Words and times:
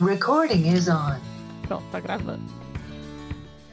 Recording 0.00 0.66
is 0.66 0.88
on. 0.88 1.20
Pronto, 1.68 1.84
tá 1.92 2.00
gravando. 2.00 2.42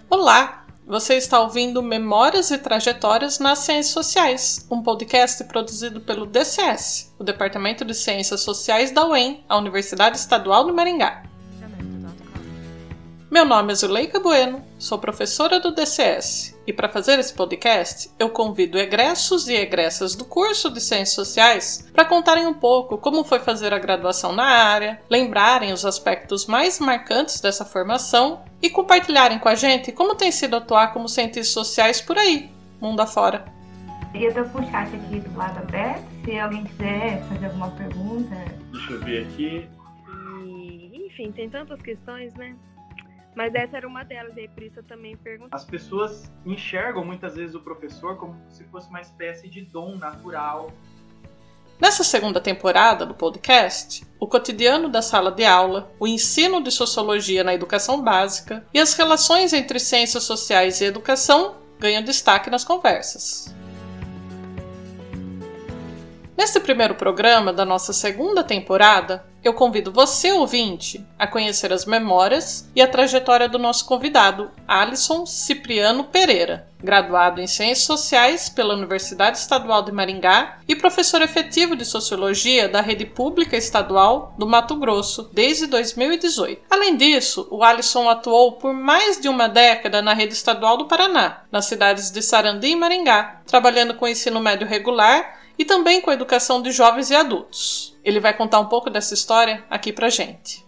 Olá! 0.10 0.66
Você 0.86 1.16
está 1.16 1.40
ouvindo 1.40 1.82
Memórias 1.82 2.52
e 2.52 2.58
Trajetórias 2.58 3.40
nas 3.40 3.60
Ciências 3.60 3.94
Sociais, 3.94 4.68
um 4.70 4.84
podcast 4.84 5.42
produzido 5.46 6.02
pelo 6.02 6.26
DCS, 6.26 7.16
o 7.18 7.24
Departamento 7.24 7.86
de 7.86 7.94
Ciências 7.94 8.42
Sociais 8.42 8.92
da 8.92 9.08
UEM, 9.08 9.46
a 9.48 9.58
Universidade 9.58 10.18
Estadual 10.18 10.66
de 10.66 10.74
Maringá. 10.74 11.24
Meu 13.38 13.46
nome 13.46 13.72
é 13.72 13.76
Zuleika 13.76 14.20
Bueno, 14.20 14.64
sou 14.80 14.98
professora 14.98 15.60
do 15.60 15.70
DCS 15.70 16.60
e 16.66 16.74
para 16.74 16.90
fazer 16.90 17.20
esse 17.20 17.32
podcast 17.36 18.10
eu 18.18 18.32
convido 18.32 18.80
egressos 18.80 19.48
e 19.48 19.54
egressas 19.54 20.16
do 20.16 20.26
curso 20.26 20.72
de 20.72 20.82
Ciências 20.82 21.12
Sociais 21.12 21.88
para 21.94 22.04
contarem 22.04 22.48
um 22.48 22.54
pouco 22.56 22.98
como 22.98 23.24
foi 23.24 23.38
fazer 23.38 23.76
a 23.76 23.78
graduação 23.78 24.34
na 24.34 24.44
área, 24.44 25.00
lembrarem 25.08 25.72
os 25.72 25.86
aspectos 25.86 26.48
mais 26.48 26.80
marcantes 26.80 27.40
dessa 27.40 27.64
formação 27.64 28.42
e 28.60 28.72
compartilharem 28.72 29.38
com 29.38 29.50
a 29.50 29.54
gente 29.54 29.92
como 29.92 30.16
tem 30.16 30.32
sido 30.32 30.56
atuar 30.56 30.92
como 30.92 31.08
cientistas 31.08 31.50
sociais 31.50 32.02
por 32.02 32.18
aí, 32.18 32.50
mundo 32.82 33.02
afora. 33.02 33.46
Eu 34.16 34.34
tô 34.34 34.46
com 34.46 34.66
o 34.66 34.72
chat 34.72 34.96
aqui 34.96 35.20
do 35.20 35.38
lado 35.38 35.60
aberto, 35.60 36.04
se 36.26 36.40
alguém 36.40 36.64
quiser 36.64 37.24
fazer 37.30 37.46
alguma 37.46 37.70
pergunta. 37.70 38.36
Deixa 38.72 38.94
eu 38.94 39.00
ver 39.02 39.28
aqui. 39.28 39.70
E, 40.44 41.06
enfim, 41.06 41.32
tem 41.32 41.48
tantas 41.48 41.80
questões, 41.84 42.34
né? 42.34 42.56
Mas 43.38 43.54
essa 43.54 43.78
era 43.78 43.88
uma 43.88 44.04
delas, 44.04 44.36
e 44.36 44.40
aí 44.40 44.48
por 44.48 44.64
isso 44.64 44.80
eu 44.80 44.84
também 44.84 45.16
perguntei. 45.16 45.52
As 45.52 45.64
pessoas 45.64 46.32
enxergam 46.44 47.06
muitas 47.06 47.36
vezes 47.36 47.54
o 47.54 47.60
professor 47.60 48.18
como 48.18 48.36
se 48.50 48.64
fosse 48.64 48.90
uma 48.90 49.00
espécie 49.00 49.48
de 49.48 49.62
dom 49.62 49.96
natural. 49.96 50.74
Nessa 51.80 52.04
segunda 52.04 52.42
temporada 52.42 53.06
do 53.06 53.14
podcast, 53.14 54.04
o 54.20 54.26
cotidiano 54.26 54.90
da 54.90 55.04
sala 55.04 55.32
de 55.32 55.46
aula, 55.46 55.92
o 56.00 56.08
ensino 56.08 56.64
de 56.64 56.72
sociologia 56.72 57.44
na 57.44 57.54
educação 57.54 58.02
básica 58.02 58.66
e 58.74 58.80
as 58.80 58.96
relações 58.96 59.54
entre 59.54 59.78
ciências 59.78 60.24
sociais 60.24 60.82
e 60.82 60.86
educação 60.86 61.58
ganham 61.78 62.02
destaque 62.02 62.50
nas 62.50 62.64
conversas. 62.64 63.56
Neste 66.38 66.60
primeiro 66.60 66.94
programa 66.94 67.52
da 67.52 67.66
nossa 67.66 67.92
segunda 67.92 68.44
temporada, 68.44 69.26
eu 69.44 69.56
convido 69.56 69.92
você, 69.92 70.32
ouvinte, 70.32 71.04
a 71.18 71.26
conhecer 71.26 71.74
as 71.74 71.84
memórias 71.84 72.70
e 72.76 72.82
a 72.82 72.88
trajetória 72.88 73.50
do 73.50 73.58
nosso 73.58 73.88
convidado, 73.88 74.52
Alisson 74.68 75.26
Cipriano 75.26 76.04
Pereira, 76.04 76.68
graduado 76.80 77.42
em 77.42 77.48
Ciências 77.48 77.88
Sociais 77.88 78.50
pela 78.50 78.76
Universidade 78.76 79.40
Estadual 79.40 79.82
de 79.82 79.92
Maringá 79.92 80.60
e 80.68 80.76
professor 80.76 81.24
efetivo 81.24 81.76
de 81.76 81.84
Sociologia 81.84 82.70
da 82.70 82.82
Rede 82.82 83.06
Pública 83.06 83.58
Estadual 83.58 84.36
do 84.38 84.46
Mato 84.46 84.76
Grosso 84.76 85.32
desde 85.34 85.66
2018. 85.66 86.62
Além 86.70 86.96
disso, 86.96 87.48
o 87.50 87.64
Alisson 87.64 88.08
atuou 88.08 88.54
por 88.54 88.74
mais 88.76 89.20
de 89.20 89.28
uma 89.28 89.48
década 89.50 90.04
na 90.04 90.14
Rede 90.14 90.34
Estadual 90.34 90.78
do 90.78 90.86
Paraná, 90.86 91.46
nas 91.52 91.66
cidades 91.66 92.12
de 92.12 92.22
Sarandi 92.22 92.68
e 92.68 92.76
Maringá, 92.76 93.42
trabalhando 93.48 93.96
com 93.96 94.08
ensino 94.08 94.40
médio 94.40 94.68
regular 94.68 95.37
e 95.58 95.66
também 95.66 96.02
com 96.02 96.10
a 96.10 96.14
educação 96.14 96.62
de 96.62 96.72
jovens 96.72 97.10
e 97.10 97.16
adultos. 97.16 97.98
Ele 98.04 98.20
vai 98.20 98.36
contar 98.36 98.60
um 98.60 98.68
pouco 98.68 98.90
dessa 98.90 99.14
história 99.14 99.64
aqui 99.70 99.92
pra 99.92 100.10
gente. 100.10 100.66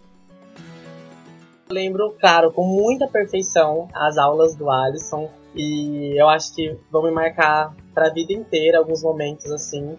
lembro, 1.70 2.16
claro, 2.20 2.52
com 2.52 2.66
muita 2.66 3.08
perfeição 3.08 3.88
as 3.94 4.17
aulas 4.17 4.56
do 4.56 4.70
Alisson 4.70 5.30
e 5.56 6.20
eu 6.20 6.28
acho 6.28 6.54
que 6.56 6.76
vão 6.92 7.04
me 7.04 7.12
marcar 7.12 7.76
para 7.94 8.08
a 8.08 8.14
vida 8.14 8.34
inteira 8.34 8.80
alguns 8.80 9.04
momentos 9.04 9.52
assim. 9.52 9.98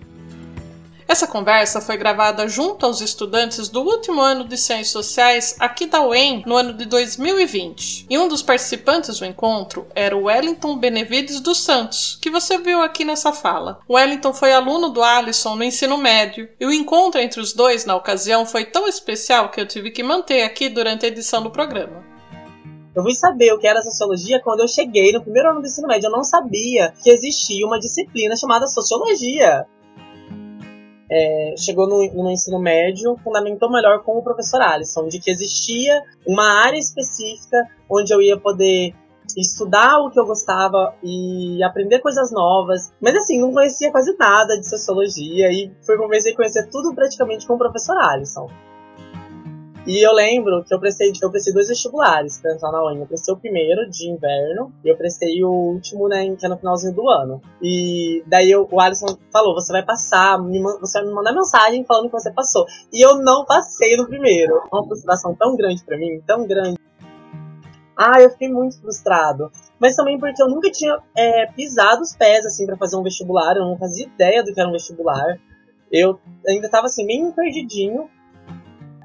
Essa 1.11 1.27
conversa 1.27 1.80
foi 1.80 1.97
gravada 1.97 2.47
junto 2.47 2.86
aos 2.86 3.00
estudantes 3.00 3.69
do 3.69 3.83
último 3.83 4.20
ano 4.20 4.44
de 4.44 4.56
Ciências 4.56 4.91
Sociais 4.91 5.56
aqui 5.58 5.84
da 5.84 6.06
UEM 6.06 6.44
no 6.47 6.55
ano 6.55 6.72
de 6.72 6.84
2020. 6.84 8.06
E 8.08 8.17
um 8.17 8.28
dos 8.28 8.42
participantes 8.42 9.19
do 9.19 9.27
encontro 9.27 9.89
era 9.92 10.17
o 10.17 10.27
Wellington 10.27 10.78
Benevides 10.78 11.41
dos 11.41 11.58
Santos, 11.58 12.17
que 12.23 12.30
você 12.30 12.58
viu 12.58 12.80
aqui 12.80 13.05
nessa 13.05 13.33
fala. 13.33 13.80
O 13.89 13.95
Wellington 13.95 14.33
foi 14.33 14.52
aluno 14.52 14.89
do 14.90 15.02
Alisson 15.02 15.57
no 15.57 15.64
ensino 15.64 15.98
médio, 15.98 16.48
e 16.61 16.64
o 16.64 16.73
encontro 16.73 17.20
entre 17.20 17.40
os 17.40 17.52
dois 17.52 17.84
na 17.84 17.96
ocasião 17.96 18.46
foi 18.46 18.64
tão 18.64 18.86
especial 18.86 19.48
que 19.51 19.61
eu 19.61 19.67
tive 19.67 19.90
que 19.90 20.05
manter 20.05 20.45
aqui 20.45 20.68
durante 20.68 21.07
a 21.07 21.08
edição 21.08 21.42
do 21.42 21.51
programa. 21.51 22.05
Eu 22.95 23.02
fui 23.02 23.14
saber 23.14 23.52
o 23.52 23.58
que 23.58 23.67
era 23.67 23.83
sociologia 23.83 24.40
quando 24.40 24.61
eu 24.61 24.68
cheguei 24.68 25.11
no 25.11 25.20
primeiro 25.20 25.51
ano 25.51 25.61
do 25.61 25.67
ensino 25.67 25.89
médio. 25.89 26.07
Eu 26.07 26.13
não 26.13 26.23
sabia 26.23 26.95
que 27.02 27.11
existia 27.11 27.67
uma 27.67 27.80
disciplina 27.80 28.36
chamada 28.36 28.68
sociologia 28.68 29.67
é, 31.10 31.54
chegou 31.58 31.88
no, 31.88 32.22
no, 32.22 32.30
ensino 32.30 32.60
médio, 32.60 33.16
fundamentou 33.24 33.70
melhor 33.70 34.02
com 34.04 34.16
o 34.16 34.22
professor 34.22 34.60
Alisson, 34.60 35.08
de 35.08 35.18
que 35.18 35.30
existia 35.30 36.02
uma 36.26 36.64
área 36.64 36.78
específica 36.78 37.56
onde 37.90 38.14
eu 38.14 38.22
ia 38.22 38.38
poder 38.38 38.94
estudar 39.36 39.98
o 39.98 40.10
que 40.10 40.18
eu 40.18 40.26
gostava 40.26 40.94
e 41.02 41.62
aprender 41.62 41.98
coisas 42.00 42.30
novas. 42.32 42.92
Mas 43.00 43.14
assim, 43.16 43.40
não 43.40 43.52
conhecia 43.52 43.90
quase 43.90 44.16
nada 44.18 44.58
de 44.58 44.68
sociologia 44.68 45.50
e 45.52 45.72
foi 45.84 45.96
comecei 45.96 46.32
a 46.32 46.36
conhecer 46.36 46.68
tudo 46.68 46.94
praticamente 46.94 47.46
com 47.46 47.54
o 47.54 47.58
professor 47.58 47.96
Alisson. 47.98 48.48
E 49.90 50.06
eu 50.06 50.12
lembro 50.12 50.62
que 50.62 50.73
eu 50.73 50.78
prestei, 50.78 51.11
eu 51.20 51.30
prestei 51.33 51.52
dois 51.52 51.67
vestibulares 51.67 52.39
para 52.39 52.55
entrar 52.55 52.70
na 52.70 52.80
UEM. 52.84 53.01
Eu 53.01 53.06
prestei 53.08 53.34
o 53.34 53.36
primeiro, 53.36 53.90
de 53.90 54.08
inverno, 54.08 54.73
e 54.84 54.89
eu 54.89 54.96
prestei 54.96 55.42
o 55.42 55.51
último, 55.51 56.06
né, 56.06 56.33
que 56.36 56.46
é 56.46 56.48
no 56.48 56.56
finalzinho 56.56 56.95
do 56.95 57.11
ano. 57.11 57.42
E 57.61 58.23
daí 58.28 58.48
eu, 58.48 58.68
o 58.70 58.80
Alisson 58.80 59.18
falou, 59.33 59.52
você 59.52 59.73
vai 59.73 59.84
passar, 59.84 60.39
você 60.80 61.01
vai 61.01 61.08
me 61.08 61.12
mandar 61.12 61.33
mensagem 61.33 61.84
falando 61.84 62.06
que 62.06 62.12
você 62.12 62.30
passou. 62.30 62.67
E 62.92 63.05
eu 63.05 63.17
não 63.17 63.45
passei 63.45 63.96
no 63.96 64.06
primeiro. 64.06 64.62
Uma 64.73 64.86
frustração 64.86 65.34
tão 65.34 65.56
grande 65.56 65.83
para 65.84 65.98
mim, 65.98 66.22
tão 66.24 66.46
grande. 66.46 66.78
Ah, 67.96 68.22
eu 68.22 68.30
fiquei 68.30 68.48
muito 68.48 68.80
frustrado. 68.80 69.51
Mas 69.77 69.96
também 69.96 70.20
porque 70.20 70.40
eu 70.40 70.48
nunca 70.48 70.70
tinha 70.70 71.01
é, 71.18 71.46
pisado 71.46 72.02
os 72.02 72.14
pés, 72.14 72.46
assim, 72.46 72.64
para 72.64 72.77
fazer 72.77 72.95
um 72.95 73.02
vestibular. 73.02 73.57
Eu 73.57 73.64
não 73.64 73.77
fazia 73.77 74.07
ideia 74.07 74.45
do 74.45 74.55
que 74.55 74.61
era 74.61 74.68
um 74.68 74.72
vestibular. 74.72 75.36
Eu 75.90 76.20
ainda 76.46 76.68
tava, 76.68 76.86
assim, 76.86 77.05
meio 77.05 77.33
perdidinho 77.33 78.08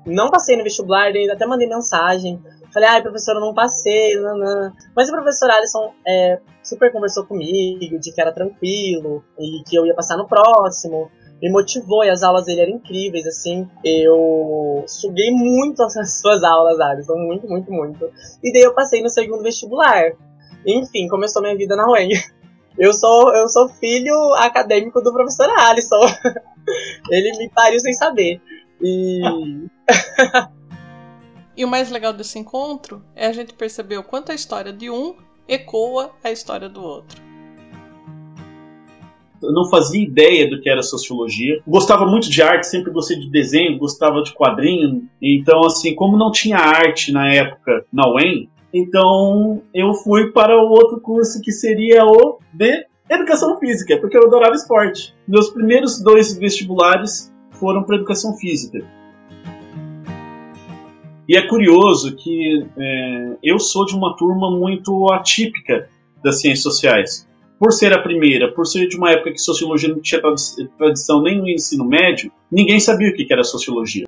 não 0.05 0.29
passei 0.29 0.55
no 0.55 0.63
vestibular, 0.63 1.07
ainda 1.07 1.33
até 1.33 1.45
mandei 1.45 1.67
mensagem. 1.67 2.41
Falei, 2.71 2.89
ai, 2.89 3.01
professora, 3.01 3.39
não 3.39 3.53
passei, 3.53 4.15
não. 4.15 4.73
Mas 4.95 5.09
o 5.09 5.11
professor 5.11 5.49
Alisson 5.49 5.93
é, 6.05 6.39
super 6.63 6.91
conversou 6.91 7.25
comigo, 7.25 7.97
de 7.99 8.11
que 8.11 8.21
era 8.21 8.33
tranquilo, 8.33 9.23
e 9.39 9.63
que 9.63 9.75
eu 9.75 9.85
ia 9.85 9.95
passar 9.95 10.17
no 10.17 10.27
próximo. 10.27 11.09
Me 11.41 11.49
motivou, 11.49 12.03
e 12.03 12.09
as 12.09 12.21
aulas 12.21 12.45
dele 12.45 12.61
eram 12.61 12.73
incríveis, 12.73 13.25
assim. 13.25 13.67
Eu 13.83 14.83
suguei 14.87 15.31
muito 15.31 15.81
as 15.83 15.93
suas 16.19 16.43
aulas, 16.43 16.79
Alisson, 16.79 17.15
muito, 17.15 17.47
muito, 17.47 17.71
muito. 17.71 18.09
E 18.43 18.51
daí 18.51 18.63
eu 18.63 18.73
passei 18.73 19.01
no 19.01 19.09
segundo 19.09 19.41
vestibular. 19.41 20.11
Enfim, 20.65 21.07
começou 21.07 21.41
minha 21.41 21.55
vida 21.55 21.75
na 21.75 21.89
UEM. 21.89 22.09
Eu 22.77 22.93
sou, 22.93 23.33
eu 23.33 23.47
sou 23.47 23.69
filho 23.69 24.33
acadêmico 24.35 25.01
do 25.01 25.13
professor 25.13 25.49
Alisson. 25.49 26.01
Ele 27.09 27.37
me 27.37 27.49
pariu 27.49 27.79
sem 27.79 27.93
saber. 27.93 28.41
E. 28.81 29.21
e 31.55 31.63
o 31.63 31.67
mais 31.67 31.89
legal 31.91 32.13
desse 32.13 32.39
encontro 32.39 33.03
é 33.15 33.27
a 33.27 33.31
gente 33.31 33.53
perceber 33.53 33.97
o 33.97 34.03
quanto 34.03 34.31
a 34.31 34.35
história 34.35 34.73
de 34.73 34.89
um 34.89 35.15
ecoa 35.47 36.11
a 36.23 36.31
história 36.31 36.67
do 36.67 36.81
outro. 36.81 37.23
Eu 39.41 39.51
não 39.51 39.69
fazia 39.69 40.03
ideia 40.03 40.49
do 40.49 40.59
que 40.59 40.69
era 40.69 40.81
sociologia. 40.81 41.61
Gostava 41.67 42.05
muito 42.05 42.29
de 42.29 42.41
arte, 42.41 42.67
sempre 42.67 42.91
gostei 42.91 43.19
de 43.19 43.29
desenho, 43.29 43.77
gostava 43.77 44.23
de 44.23 44.33
quadrinho. 44.33 45.07
Então, 45.21 45.63
assim, 45.65 45.93
como 45.93 46.17
não 46.17 46.31
tinha 46.31 46.57
arte 46.57 47.11
na 47.11 47.31
época 47.31 47.85
na 47.93 48.09
UEM, 48.09 48.49
então 48.73 49.61
eu 49.73 49.93
fui 49.93 50.31
para 50.31 50.57
o 50.57 50.69
outro 50.69 50.99
curso 50.99 51.41
que 51.41 51.51
seria 51.51 52.05
o 52.05 52.39
de 52.51 52.85
Educação 53.09 53.59
Física, 53.59 53.97
porque 53.99 54.17
eu 54.17 54.25
adorava 54.25 54.55
esporte. 54.55 55.13
Meus 55.27 55.49
primeiros 55.49 56.01
dois 56.01 56.35
vestibulares 56.35 57.31
foram 57.51 57.83
para 57.83 57.97
educação 57.97 58.35
física. 58.35 58.83
E 61.27 61.35
é 61.35 61.47
curioso 61.47 62.15
que 62.15 62.65
é, 62.77 63.37
eu 63.43 63.57
sou 63.59 63.85
de 63.85 63.95
uma 63.95 64.15
turma 64.15 64.51
muito 64.51 65.11
atípica 65.11 65.89
das 66.23 66.39
ciências 66.39 66.61
sociais. 66.61 67.27
Por 67.57 67.71
ser 67.71 67.93
a 67.93 68.01
primeira, 68.01 68.51
por 68.51 68.65
ser 68.65 68.87
de 68.87 68.97
uma 68.97 69.11
época 69.11 69.31
que 69.31 69.39
sociologia 69.39 69.89
não 69.89 70.01
tinha 70.01 70.21
tradição 70.77 71.21
nem 71.21 71.39
no 71.39 71.49
ensino 71.49 71.85
médio, 71.85 72.31
ninguém 72.51 72.79
sabia 72.79 73.09
o 73.09 73.13
que 73.13 73.31
era 73.31 73.43
sociologia. 73.43 74.05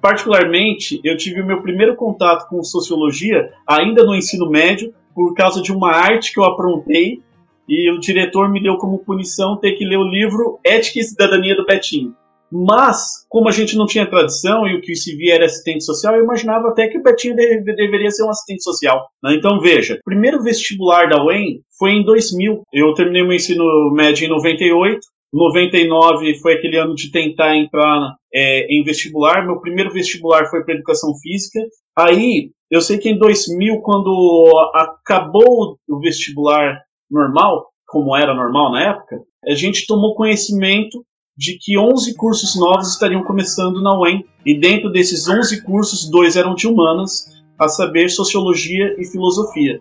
Particularmente, 0.00 1.00
eu 1.02 1.16
tive 1.16 1.40
o 1.40 1.46
meu 1.46 1.62
primeiro 1.62 1.96
contato 1.96 2.48
com 2.48 2.62
sociologia 2.62 3.50
ainda 3.66 4.04
no 4.04 4.14
ensino 4.14 4.48
médio, 4.48 4.94
por 5.12 5.34
causa 5.34 5.60
de 5.62 5.72
uma 5.72 5.90
arte 5.90 6.32
que 6.32 6.38
eu 6.38 6.44
aprontei 6.44 7.22
e 7.68 7.90
o 7.90 7.98
diretor 7.98 8.48
me 8.48 8.62
deu 8.62 8.76
como 8.76 8.98
punição 8.98 9.56
ter 9.56 9.72
que 9.72 9.84
ler 9.84 9.96
o 9.96 10.08
livro 10.08 10.60
Ética 10.62 11.00
e 11.00 11.02
Cidadania 11.02 11.56
do 11.56 11.64
Betinho. 11.64 12.14
Mas, 12.50 13.26
como 13.28 13.48
a 13.48 13.52
gente 13.52 13.76
não 13.76 13.86
tinha 13.86 14.08
tradição 14.08 14.66
e 14.66 14.76
o 14.76 14.80
que 14.80 14.94
se 14.94 15.16
via 15.16 15.34
era 15.34 15.46
assistente 15.46 15.84
social, 15.84 16.14
eu 16.14 16.24
imaginava 16.24 16.68
até 16.68 16.88
que 16.88 16.98
o 16.98 17.02
Betinho 17.02 17.34
de, 17.34 17.60
de, 17.60 17.74
deveria 17.74 18.10
ser 18.10 18.24
um 18.24 18.30
assistente 18.30 18.62
social. 18.62 19.08
Né? 19.22 19.34
Então, 19.34 19.60
veja, 19.60 19.98
primeiro 20.04 20.42
vestibular 20.42 21.08
da 21.08 21.22
UEM 21.24 21.60
foi 21.78 21.92
em 21.92 22.04
2000. 22.04 22.62
Eu 22.72 22.94
terminei 22.94 23.22
meu 23.22 23.32
ensino 23.32 23.64
médio 23.92 24.26
em 24.26 24.30
98, 24.30 25.00
99 25.32 26.38
foi 26.40 26.54
aquele 26.54 26.78
ano 26.78 26.94
de 26.94 27.10
tentar 27.10 27.56
entrar 27.56 28.14
é, 28.32 28.66
em 28.72 28.82
vestibular. 28.84 29.44
Meu 29.44 29.60
primeiro 29.60 29.92
vestibular 29.92 30.46
foi 30.46 30.64
para 30.64 30.74
educação 30.74 31.10
física. 31.20 31.60
Aí, 31.96 32.50
eu 32.70 32.80
sei 32.80 32.98
que 32.98 33.08
em 33.08 33.18
2000, 33.18 33.80
quando 33.80 34.70
acabou 34.74 35.78
o 35.88 36.00
vestibular 36.00 36.80
normal, 37.10 37.66
como 37.86 38.16
era 38.16 38.34
normal 38.34 38.72
na 38.72 38.90
época, 38.90 39.20
a 39.46 39.54
gente 39.54 39.86
tomou 39.86 40.14
conhecimento 40.14 41.04
de 41.36 41.58
que 41.60 41.78
11 41.78 42.14
cursos 42.16 42.58
novos 42.58 42.92
estariam 42.92 43.22
começando 43.22 43.82
na 43.82 43.98
UEM. 43.98 44.24
E 44.44 44.58
dentro 44.58 44.90
desses 44.90 45.28
11 45.28 45.62
cursos, 45.62 46.08
dois 46.08 46.36
eram 46.36 46.54
de 46.54 46.66
humanas, 46.66 47.26
a 47.58 47.68
saber, 47.68 48.08
sociologia 48.08 48.94
e 48.98 49.04
filosofia. 49.04 49.80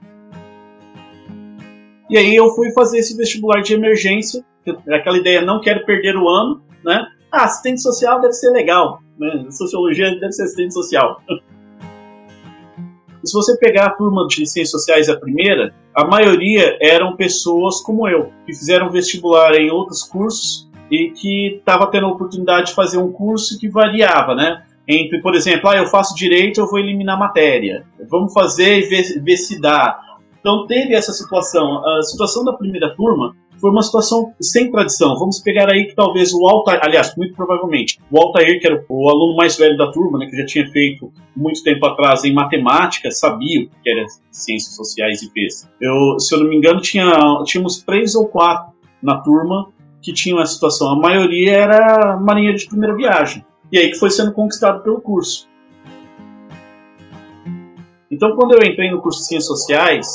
E 2.09 2.17
aí 2.17 2.35
eu 2.35 2.49
fui 2.49 2.71
fazer 2.71 2.99
esse 2.99 3.15
vestibular 3.15 3.61
de 3.61 3.73
emergência, 3.73 4.43
aquela 4.91 5.17
ideia, 5.17 5.41
não 5.41 5.61
quero 5.61 5.85
perder 5.85 6.15
o 6.15 6.27
ano, 6.27 6.61
né? 6.83 7.05
Ah, 7.31 7.45
assistente 7.45 7.81
social 7.81 8.21
deve 8.21 8.33
ser 8.33 8.51
legal, 8.51 9.01
né? 9.17 9.47
Sociologia 9.49 10.11
deve 10.19 10.31
ser 10.31 10.43
assistente 10.43 10.73
social. 10.73 11.21
E 13.23 13.27
se 13.27 13.33
você 13.33 13.57
pegar 13.57 13.87
a 13.87 13.89
turma 13.89 14.27
de 14.27 14.45
ciências 14.45 14.69
sociais 14.69 15.09
a 15.09 15.17
primeira, 15.17 15.73
a 15.95 16.05
maioria 16.05 16.77
eram 16.79 17.15
pessoas 17.15 17.81
como 17.81 18.07
eu, 18.07 18.31
que 18.45 18.53
fizeram 18.53 18.91
vestibular 18.91 19.55
em 19.55 19.71
outros 19.71 20.03
cursos 20.03 20.64
e 20.89 21.09
que 21.09 21.55
estava 21.57 21.87
tendo 21.87 22.05
a 22.05 22.11
oportunidade 22.11 22.67
de 22.67 22.73
fazer 22.75 22.97
um 22.97 23.11
curso 23.11 23.59
que 23.59 23.67
variava, 23.67 24.35
né? 24.35 24.63
Entre, 24.87 25.19
por 25.21 25.33
exemplo, 25.33 25.69
ah, 25.69 25.77
eu 25.77 25.87
faço 25.87 26.15
direito, 26.15 26.59
eu 26.59 26.67
vou 26.67 26.79
eliminar 26.79 27.17
matéria. 27.17 27.85
Vamos 28.09 28.33
fazer 28.33 28.79
e 28.79 28.81
ver, 28.81 29.23
ver 29.23 29.37
se 29.37 29.59
dá. 29.59 29.99
Então 30.39 30.67
teve 30.67 30.93
essa 30.93 31.11
situação. 31.11 31.83
A 31.83 32.03
situação 32.03 32.43
da 32.43 32.53
primeira 32.53 32.95
turma 32.95 33.35
foi 33.59 33.71
uma 33.71 33.81
situação 33.81 34.31
sem 34.39 34.69
tradição. 34.69 35.17
Vamos 35.17 35.39
pegar 35.39 35.71
aí 35.71 35.85
que 35.85 35.95
talvez 35.95 36.33
o 36.33 36.47
Altair, 36.47 36.79
aliás, 36.83 37.15
muito 37.15 37.33
provavelmente, 37.33 37.97
o 38.11 38.19
Altair, 38.19 38.59
que 38.59 38.67
era 38.67 38.83
o 38.87 39.09
aluno 39.09 39.35
mais 39.35 39.57
velho 39.57 39.75
da 39.75 39.91
turma, 39.91 40.19
né, 40.19 40.27
que 40.27 40.37
já 40.37 40.45
tinha 40.45 40.67
feito 40.67 41.11
muito 41.35 41.63
tempo 41.63 41.83
atrás 41.87 42.23
em 42.23 42.33
matemática, 42.33 43.09
sabia 43.09 43.63
o 43.63 43.69
que 43.81 43.89
era 43.89 44.05
ciências 44.29 44.75
sociais 44.75 45.23
e 45.23 45.31
fez. 45.31 45.67
Eu, 45.81 46.19
se 46.19 46.35
eu 46.35 46.41
não 46.41 46.47
me 46.47 46.57
engano, 46.57 46.79
tinha, 46.79 47.09
tínhamos 47.45 47.81
três 47.81 48.13
ou 48.13 48.27
quatro 48.27 48.73
na 49.01 49.17
turma 49.17 49.67
que 50.05 50.13
tinham 50.13 50.39
essa 50.39 50.53
situação. 50.53 50.87
A 50.89 50.95
maioria 50.95 51.51
era 51.51 52.15
marinheiro 52.17 52.55
de 52.55 52.67
primeira 52.67 52.95
viagem. 52.95 53.43
E 53.71 53.79
aí 53.79 53.89
que 53.89 53.97
foi 53.97 54.11
sendo 54.11 54.31
conquistado 54.31 54.83
pelo 54.83 55.01
curso. 55.01 55.49
Então, 58.11 58.35
quando 58.35 58.53
eu 58.53 58.63
entrei 58.63 58.91
no 58.91 59.01
curso 59.01 59.21
de 59.21 59.25
Ciências 59.25 59.47
Sociais, 59.47 60.07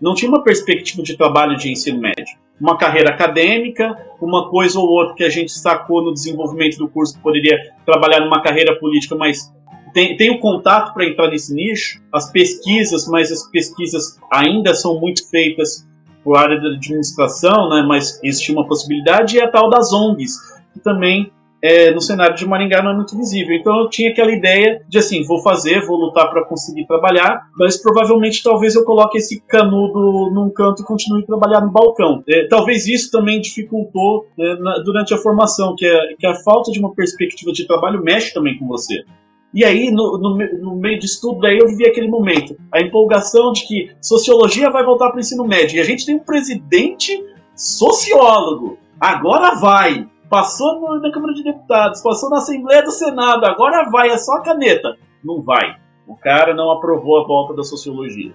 não 0.00 0.12
tinha 0.12 0.28
uma 0.28 0.42
perspectiva 0.42 1.04
de 1.04 1.16
trabalho 1.16 1.56
de 1.56 1.70
ensino 1.70 2.00
médio. 2.00 2.36
Uma 2.60 2.76
carreira 2.76 3.10
acadêmica, 3.10 3.96
uma 4.20 4.50
coisa 4.50 4.78
ou 4.80 4.88
outra 4.88 5.14
que 5.14 5.24
a 5.24 5.30
gente 5.30 5.52
sacou 5.52 6.02
no 6.02 6.12
desenvolvimento 6.12 6.76
do 6.76 6.88
curso 6.88 7.14
que 7.14 7.22
poderia 7.22 7.56
trabalhar 7.86 8.20
numa 8.20 8.42
carreira 8.42 8.76
política, 8.78 9.14
mas 9.14 9.52
tem, 9.94 10.16
tem 10.16 10.30
o 10.30 10.40
contato 10.40 10.92
para 10.92 11.06
entrar 11.06 11.28
nesse 11.28 11.54
nicho, 11.54 12.02
as 12.12 12.30
pesquisas, 12.32 13.06
mas 13.06 13.30
as 13.30 13.48
pesquisas 13.50 14.18
ainda 14.32 14.74
são 14.74 14.98
muito 14.98 15.28
feitas 15.30 15.86
por 16.22 16.36
área 16.36 16.60
da 16.60 16.68
administração, 16.68 17.68
né, 17.68 17.84
mas 17.86 18.20
existe 18.22 18.52
uma 18.52 18.66
possibilidade, 18.66 19.36
e 19.36 19.40
a 19.40 19.50
tal 19.50 19.68
das 19.68 19.92
ONGs, 19.92 20.36
que 20.72 20.80
também 20.80 21.30
é, 21.62 21.92
no 21.92 22.00
cenário 22.00 22.34
de 22.34 22.44
Maringá 22.44 22.82
não 22.82 22.90
é 22.90 22.96
muito 22.96 23.16
visível. 23.16 23.54
Então 23.54 23.78
eu 23.78 23.88
tinha 23.88 24.10
aquela 24.10 24.32
ideia 24.32 24.82
de 24.88 24.98
assim, 24.98 25.24
vou 25.24 25.40
fazer, 25.40 25.86
vou 25.86 25.96
lutar 25.96 26.28
para 26.28 26.44
conseguir 26.44 26.86
trabalhar, 26.86 27.46
mas 27.56 27.80
provavelmente 27.80 28.42
talvez 28.42 28.74
eu 28.74 28.84
coloque 28.84 29.18
esse 29.18 29.40
canudo 29.42 30.30
num 30.34 30.50
canto 30.50 30.82
e 30.82 30.84
continue 30.84 31.22
a 31.22 31.26
trabalhar 31.26 31.60
no 31.60 31.70
balcão. 31.70 32.24
É, 32.28 32.48
talvez 32.48 32.88
isso 32.88 33.12
também 33.12 33.40
dificultou 33.40 34.26
é, 34.36 34.56
na, 34.56 34.78
durante 34.78 35.14
a 35.14 35.18
formação, 35.18 35.76
que, 35.76 35.86
é, 35.86 36.14
que 36.18 36.26
a 36.26 36.34
falta 36.42 36.72
de 36.72 36.80
uma 36.80 36.92
perspectiva 36.92 37.52
de 37.52 37.64
trabalho 37.64 38.02
mexe 38.02 38.34
também 38.34 38.58
com 38.58 38.66
você. 38.66 39.04
E 39.52 39.64
aí, 39.64 39.90
no, 39.90 40.18
no, 40.18 40.36
no, 40.36 40.76
meio 40.76 40.98
disso 40.98 41.20
tudo, 41.20 41.40
daí 41.40 41.58
eu 41.58 41.68
vivi 41.68 41.86
aquele 41.86 42.08
momento, 42.08 42.56
a 42.72 42.80
empolgação 42.80 43.52
de 43.52 43.66
que 43.66 43.90
sociologia 44.00 44.70
vai 44.70 44.82
voltar 44.82 45.08
para 45.08 45.18
o 45.18 45.20
ensino 45.20 45.46
médio. 45.46 45.76
E 45.76 45.80
a 45.80 45.84
gente 45.84 46.06
tem 46.06 46.16
um 46.16 46.20
presidente 46.20 47.22
sociólogo. 47.54 48.78
Agora 48.98 49.54
vai 49.56 50.08
passou 50.32 50.98
na 50.98 51.12
Câmara 51.12 51.34
de 51.34 51.44
Deputados, 51.44 52.00
passou 52.00 52.30
na 52.30 52.38
Assembleia 52.38 52.82
do 52.82 52.90
Senado, 52.90 53.44
agora 53.44 53.90
vai, 53.90 54.08
é 54.08 54.16
só 54.16 54.36
a 54.36 54.40
caneta. 54.40 54.96
Não 55.22 55.42
vai. 55.42 55.76
O 56.06 56.16
cara 56.16 56.54
não 56.54 56.70
aprovou 56.70 57.20
a 57.20 57.26
volta 57.26 57.52
da 57.52 57.62
sociologia. 57.62 58.32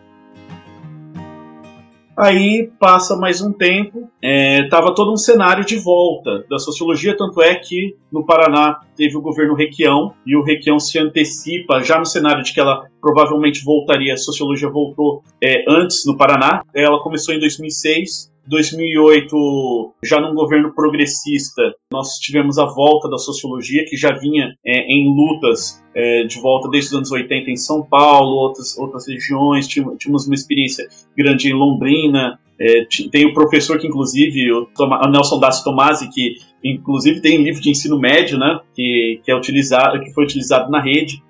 Aí 2.17 2.71
passa 2.79 3.15
mais 3.15 3.41
um 3.41 3.53
tempo, 3.53 4.09
estava 4.23 4.89
é, 4.89 4.93
todo 4.95 5.13
um 5.13 5.17
cenário 5.17 5.63
de 5.63 5.77
volta 5.77 6.43
da 6.49 6.57
sociologia, 6.57 7.15
tanto 7.15 7.43
é 7.43 7.53
que 7.53 7.95
no 8.11 8.25
Paraná 8.25 8.79
teve 8.95 9.15
o 9.15 9.21
governo 9.21 9.53
Requião, 9.53 10.15
e 10.25 10.35
o 10.35 10.41
Requião 10.41 10.79
se 10.79 10.97
antecipa 10.97 11.79
já 11.83 11.99
no 11.99 12.07
cenário 12.07 12.43
de 12.43 12.51
que 12.51 12.59
ela 12.59 12.87
provavelmente 12.99 13.63
voltaria, 13.63 14.15
a 14.15 14.17
sociologia 14.17 14.67
voltou 14.67 15.21
é, 15.39 15.63
antes 15.69 16.07
no 16.07 16.17
Paraná. 16.17 16.63
Ela 16.73 16.99
começou 17.03 17.35
em 17.35 17.39
2006, 17.39 18.31
2008, 18.47 19.93
já 20.03 20.19
num 20.19 20.33
governo 20.33 20.73
progressista, 20.73 21.61
nós 21.91 22.13
tivemos 22.19 22.57
a 22.57 22.65
volta 22.65 23.09
da 23.09 23.17
sociologia, 23.17 23.85
que 23.85 23.97
já 23.97 24.11
vinha 24.17 24.53
é, 24.65 24.79
em 24.91 25.07
lutas 25.13 25.83
é, 25.95 26.23
de 26.23 26.39
volta 26.39 26.69
desde 26.69 26.89
os 26.89 26.95
anos 26.95 27.11
80 27.11 27.51
em 27.51 27.55
São 27.55 27.83
Paulo, 27.83 28.35
outras, 28.35 28.77
outras 28.77 29.07
regiões, 29.07 29.67
tínhamos 29.67 30.27
uma 30.27 30.35
experiência 30.35 30.87
grande 31.15 31.49
em 31.49 31.53
Londrina, 31.53 32.39
é, 32.59 32.85
tem 33.11 33.25
o 33.27 33.33
professor 33.33 33.77
que, 33.77 33.87
inclusive, 33.87 34.51
o, 34.51 34.67
o 34.79 35.09
Nelson 35.09 35.39
Dassi 35.39 35.63
Tomasi, 35.63 36.09
que 36.09 36.37
inclusive 36.63 37.21
tem 37.21 37.43
livro 37.43 37.61
de 37.61 37.69
ensino 37.69 37.99
médio, 37.99 38.37
né, 38.37 38.59
que, 38.73 39.21
que, 39.23 39.31
é 39.31 39.35
utilizado, 39.35 39.99
que 39.99 40.11
foi 40.11 40.23
utilizado 40.23 40.71
na 40.71 40.81
rede. 40.81 41.21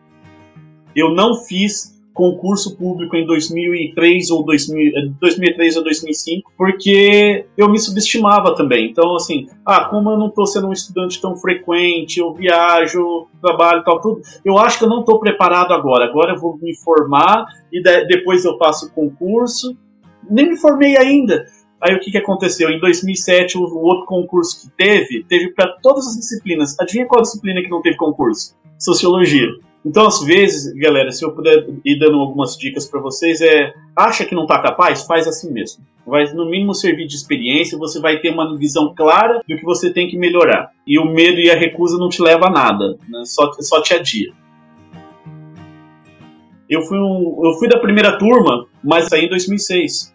Eu 0.96 1.14
não 1.14 1.36
fiz 1.36 1.97
concurso 2.18 2.76
público 2.76 3.16
em 3.16 3.28
2003 3.28 4.32
ou 4.32 4.44
2000, 4.44 5.14
2003 5.22 5.78
ou 5.78 5.84
2005, 5.84 6.52
porque 6.58 7.46
eu 7.56 7.70
me 7.70 7.78
subestimava 7.78 8.56
também. 8.56 8.90
Então, 8.90 9.16
assim, 9.16 9.48
ah, 9.64 9.86
como 9.86 10.10
eu 10.10 10.18
não 10.18 10.30
estou 10.30 10.48
sendo 10.48 10.68
um 10.68 10.74
estudante 10.74 11.22
tão 11.22 11.38
frequente, 11.38 12.20
eu 12.20 12.34
viajo, 12.34 13.28
trabalho 13.40 13.84
tal, 13.84 14.02
tudo, 14.02 14.22
eu 14.44 14.58
acho 14.58 14.80
que 14.80 14.86
eu 14.86 14.90
não 14.90 15.02
estou 15.02 15.20
preparado 15.20 15.72
agora. 15.74 16.06
Agora 16.06 16.34
eu 16.34 16.40
vou 16.40 16.58
me 16.58 16.76
formar 16.78 17.46
e 17.72 17.80
de, 17.84 18.06
depois 18.06 18.44
eu 18.44 18.58
faço 18.58 18.88
o 18.88 18.92
concurso. 18.92 19.78
Nem 20.28 20.50
me 20.50 20.58
formei 20.58 20.98
ainda. 20.98 21.46
Aí 21.80 21.94
o 21.94 22.00
que, 22.00 22.10
que 22.10 22.18
aconteceu? 22.18 22.72
Em 22.72 22.80
2007, 22.80 23.60
o, 23.60 23.62
o 23.62 23.84
outro 23.84 24.08
concurso 24.08 24.60
que 24.60 24.76
teve, 24.76 25.24
teve 25.30 25.54
para 25.54 25.72
todas 25.84 26.08
as 26.08 26.16
disciplinas. 26.16 26.76
Adivinha 26.80 27.06
qual 27.06 27.22
disciplina 27.22 27.62
que 27.62 27.70
não 27.70 27.84
teve 27.84 27.96
concurso? 27.96 28.58
Sociologia. 28.80 29.48
Então, 29.86 30.06
às 30.06 30.24
vezes, 30.24 30.74
galera, 30.74 31.12
se 31.12 31.24
eu 31.24 31.32
puder 31.32 31.66
ir 31.86 32.00
dando 32.00 32.18
algumas 32.18 32.58
dicas 32.58 32.86
para 32.86 33.00
vocês, 33.00 33.42
é 33.42 33.74
acha 33.96 34.26
que 34.26 34.36
não 34.36 34.44
está 34.44 34.60
capaz, 34.60 35.04
faz 35.04 35.28
assim 35.28 35.52
mesmo. 35.52 35.84
Vai 36.06 36.26
no 36.34 36.50
mínimo 36.50 36.74
servir 36.74 37.08
de 37.08 37.16
experiência, 37.16 37.78
você 37.78 38.00
vai 38.00 38.20
ter 38.20 38.30
uma 38.32 38.58
visão 38.58 38.94
clara 38.96 39.42
do 39.48 39.58
que 39.58 39.64
você 39.64 39.92
tem 39.92 40.08
que 40.08 40.18
melhorar. 40.18 40.72
E 40.86 41.00
o 41.00 41.06
medo 41.06 41.40
e 41.40 41.50
a 41.50 41.56
recusa 41.56 41.98
não 41.98 42.10
te 42.10 42.22
leva 42.22 42.48
a 42.48 42.52
nada, 42.52 42.98
né? 43.08 43.24
só, 43.26 43.52
só 43.60 43.82
te 43.82 43.94
adia. 43.94 44.32
Eu 46.70 46.82
fui, 46.82 46.98
um, 46.98 47.40
eu 47.46 47.54
fui 47.54 47.70
da 47.70 47.80
primeira 47.80 48.18
turma, 48.18 48.68
mas 48.84 49.08
saí 49.08 49.26
em 49.26 49.30
2006. 49.30 50.14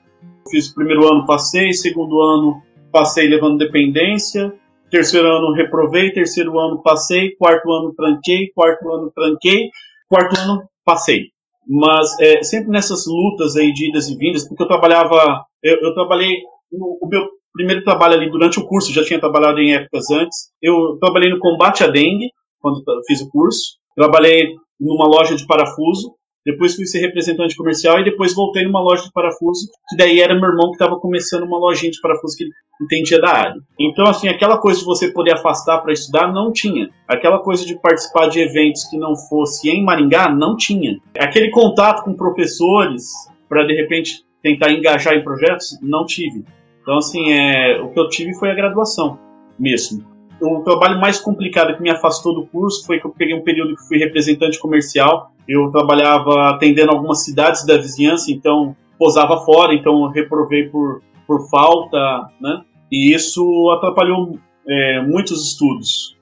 Fiz 0.50 0.68
o 0.68 0.74
primeiro 0.74 1.10
ano, 1.10 1.24
passei, 1.24 1.72
segundo 1.72 2.20
ano, 2.20 2.62
passei 2.90 3.26
levando 3.26 3.58
dependência, 3.58 4.52
Terceiro 4.92 5.26
ano 5.26 5.54
reprovei, 5.54 6.12
terceiro 6.12 6.58
ano 6.58 6.82
passei, 6.82 7.34
quarto 7.36 7.72
ano 7.72 7.94
tranquei, 7.94 8.50
quarto 8.54 8.92
ano 8.92 9.10
tranquei, 9.10 9.70
quarto 10.06 10.38
ano 10.38 10.68
passei. 10.84 11.28
Mas 11.66 12.14
é, 12.20 12.42
sempre 12.42 12.70
nessas 12.70 13.06
lutas 13.06 13.56
aí 13.56 13.72
de 13.72 13.88
idas 13.88 14.08
e 14.08 14.16
vindas, 14.18 14.46
porque 14.46 14.62
eu 14.62 14.68
trabalhava, 14.68 15.46
eu, 15.62 15.78
eu 15.80 15.94
trabalhei, 15.94 16.36
no, 16.70 16.98
o 17.00 17.08
meu 17.08 17.26
primeiro 17.54 17.82
trabalho 17.82 18.14
ali 18.16 18.30
durante 18.30 18.60
o 18.60 18.66
curso, 18.66 18.92
já 18.92 19.02
tinha 19.02 19.18
trabalhado 19.18 19.60
em 19.60 19.72
épocas 19.72 20.10
antes, 20.10 20.50
eu 20.60 20.98
trabalhei 21.00 21.30
no 21.30 21.38
combate 21.38 21.82
à 21.82 21.86
dengue, 21.86 22.28
quando 22.60 22.82
fiz 23.06 23.22
o 23.22 23.30
curso, 23.30 23.78
trabalhei 23.96 24.54
numa 24.78 25.06
loja 25.06 25.34
de 25.34 25.46
parafuso, 25.46 26.14
depois 26.44 26.74
fui 26.74 26.86
ser 26.86 27.00
representante 27.00 27.56
comercial 27.56 28.00
e 28.00 28.04
depois 28.04 28.34
voltei 28.34 28.64
numa 28.64 28.80
loja 28.80 29.04
de 29.04 29.12
parafuso, 29.12 29.68
que 29.88 29.96
daí 29.96 30.20
era 30.20 30.34
meu 30.34 30.50
irmão 30.50 30.70
que 30.70 30.74
estava 30.74 30.98
começando 30.98 31.44
uma 31.44 31.58
lojinha 31.58 31.90
de 31.90 32.00
parafuso 32.00 32.36
que 32.36 32.48
entendia 32.82 33.20
da 33.20 33.30
área. 33.30 33.60
Então, 33.78 34.06
assim, 34.06 34.28
aquela 34.28 34.58
coisa 34.58 34.80
de 34.80 34.84
você 34.84 35.12
poder 35.12 35.34
afastar 35.34 35.78
para 35.80 35.92
estudar, 35.92 36.32
não 36.32 36.52
tinha. 36.52 36.90
Aquela 37.06 37.38
coisa 37.38 37.64
de 37.64 37.78
participar 37.80 38.28
de 38.28 38.40
eventos 38.40 38.84
que 38.84 38.98
não 38.98 39.14
fosse 39.16 39.70
em 39.70 39.84
Maringá, 39.84 40.30
não 40.30 40.56
tinha. 40.56 40.98
Aquele 41.18 41.50
contato 41.50 42.02
com 42.04 42.14
professores 42.14 43.12
para, 43.48 43.64
de 43.64 43.74
repente, 43.74 44.24
tentar 44.42 44.72
engajar 44.72 45.14
em 45.14 45.22
projetos, 45.22 45.78
não 45.80 46.04
tive. 46.04 46.44
Então, 46.82 46.96
assim, 46.98 47.32
é, 47.32 47.80
o 47.80 47.90
que 47.90 48.00
eu 48.00 48.08
tive 48.08 48.34
foi 48.34 48.50
a 48.50 48.54
graduação 48.54 49.18
mesmo 49.58 50.11
o 50.42 50.60
trabalho 50.62 51.00
mais 51.00 51.20
complicado 51.20 51.76
que 51.76 51.82
me 51.82 51.90
afastou 51.90 52.34
do 52.34 52.46
curso 52.46 52.84
foi 52.84 52.98
que 52.98 53.06
eu 53.06 53.10
peguei 53.10 53.34
um 53.34 53.42
período 53.42 53.76
que 53.76 53.86
fui 53.86 53.98
representante 53.98 54.58
comercial. 54.58 55.32
Eu 55.48 55.70
trabalhava 55.70 56.50
atendendo 56.50 56.90
algumas 56.90 57.24
cidades 57.24 57.64
da 57.64 57.76
vizinhança, 57.76 58.30
então 58.30 58.76
posava 58.98 59.44
fora, 59.44 59.74
então 59.74 60.06
reprovei 60.08 60.68
por, 60.68 61.02
por 61.26 61.48
falta, 61.48 62.28
né? 62.40 62.62
E 62.90 63.14
isso 63.14 63.70
atrapalhou 63.70 64.38
é, 64.68 65.00
muitos 65.02 65.46
estudos. 65.46 66.16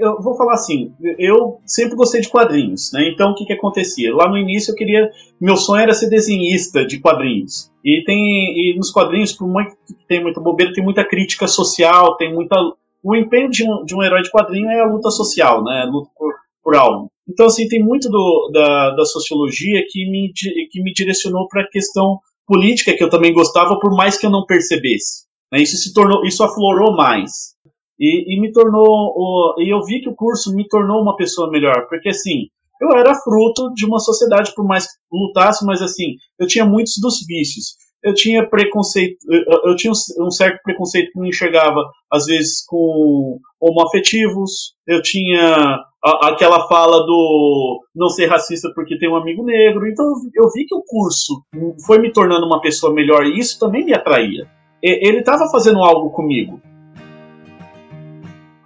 Eu 0.00 0.20
vou 0.20 0.36
falar 0.36 0.54
assim, 0.54 0.92
eu 1.18 1.60
sempre 1.64 1.94
gostei 1.94 2.20
de 2.20 2.28
quadrinhos, 2.28 2.90
né? 2.92 3.08
Então 3.08 3.30
o 3.30 3.34
que 3.34 3.44
que 3.44 3.52
acontecia? 3.52 4.14
Lá 4.14 4.28
no 4.28 4.36
início 4.36 4.72
eu 4.72 4.74
queria, 4.74 5.10
meu 5.40 5.56
sonho 5.56 5.82
era 5.82 5.94
ser 5.94 6.08
desenhista 6.08 6.84
de 6.84 6.98
quadrinhos. 6.98 7.70
E 7.84 8.02
tem 8.04 8.18
e 8.18 8.76
nos 8.76 8.90
quadrinhos, 8.90 9.32
por 9.32 9.46
muito 9.46 9.76
que 9.86 10.06
tem 10.08 10.22
muita 10.22 10.40
bobeira, 10.40 10.72
tem 10.72 10.82
muita 10.82 11.04
crítica 11.04 11.46
social, 11.46 12.16
tem 12.16 12.34
muita 12.34 12.56
o 13.02 13.14
empenho 13.14 13.48
de 13.48 13.62
um, 13.62 13.84
de 13.84 13.94
um 13.94 14.02
herói 14.02 14.22
de 14.22 14.30
quadrinho 14.30 14.68
é 14.68 14.80
a 14.80 14.86
luta 14.86 15.10
social, 15.10 15.62
né? 15.62 15.82
A 15.82 15.90
luta 15.90 16.10
por, 16.16 16.34
por 16.62 16.74
algo. 16.74 17.10
Então 17.28 17.46
assim 17.46 17.68
tem 17.68 17.82
muito 17.82 18.08
do, 18.08 18.50
da, 18.52 18.90
da 18.90 19.04
sociologia 19.04 19.84
que 19.88 20.10
me 20.10 20.32
que 20.70 20.82
me 20.82 20.92
direcionou 20.92 21.46
para 21.46 21.62
a 21.62 21.68
questão 21.68 22.18
política 22.46 22.94
que 22.96 23.04
eu 23.04 23.10
também 23.10 23.32
gostava, 23.32 23.78
por 23.78 23.94
mais 23.94 24.18
que 24.18 24.26
eu 24.26 24.30
não 24.30 24.46
percebesse. 24.46 25.28
Né? 25.52 25.62
Isso 25.62 25.76
se 25.76 25.92
tornou, 25.92 26.24
isso 26.24 26.42
aflorou 26.42 26.96
mais. 26.96 27.54
E, 27.98 28.34
e 28.34 28.40
me 28.40 28.52
tornou, 28.52 28.86
o, 28.86 29.54
e 29.58 29.72
eu 29.72 29.82
vi 29.84 30.00
que 30.00 30.08
o 30.08 30.14
curso 30.14 30.54
me 30.54 30.66
tornou 30.68 31.02
uma 31.02 31.16
pessoa 31.16 31.50
melhor, 31.50 31.86
porque 31.88 32.10
assim, 32.10 32.46
eu 32.80 32.96
era 32.96 33.14
fruto 33.14 33.72
de 33.74 33.84
uma 33.84 33.98
sociedade, 33.98 34.52
por 34.54 34.64
mais 34.64 34.86
que 34.86 34.98
lutasse, 35.12 35.64
mas 35.66 35.82
assim, 35.82 36.14
eu 36.38 36.46
tinha 36.46 36.64
muitos 36.64 36.94
dos 37.00 37.24
vícios. 37.26 37.76
Eu 38.02 38.14
tinha 38.14 38.48
preconceito, 38.48 39.16
eu, 39.28 39.70
eu 39.70 39.76
tinha 39.76 39.92
um 39.92 40.30
certo 40.30 40.60
preconceito 40.62 41.10
que 41.12 41.18
me 41.18 41.30
enxergava, 41.30 41.80
às 42.12 42.26
vezes, 42.26 42.64
com 42.64 43.40
homoafetivos, 43.60 44.74
eu 44.86 45.02
tinha 45.02 45.80
a, 46.04 46.28
aquela 46.28 46.68
fala 46.68 47.04
do 47.04 47.80
não 47.94 48.08
ser 48.08 48.26
racista 48.26 48.70
porque 48.72 48.96
tem 48.98 49.10
um 49.10 49.16
amigo 49.16 49.42
negro, 49.44 49.88
então 49.88 50.06
eu 50.32 50.48
vi 50.54 50.64
que 50.64 50.76
o 50.76 50.84
curso 50.86 51.42
foi 51.84 51.98
me 51.98 52.12
tornando 52.12 52.46
uma 52.46 52.60
pessoa 52.60 52.94
melhor 52.94 53.26
e 53.26 53.36
isso 53.36 53.58
também 53.58 53.84
me 53.84 53.92
atraía. 53.92 54.48
Ele 54.80 55.18
estava 55.18 55.50
fazendo 55.50 55.82
algo 55.82 56.10
comigo. 56.10 56.60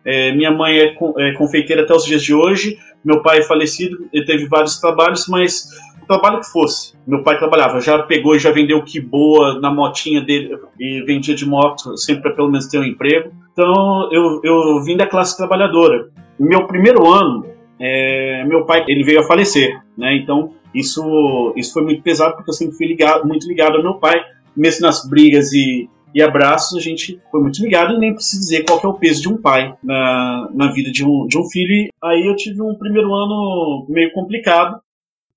É, 0.04 0.32
minha 0.32 0.50
mãe 0.50 0.78
é, 0.78 0.96
é, 1.18 1.32
confeiteira 1.32 1.82
até 1.82 1.94
os 1.94 2.04
dias 2.04 2.22
de 2.22 2.34
hoje. 2.34 2.78
Meu 3.04 3.22
pai 3.22 3.38
é 3.38 3.42
falecido, 3.42 4.08
ele 4.12 4.24
teve 4.24 4.46
vários 4.46 4.80
trabalhos, 4.80 5.26
mas 5.28 5.68
o 6.02 6.06
trabalho 6.06 6.40
que 6.40 6.50
fosse. 6.50 6.94
Meu 7.06 7.22
pai 7.22 7.38
trabalhava, 7.38 7.80
já 7.80 7.98
pegou 8.02 8.34
e 8.34 8.38
já 8.38 8.50
vendeu 8.50 8.82
que 8.82 9.00
boa 9.00 9.60
na 9.60 9.72
motinha 9.72 10.20
dele 10.20 10.56
e 10.78 11.02
vendia 11.02 11.34
de 11.34 11.46
moto, 11.46 11.96
sempre 11.96 12.22
para 12.22 12.32
pelo 12.32 12.50
menos 12.50 12.66
ter 12.66 12.78
um 12.78 12.84
emprego. 12.84 13.32
Então 13.52 14.08
eu, 14.12 14.40
eu 14.42 14.82
vim 14.82 14.96
da 14.96 15.06
classe 15.06 15.36
trabalhadora. 15.36 16.10
Meu 16.38 16.66
primeiro 16.66 17.08
ano, 17.08 17.46
é, 17.78 18.44
meu 18.44 18.64
pai 18.64 18.84
ele 18.88 19.04
veio 19.04 19.20
a 19.20 19.24
falecer, 19.24 19.80
né? 19.96 20.16
Então 20.16 20.52
isso 20.74 21.52
isso 21.56 21.72
foi 21.72 21.82
muito 21.82 22.02
pesado 22.02 22.34
porque 22.34 22.50
eu 22.50 22.54
sempre 22.54 22.76
fui 22.76 22.86
ligado, 22.86 23.26
muito 23.26 23.46
ligado 23.46 23.76
ao 23.76 23.82
meu 23.82 23.94
pai, 23.94 24.20
mesmo 24.56 24.86
nas 24.86 25.08
brigas 25.08 25.52
e 25.52 25.88
e 26.14 26.22
abraços, 26.22 26.76
a 26.76 26.80
gente 26.80 27.20
foi 27.30 27.40
muito 27.40 27.62
ligado 27.62 27.94
e 27.94 27.98
nem 27.98 28.14
preciso 28.14 28.40
dizer 28.40 28.64
qual 28.64 28.80
é 28.82 28.86
o 28.86 28.98
peso 28.98 29.22
de 29.22 29.28
um 29.28 29.40
pai 29.40 29.74
na, 29.82 30.48
na 30.52 30.72
vida 30.72 30.90
de 30.90 31.04
um, 31.04 31.26
de 31.26 31.38
um 31.38 31.44
filho. 31.48 31.88
Aí 32.02 32.26
eu 32.26 32.36
tive 32.36 32.60
um 32.62 32.74
primeiro 32.74 33.12
ano 33.14 33.86
meio 33.88 34.12
complicado. 34.12 34.80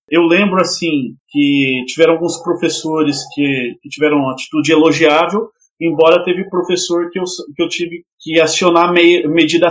Eu 0.09 0.23
lembro, 0.23 0.61
assim, 0.61 1.15
que 1.29 1.83
tiveram 1.87 2.13
alguns 2.13 2.37
professores 2.37 3.23
que, 3.33 3.75
que 3.81 3.89
tiveram 3.89 4.17
uma 4.17 4.33
atitude 4.33 4.71
elogiável, 4.71 5.49
embora 5.81 6.23
teve 6.23 6.49
professor 6.49 7.09
que 7.09 7.19
eu, 7.19 7.23
que 7.55 7.63
eu 7.63 7.67
tive 7.67 8.03
que 8.19 8.39
acionar 8.39 8.93
me, 8.93 9.27
medida 9.27 9.67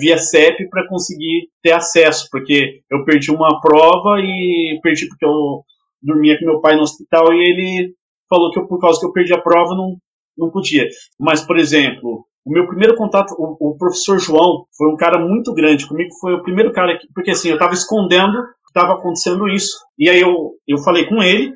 via 0.00 0.18
CEP 0.18 0.68
para 0.68 0.86
conseguir 0.88 1.48
ter 1.62 1.72
acesso, 1.72 2.28
porque 2.30 2.80
eu 2.90 3.04
perdi 3.04 3.30
uma 3.30 3.60
prova 3.60 4.20
e 4.20 4.78
perdi 4.82 5.06
porque 5.08 5.24
eu 5.24 5.62
dormia 6.02 6.38
com 6.38 6.46
meu 6.46 6.60
pai 6.60 6.76
no 6.76 6.82
hospital 6.82 7.32
e 7.32 7.38
ele 7.38 7.94
falou 8.28 8.50
que 8.50 8.58
eu, 8.58 8.66
por 8.66 8.80
causa 8.80 8.98
que 8.98 9.06
eu 9.06 9.12
perdi 9.12 9.32
a 9.32 9.40
prova 9.40 9.74
não, 9.74 9.96
não 10.36 10.50
podia. 10.50 10.86
Mas, 11.18 11.44
por 11.44 11.58
exemplo, 11.58 12.24
o 12.44 12.52
meu 12.52 12.66
primeiro 12.66 12.96
contato, 12.96 13.32
o, 13.38 13.70
o, 13.70 13.76
professor 13.76 14.18
João, 14.18 14.64
foi 14.76 14.92
um 14.92 14.96
cara 14.96 15.18
muito 15.18 15.52
grande 15.52 15.86
comigo, 15.86 16.10
foi 16.20 16.34
o 16.34 16.42
primeiro 16.42 16.72
cara 16.72 16.98
que, 16.98 17.06
porque 17.14 17.30
assim, 17.30 17.48
eu 17.48 17.54
estava 17.54 17.74
escondendo 17.74 18.42
que 18.72 18.78
estava 18.78 18.94
acontecendo 18.94 19.48
isso. 19.48 19.76
E 19.98 20.08
aí 20.08 20.20
eu, 20.20 20.52
eu 20.66 20.78
falei 20.78 21.06
com 21.06 21.22
ele, 21.22 21.52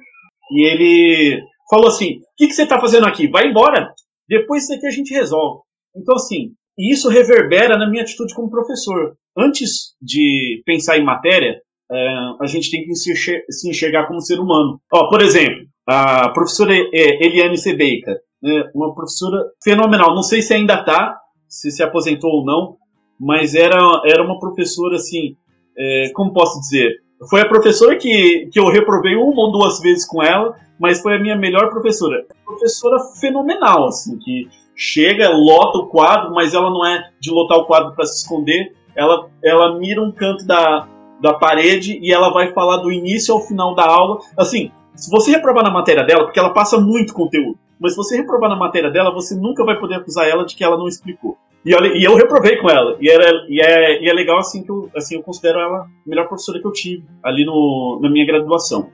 e 0.51 0.67
ele 0.67 1.41
falou 1.71 1.89
assim: 1.89 2.19
O 2.19 2.21
que, 2.37 2.49
que 2.49 2.53
você 2.53 2.65
está 2.65 2.81
fazendo 2.81 3.07
aqui? 3.07 3.29
Vai 3.29 3.49
embora, 3.49 3.93
depois 4.29 4.65
isso 4.65 4.75
aqui 4.75 4.87
a 4.87 4.91
gente 4.91 5.15
resolve. 5.15 5.63
Então, 5.97 6.15
assim, 6.15 6.53
isso 6.79 7.09
reverbera 7.09 7.79
na 7.79 7.89
minha 7.89 8.03
atitude 8.03 8.35
como 8.35 8.51
professor. 8.51 9.17
Antes 9.37 9.95
de 10.01 10.63
pensar 10.65 10.99
em 10.99 11.05
matéria, 11.05 11.61
é, 11.91 11.97
a 12.41 12.47
gente 12.47 12.71
tem 12.71 12.85
que 12.85 12.95
se 12.95 13.69
enxergar 13.69 14.07
como 14.07 14.21
ser 14.21 14.39
humano. 14.39 14.81
Ó, 14.93 15.09
por 15.09 15.21
exemplo, 15.23 15.65
a 15.87 16.31
professora 16.31 16.75
Eliane 16.93 17.59
Sebeika, 17.59 18.17
né, 18.45 18.71
uma 18.75 18.95
professora 18.95 19.43
fenomenal. 19.63 20.15
Não 20.15 20.23
sei 20.23 20.43
se 20.43 20.53
ainda 20.53 20.75
está, 20.75 21.19
se 21.49 21.71
se 21.71 21.83
aposentou 21.83 22.31
ou 22.31 22.45
não, 22.45 22.77
mas 23.19 23.55
era, 23.55 23.79
era 24.05 24.23
uma 24.23 24.39
professora 24.39 24.97
assim, 24.97 25.35
é, 25.77 26.11
como 26.15 26.35
posso 26.35 26.61
dizer? 26.61 27.03
Foi 27.31 27.41
a 27.41 27.49
professora 27.49 27.97
que, 27.97 28.51
que 28.53 28.61
eu 28.61 28.67
reprovei 28.67 29.17
uma 29.17 29.47
ou 29.47 29.53
duas 29.53 29.81
vezes 29.81 30.07
com 30.07 30.23
ela, 30.23 30.55
mas 30.79 31.01
foi 31.01 31.17
a 31.17 31.19
minha 31.19 31.37
melhor 31.37 31.71
professora. 31.71 32.27
Professora 32.45 32.99
fenomenal, 33.19 33.87
assim, 33.87 34.19
que 34.19 34.47
chega, 34.77 35.31
lota 35.31 35.79
o 35.79 35.87
quadro, 35.87 36.35
mas 36.35 36.53
ela 36.53 36.69
não 36.69 36.85
é 36.85 37.11
de 37.19 37.31
lotar 37.31 37.59
o 37.59 37.65
quadro 37.65 37.95
para 37.95 38.05
se 38.05 38.23
esconder. 38.23 38.75
Ela, 38.95 39.29
ela 39.43 39.79
mira 39.79 40.03
um 40.03 40.13
canto 40.13 40.45
da, 40.47 40.87
da 41.23 41.33
parede 41.35 41.99
e 42.03 42.13
ela 42.13 42.31
vai 42.31 42.53
falar 42.53 42.79
do 42.79 42.93
início 42.93 43.33
ao 43.33 43.41
final 43.41 43.75
da 43.75 43.87
aula. 43.87 44.19
Assim, 44.37 44.71
se 44.95 45.11
você 45.11 45.31
reprovar 45.31 45.65
na 45.65 45.71
matéria 45.71 46.05
dela, 46.05 46.25
porque 46.25 46.39
ela 46.39 46.53
passa 46.53 46.79
muito 46.79 47.15
conteúdo, 47.15 47.59
mas 47.79 47.93
se 47.93 47.97
você 47.97 48.17
reprovar 48.17 48.49
na 48.49 48.57
matéria 48.57 48.91
dela, 48.91 49.13
você 49.13 49.35
nunca 49.35 49.65
vai 49.65 49.79
poder 49.79 49.97
acusar 49.97 50.29
ela 50.29 50.45
de 50.45 50.55
que 50.55 50.65
ela 50.65 50.77
não 50.77 50.89
explicou. 50.89 51.37
E, 51.65 51.75
olha, 51.75 51.97
e 51.97 52.05
eu 52.05 52.15
reprovei 52.15 52.57
com 52.57 52.69
ela. 52.69 52.97
E, 53.01 53.09
era, 53.09 53.47
e, 53.49 53.61
é, 53.61 54.03
e 54.03 54.09
é 54.09 54.13
legal 54.13 54.39
assim 54.39 54.63
que 54.63 54.71
eu, 54.71 54.91
assim, 54.95 55.17
eu 55.17 55.23
considero 55.23 55.59
ela 55.59 55.79
a 55.79 55.89
melhor 56.07 56.29
professora 56.29 56.61
que 56.61 56.67
eu 56.67 56.73
tive 56.73 57.05
ali 57.23 57.45
no, 57.45 57.99
na 58.03 58.11
minha 58.11 58.27
graduação. 58.27 58.91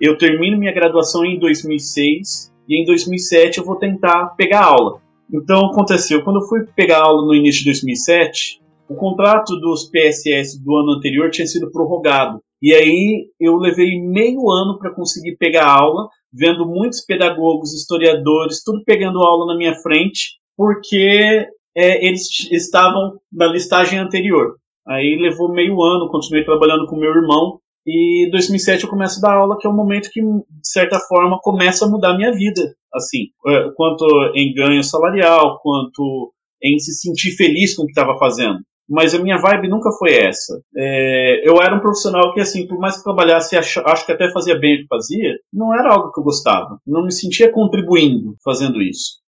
Eu 0.00 0.16
termino 0.18 0.58
minha 0.58 0.72
graduação 0.72 1.24
em 1.24 1.38
2006 1.38 2.52
e 2.68 2.82
em 2.82 2.84
2007 2.84 3.58
eu 3.58 3.64
vou 3.64 3.76
tentar 3.76 4.34
pegar 4.36 4.64
aula. 4.64 5.00
Então 5.32 5.66
aconteceu, 5.66 6.24
quando 6.24 6.40
eu 6.40 6.48
fui 6.48 6.64
pegar 6.74 7.02
aula 7.02 7.24
no 7.24 7.34
início 7.34 7.60
de 7.60 7.66
2007, 7.66 8.60
o 8.88 8.94
contrato 8.96 9.54
dos 9.60 9.84
PSS 9.84 10.60
do 10.64 10.74
ano 10.74 10.92
anterior 10.92 11.30
tinha 11.30 11.46
sido 11.46 11.70
prorrogado. 11.70 12.40
E 12.62 12.74
aí 12.74 13.26
eu 13.40 13.56
levei 13.56 14.00
meio 14.00 14.50
ano 14.50 14.78
para 14.78 14.94
conseguir 14.94 15.36
pegar 15.36 15.66
aula, 15.66 16.08
vendo 16.32 16.66
muitos 16.66 17.00
pedagogos, 17.00 17.72
historiadores, 17.72 18.62
tudo 18.62 18.84
pegando 18.84 19.22
aula 19.22 19.46
na 19.46 19.56
minha 19.56 19.74
frente, 19.76 20.38
porque 20.56 21.46
é, 21.74 22.06
eles 22.06 22.28
estavam 22.50 23.18
na 23.32 23.46
listagem 23.46 23.98
anterior. 23.98 24.56
Aí 24.86 25.16
levou 25.20 25.52
meio 25.52 25.82
ano, 25.82 26.10
continuei 26.10 26.44
trabalhando 26.44 26.86
com 26.86 26.96
meu 26.96 27.10
irmão, 27.10 27.58
e 27.86 28.26
em 28.26 28.30
2007 28.30 28.84
eu 28.84 28.90
começo 28.90 29.18
a 29.18 29.28
dar 29.28 29.36
aula, 29.38 29.56
que 29.58 29.66
é 29.66 29.70
o 29.70 29.74
momento 29.74 30.10
que, 30.12 30.20
de 30.20 30.44
certa 30.62 30.98
forma, 31.00 31.38
começa 31.40 31.86
a 31.86 31.88
mudar 31.88 32.10
a 32.10 32.16
minha 32.16 32.32
vida, 32.32 32.74
assim, 32.92 33.28
é, 33.46 33.70
quanto 33.74 34.04
em 34.34 34.52
ganho 34.52 34.82
salarial, 34.84 35.58
quanto 35.62 36.32
em 36.62 36.78
se 36.78 36.92
sentir 36.92 37.30
feliz 37.36 37.74
com 37.74 37.84
o 37.84 37.86
que 37.86 37.92
estava 37.92 38.18
fazendo 38.18 38.60
mas 38.90 39.14
a 39.14 39.20
minha 39.20 39.38
vibe 39.38 39.68
nunca 39.68 39.92
foi 39.92 40.12
essa. 40.12 40.60
É, 40.76 41.48
eu 41.48 41.62
era 41.62 41.76
um 41.76 41.80
profissional 41.80 42.34
que, 42.34 42.40
assim, 42.40 42.66
por 42.66 42.76
mais 42.76 42.96
que 42.96 43.04
trabalhasse, 43.04 43.56
acho, 43.56 43.80
acho 43.86 44.04
que 44.04 44.10
até 44.10 44.28
fazia 44.32 44.58
bem 44.58 44.74
o 44.74 44.78
que 44.80 44.86
fazia, 44.88 45.38
não 45.52 45.72
era 45.72 45.94
algo 45.94 46.12
que 46.12 46.18
eu 46.18 46.24
gostava. 46.24 46.76
Não 46.84 47.04
me 47.04 47.12
sentia 47.12 47.52
contribuindo 47.52 48.34
fazendo 48.44 48.82
isso. 48.82 49.20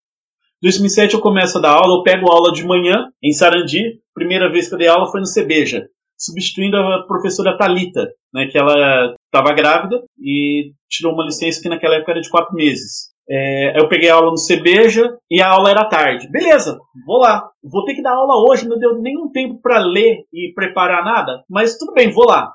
Em 0.63 0.67
2007 0.67 1.13
eu 1.13 1.21
começo 1.21 1.59
a 1.59 1.61
dar 1.61 1.73
aula, 1.73 1.99
eu 1.99 2.03
pego 2.03 2.31
aula 2.31 2.51
de 2.51 2.65
manhã 2.65 3.07
em 3.21 3.31
Sarandi. 3.31 3.99
Primeira 4.15 4.51
vez 4.51 4.67
que 4.67 4.73
eu 4.73 4.79
dei 4.79 4.87
aula 4.87 5.11
foi 5.11 5.19
no 5.19 5.27
Cebeja, 5.27 5.87
substituindo 6.17 6.77
a 6.77 7.03
professora 7.05 7.55
Talita, 7.55 8.09
né, 8.33 8.47
que 8.47 8.57
ela 8.57 9.15
estava 9.25 9.53
grávida 9.53 10.01
e 10.19 10.71
tirou 10.89 11.13
uma 11.13 11.25
licença 11.25 11.61
que 11.61 11.69
naquela 11.69 11.95
época 11.95 12.13
era 12.13 12.21
de 12.21 12.29
quatro 12.29 12.55
meses. 12.55 13.10
É, 13.33 13.79
eu 13.79 13.87
peguei 13.87 14.09
aula 14.09 14.29
no 14.29 14.37
Cebeja 14.37 15.17
e 15.29 15.41
a 15.41 15.51
aula 15.51 15.69
era 15.69 15.85
tarde. 15.85 16.29
Beleza, 16.29 16.77
vou 17.05 17.19
lá. 17.19 17.49
Vou 17.63 17.85
ter 17.85 17.95
que 17.95 18.01
dar 18.01 18.11
aula 18.11 18.45
hoje, 18.45 18.67
não 18.67 18.77
deu 18.77 19.01
nenhum 19.01 19.31
tempo 19.31 19.57
para 19.61 19.79
ler 19.79 20.25
e 20.33 20.51
preparar 20.53 21.05
nada, 21.05 21.41
mas 21.49 21.77
tudo 21.77 21.93
bem, 21.93 22.11
vou 22.11 22.25
lá. 22.25 22.51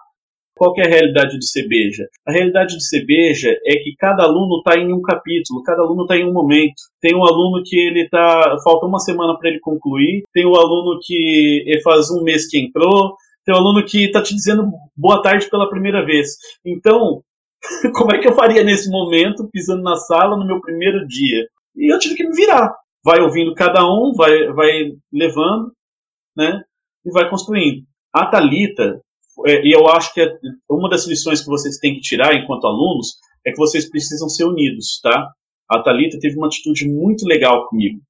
Qual 0.55 0.75
é 0.79 0.87
a 0.87 0.89
realidade 0.89 1.37
do 1.37 1.45
Cebeja? 1.45 2.07
A 2.27 2.33
realidade 2.33 2.75
do 2.75 2.81
Cebeja 2.81 3.51
é 3.65 3.77
que 3.77 3.95
cada 3.99 4.25
aluno 4.25 4.59
está 4.59 4.79
em 4.79 4.93
um 4.93 5.01
capítulo, 5.01 5.63
cada 5.63 5.83
aluno 5.83 6.03
está 6.03 6.17
em 6.17 6.27
um 6.27 6.33
momento. 6.33 6.75
Tem 7.01 7.15
um 7.15 7.25
aluno 7.25 7.63
que 7.65 7.79
ele 7.79 8.09
tá. 8.09 8.57
falta 8.65 8.87
uma 8.87 8.99
semana 8.99 9.39
para 9.39 9.51
ele 9.51 9.61
concluir, 9.61 10.25
tem 10.33 10.47
um 10.47 10.57
aluno 10.57 10.99
que 11.03 11.63
faz 11.85 12.11
um 12.11 12.23
mês 12.23 12.49
que 12.49 12.59
entrou, 12.59 13.17
tem 13.45 13.55
um 13.55 13.59
aluno 13.59 13.85
que 13.85 14.07
está 14.07 14.23
te 14.23 14.35
dizendo 14.35 14.73
boa 14.97 15.23
tarde 15.23 15.49
pela 15.49 15.71
primeira 15.71 16.05
vez. 16.05 16.31
Então, 16.65 17.21
como 17.95 18.15
é 18.15 18.19
que 18.19 18.29
eu 18.29 18.35
faria 18.35 18.63
nesse 18.63 18.91
momento, 18.91 19.49
pisando 19.51 19.83
na 19.83 19.97
sala 19.97 20.37
no 20.37 20.47
meu 20.47 20.61
primeiro 20.61 21.07
dia? 21.07 21.47
E 21.77 21.93
eu 21.93 21.99
tive 21.99 22.15
que 22.15 22.27
me 22.27 22.35
virar. 22.35 22.75
Vai 23.05 23.21
ouvindo 23.21 23.55
cada 23.55 23.85
um, 23.85 24.13
vai, 24.17 24.53
vai 24.53 24.93
levando, 25.13 25.73
né? 26.37 26.63
E 27.05 27.11
vai 27.11 27.29
construindo. 27.31 27.85
A 28.13 28.27
Talita, 28.27 29.01
é, 29.47 29.65
e 29.65 29.73
eu 29.73 29.87
acho 29.89 30.13
que 30.13 30.21
é 30.21 30.29
uma 30.71 30.89
das 30.89 31.07
lições 31.07 31.41
que 31.41 31.49
vocês 31.49 31.79
têm 31.79 31.95
que 31.95 32.01
tirar 32.01 32.35
enquanto 32.35 32.67
alunos 32.67 33.17
é 33.47 33.53
que 33.53 33.59
vocês 33.59 33.89
precisam 33.89 34.29
ser 34.29 34.45
unidos, 34.45 34.99
tá? 35.03 35.31
a 35.69 35.83
Talita 35.83 36.19
teve 36.21 36.37
uma 36.37 36.47
atitude 36.47 36.89
muito 36.89 37.27
legal 37.27 37.69
comigo. 37.69 38.01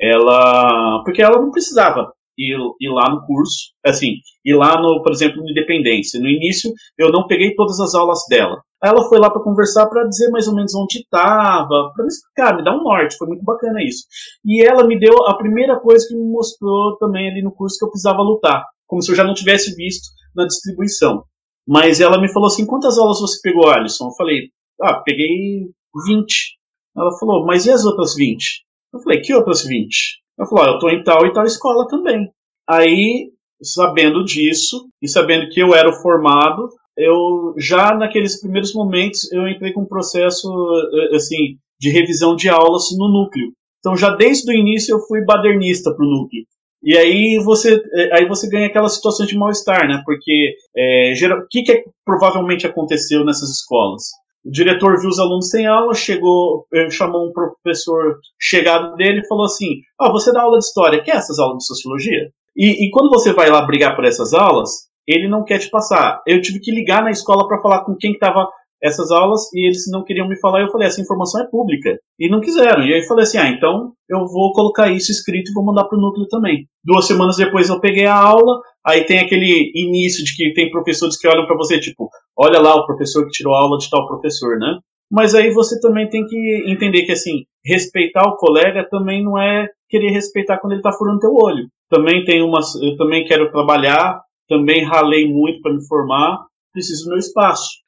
Ela, 0.00 1.02
porque 1.04 1.22
ela 1.22 1.40
não 1.40 1.50
precisava 1.50 2.12
ir, 2.38 2.56
lá 2.90 3.10
no 3.10 3.24
curso, 3.26 3.72
assim, 3.84 4.14
ir 4.44 4.54
lá 4.54 4.80
no, 4.80 5.02
por 5.02 5.12
exemplo, 5.12 5.42
no 5.42 5.50
Independência. 5.50 6.20
No 6.20 6.28
início 6.28 6.72
eu 6.98 7.10
não 7.10 7.26
peguei 7.26 7.54
todas 7.54 7.78
as 7.80 7.94
aulas 7.94 8.20
dela. 8.28 8.60
Aí 8.82 8.90
ela 8.90 9.08
foi 9.08 9.18
lá 9.18 9.30
para 9.30 9.42
conversar 9.42 9.86
para 9.86 10.08
dizer 10.08 10.30
mais 10.30 10.48
ou 10.48 10.54
menos 10.54 10.74
onde 10.74 10.98
estava, 10.98 11.92
para 11.94 12.02
me 12.04 12.08
explicar, 12.08 12.56
me 12.56 12.64
dar 12.64 12.76
um 12.76 12.82
norte, 12.82 13.16
foi 13.16 13.28
muito 13.28 13.44
bacana 13.44 13.82
isso. 13.82 14.04
E 14.44 14.64
ela 14.64 14.84
me 14.84 14.98
deu 14.98 15.24
a 15.26 15.36
primeira 15.36 15.78
coisa 15.78 16.06
que 16.08 16.16
me 16.16 16.24
mostrou 16.24 16.96
também 16.98 17.30
ali 17.30 17.42
no 17.42 17.52
curso 17.52 17.78
que 17.78 17.84
eu 17.84 17.90
precisava 17.90 18.22
lutar, 18.22 18.64
como 18.86 19.00
se 19.00 19.10
eu 19.10 19.14
já 19.14 19.22
não 19.22 19.34
tivesse 19.34 19.74
visto 19.76 20.08
na 20.34 20.46
distribuição. 20.46 21.22
Mas 21.66 22.00
ela 22.00 22.20
me 22.20 22.32
falou 22.32 22.48
assim: 22.48 22.66
quantas 22.66 22.98
aulas 22.98 23.20
você 23.20 23.38
pegou, 23.40 23.68
Alisson? 23.68 24.06
Eu 24.06 24.14
falei: 24.16 24.48
ah, 24.80 24.94
peguei 25.04 25.68
20. 26.06 26.58
Ela 26.96 27.16
falou: 27.18 27.46
mas 27.46 27.66
e 27.66 27.70
as 27.70 27.84
outras 27.84 28.16
20? 28.16 28.64
Eu 28.92 29.00
falei: 29.00 29.20
que 29.20 29.32
outras 29.32 29.64
20? 29.64 30.21
Ela 30.42 30.48
falou: 30.48 30.64
ah, 30.64 30.68
eu 30.68 30.74
estou 30.74 30.90
em 30.90 31.04
tal 31.04 31.26
e 31.26 31.32
tal 31.32 31.44
escola 31.44 31.86
também. 31.86 32.28
Aí, 32.68 33.30
sabendo 33.62 34.24
disso 34.24 34.88
e 35.00 35.08
sabendo 35.08 35.48
que 35.48 35.60
eu 35.60 35.74
era 35.74 35.88
o 35.88 36.02
formado, 36.02 36.68
eu 36.96 37.54
já 37.56 37.94
naqueles 37.94 38.40
primeiros 38.40 38.74
momentos 38.74 39.30
eu 39.32 39.48
entrei 39.48 39.72
com 39.72 39.82
um 39.82 39.88
processo 39.88 40.48
eh, 40.92 41.16
assim 41.16 41.56
de 41.80 41.90
revisão 41.90 42.34
de 42.34 42.48
aulas 42.48 42.84
no 42.98 43.08
núcleo. 43.08 43.52
Então 43.78 43.96
já 43.96 44.10
desde 44.14 44.50
o 44.50 44.54
início 44.54 44.94
eu 44.94 45.00
fui 45.00 45.24
badernista 45.24 45.94
para 45.94 46.04
o 46.04 46.08
núcleo. 46.08 46.44
E 46.82 46.96
aí 46.98 47.40
você, 47.44 47.80
eh, 47.94 48.10
aí 48.12 48.26
você 48.26 48.48
ganha 48.48 48.66
aquela 48.66 48.88
situação 48.88 49.24
de 49.24 49.36
mal-estar, 49.36 49.86
né? 49.86 50.02
Porque 50.04 50.54
é, 50.76 51.14
geral, 51.14 51.38
o 51.38 51.46
que, 51.48 51.62
que 51.62 51.84
provavelmente 52.04 52.66
aconteceu 52.66 53.24
nessas 53.24 53.48
escolas? 53.50 54.10
O 54.44 54.50
diretor 54.50 54.98
viu 55.00 55.08
os 55.08 55.18
alunos 55.18 55.50
sem 55.50 55.66
aula, 55.66 55.94
chegou, 55.94 56.66
chamou 56.90 57.28
um 57.28 57.32
professor 57.32 58.18
chegado 58.40 58.94
dele 58.96 59.20
e 59.20 59.28
falou 59.28 59.44
assim: 59.44 59.80
Ah, 60.00 60.10
você 60.10 60.32
dá 60.32 60.42
aula 60.42 60.58
de 60.58 60.64
história, 60.64 61.02
quer 61.02 61.16
essas 61.16 61.38
aulas 61.38 61.58
de 61.58 61.66
sociologia? 61.66 62.30
E, 62.56 62.86
e 62.86 62.90
quando 62.90 63.08
você 63.08 63.32
vai 63.32 63.48
lá 63.48 63.64
brigar 63.64 63.94
por 63.94 64.04
essas 64.04 64.32
aulas, 64.34 64.88
ele 65.06 65.28
não 65.28 65.44
quer 65.44 65.58
te 65.58 65.70
passar. 65.70 66.20
Eu 66.26 66.40
tive 66.40 66.60
que 66.60 66.70
ligar 66.70 67.02
na 67.02 67.10
escola 67.10 67.46
para 67.46 67.60
falar 67.60 67.84
com 67.84 67.96
quem 67.96 68.12
estava 68.12 68.48
essas 68.82 69.12
aulas 69.12 69.42
e 69.54 69.66
eles 69.66 69.84
não 69.90 70.04
queriam 70.04 70.28
me 70.28 70.38
falar. 70.40 70.60
Eu 70.60 70.70
falei, 70.70 70.88
essa 70.88 71.00
informação 71.00 71.40
é 71.40 71.46
pública. 71.46 71.96
E 72.18 72.28
não 72.28 72.40
quiseram. 72.40 72.82
E 72.82 72.92
aí 72.92 73.06
falei 73.06 73.22
assim, 73.22 73.38
ah, 73.38 73.48
então 73.48 73.92
eu 74.08 74.26
vou 74.26 74.52
colocar 74.52 74.90
isso 74.90 75.12
escrito 75.12 75.50
e 75.50 75.54
vou 75.54 75.64
mandar 75.64 75.84
para 75.84 75.96
o 75.96 76.00
núcleo 76.00 76.26
também. 76.28 76.66
Duas 76.84 77.06
semanas 77.06 77.36
depois 77.36 77.68
eu 77.68 77.80
peguei 77.80 78.06
a 78.06 78.14
aula, 78.14 78.60
aí 78.86 79.04
tem 79.04 79.20
aquele 79.20 79.72
início 79.74 80.24
de 80.24 80.34
que 80.34 80.52
tem 80.52 80.70
professores 80.70 81.18
que 81.18 81.28
olham 81.28 81.46
para 81.46 81.56
você, 81.56 81.78
tipo, 81.78 82.08
olha 82.36 82.60
lá 82.60 82.74
o 82.74 82.86
professor 82.86 83.24
que 83.24 83.30
tirou 83.30 83.54
aula 83.54 83.78
de 83.78 83.90
tal 83.90 84.06
professor, 84.06 84.58
né? 84.58 84.78
Mas 85.10 85.34
aí 85.34 85.50
você 85.50 85.78
também 85.80 86.08
tem 86.08 86.26
que 86.26 86.64
entender 86.66 87.04
que, 87.04 87.12
assim, 87.12 87.44
respeitar 87.64 88.22
o 88.26 88.36
colega 88.36 88.88
também 88.88 89.22
não 89.22 89.38
é 89.38 89.68
querer 89.88 90.10
respeitar 90.10 90.58
quando 90.58 90.72
ele 90.72 90.80
está 90.80 90.92
furando 90.92 91.20
teu 91.20 91.34
olho. 91.34 91.68
Também 91.90 92.24
tem 92.24 92.42
umas, 92.42 92.74
eu 92.76 92.96
também 92.96 93.26
quero 93.26 93.50
trabalhar, 93.50 94.20
também 94.48 94.84
ralei 94.84 95.30
muito 95.30 95.60
para 95.60 95.74
me 95.74 95.86
formar, 95.86 96.38
preciso 96.72 97.04
do 97.04 97.10
meu 97.10 97.18
espaço 97.18 97.81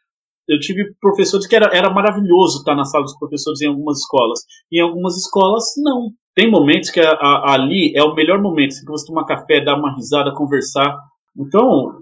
eu 0.48 0.58
tive 0.60 0.94
professores 1.00 1.46
que 1.46 1.56
era, 1.56 1.74
era 1.74 1.90
maravilhoso 1.90 2.58
estar 2.58 2.74
na 2.74 2.84
sala 2.84 3.04
dos 3.04 3.18
professores 3.18 3.60
em 3.60 3.68
algumas 3.68 3.98
escolas. 3.98 4.40
Em 4.70 4.80
algumas 4.80 5.16
escolas, 5.16 5.64
não. 5.78 6.10
Tem 6.34 6.50
momentos 6.50 6.90
que 6.90 7.00
a, 7.00 7.10
a, 7.10 7.54
ali 7.54 7.92
é 7.96 8.02
o 8.02 8.14
melhor 8.14 8.42
momento. 8.42 8.74
Você 8.86 9.06
tomar 9.06 9.24
café, 9.24 9.64
dar 9.64 9.78
uma 9.78 9.94
risada, 9.94 10.34
conversar. 10.34 10.98
Então, 11.38 11.92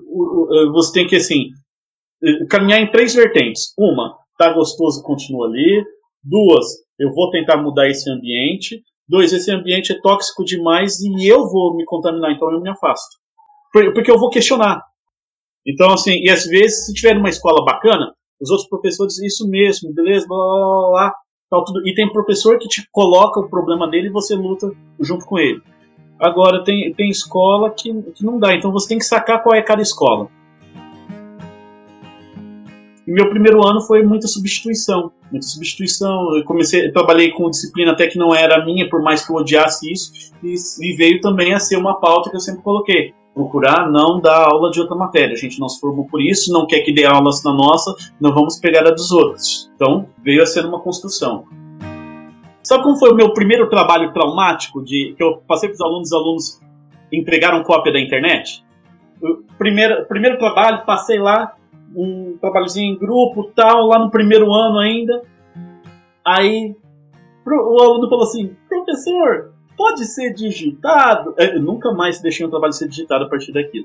você 0.72 0.92
tem 0.92 1.06
que, 1.06 1.16
assim, 1.16 1.50
caminhar 2.48 2.80
em 2.80 2.90
três 2.90 3.14
vertentes. 3.14 3.72
Uma, 3.78 4.16
tá 4.38 4.52
gostoso, 4.52 5.02
continua 5.02 5.46
ali. 5.46 5.84
Duas, 6.22 6.66
eu 6.98 7.12
vou 7.12 7.30
tentar 7.30 7.56
mudar 7.56 7.88
esse 7.88 8.10
ambiente. 8.10 8.82
Dois, 9.08 9.32
esse 9.32 9.50
ambiente 9.50 9.92
é 9.92 10.00
tóxico 10.00 10.44
demais 10.44 11.00
e 11.00 11.26
eu 11.26 11.48
vou 11.48 11.76
me 11.76 11.84
contaminar, 11.84 12.32
então 12.32 12.50
eu 12.50 12.60
me 12.60 12.70
afasto. 12.70 13.18
Porque 13.72 14.10
eu 14.10 14.18
vou 14.18 14.30
questionar. 14.30 14.82
Então, 15.66 15.92
assim, 15.92 16.20
e 16.22 16.30
às 16.30 16.46
vezes, 16.46 16.86
se 16.86 16.94
tiver 16.94 17.16
uma 17.16 17.28
escola 17.28 17.64
bacana, 17.64 18.12
os 18.42 18.50
outros 18.50 18.68
professores, 18.68 19.18
isso 19.22 19.48
mesmo, 19.48 19.92
beleza, 19.94 20.26
blá 20.26 20.36
blá 20.36 20.56
blá, 20.56 20.90
blá 20.90 21.14
tal, 21.48 21.64
tudo. 21.64 21.86
E 21.86 21.94
tem 21.94 22.10
professor 22.10 22.58
que 22.58 22.66
te 22.66 22.82
coloca 22.90 23.38
o 23.38 23.48
problema 23.48 23.88
dele 23.88 24.08
e 24.08 24.12
você 24.12 24.34
luta 24.34 24.70
junto 24.98 25.24
com 25.24 25.38
ele. 25.38 25.62
Agora, 26.18 26.64
tem, 26.64 26.92
tem 26.94 27.08
escola 27.08 27.70
que, 27.70 27.92
que 28.14 28.24
não 28.24 28.38
dá, 28.38 28.54
então 28.54 28.72
você 28.72 28.88
tem 28.88 28.98
que 28.98 29.04
sacar 29.04 29.42
qual 29.42 29.54
é 29.54 29.62
cada 29.62 29.82
escola. 29.82 30.28
E 33.06 33.10
meu 33.10 33.28
primeiro 33.28 33.66
ano 33.66 33.80
foi 33.80 34.02
muita 34.02 34.28
substituição, 34.28 35.10
muita 35.30 35.46
substituição. 35.46 36.36
Eu 36.36 36.44
comecei, 36.44 36.86
eu 36.86 36.92
trabalhei 36.92 37.30
com 37.32 37.50
disciplina 37.50 37.92
até 37.92 38.06
que 38.06 38.18
não 38.18 38.34
era 38.34 38.64
minha, 38.64 38.88
por 38.88 39.02
mais 39.02 39.24
que 39.24 39.32
eu 39.32 39.36
odiasse 39.36 39.90
isso, 39.90 40.12
e, 40.42 40.54
e 40.54 40.96
veio 40.96 41.20
também 41.20 41.52
a 41.52 41.58
ser 41.58 41.76
uma 41.76 42.00
pauta 42.00 42.30
que 42.30 42.36
eu 42.36 42.40
sempre 42.40 42.62
coloquei 42.62 43.12
procurar 43.34 43.90
não 43.90 44.20
dar 44.20 44.48
aula 44.50 44.70
de 44.70 44.80
outra 44.80 44.94
matéria. 44.94 45.32
A 45.32 45.38
gente 45.38 45.58
não 45.58 45.68
se 45.68 45.80
formou 45.80 46.06
por 46.06 46.20
isso, 46.20 46.52
não 46.52 46.66
quer 46.66 46.80
que 46.80 46.92
dê 46.92 47.04
aulas 47.04 47.42
na 47.44 47.52
nossa, 47.52 47.94
não 48.20 48.32
vamos 48.32 48.58
pegar 48.58 48.86
a 48.86 48.90
dos 48.90 49.10
outros. 49.10 49.70
Então, 49.74 50.06
veio 50.22 50.42
a 50.42 50.46
ser 50.46 50.64
uma 50.66 50.80
construção. 50.80 51.44
Sabe 52.62 52.84
como 52.84 52.96
foi 52.96 53.10
o 53.10 53.14
meu 53.14 53.32
primeiro 53.32 53.68
trabalho 53.68 54.12
traumático 54.12 54.84
de 54.84 55.14
que 55.16 55.22
eu 55.22 55.42
passei 55.48 55.68
para 55.68 55.74
os 55.74 55.80
alunos, 55.80 56.08
os 56.08 56.12
alunos 56.12 56.60
entregaram 57.12 57.62
cópia 57.64 57.92
da 57.92 58.00
internet? 58.00 58.64
Primeiro, 59.58 60.04
primeiro 60.06 60.38
trabalho, 60.38 60.84
passei 60.84 61.18
lá, 61.18 61.54
um 61.94 62.36
trabalhozinho 62.40 62.94
em 62.94 62.98
grupo, 62.98 63.50
tal, 63.54 63.86
lá 63.86 63.98
no 63.98 64.10
primeiro 64.10 64.52
ano 64.52 64.78
ainda. 64.78 65.22
Aí 66.24 66.74
o 67.46 67.82
aluno 67.82 68.08
falou 68.08 68.24
assim: 68.24 68.56
professor, 68.68 69.51
pode 69.82 70.06
ser 70.06 70.32
digitado? 70.32 71.34
Eu 71.36 71.60
nunca 71.60 71.90
mais 71.90 72.20
deixei 72.20 72.46
um 72.46 72.50
trabalho 72.50 72.72
ser 72.72 72.88
digitado 72.88 73.24
a 73.24 73.28
partir 73.28 73.52
daquilo. 73.52 73.84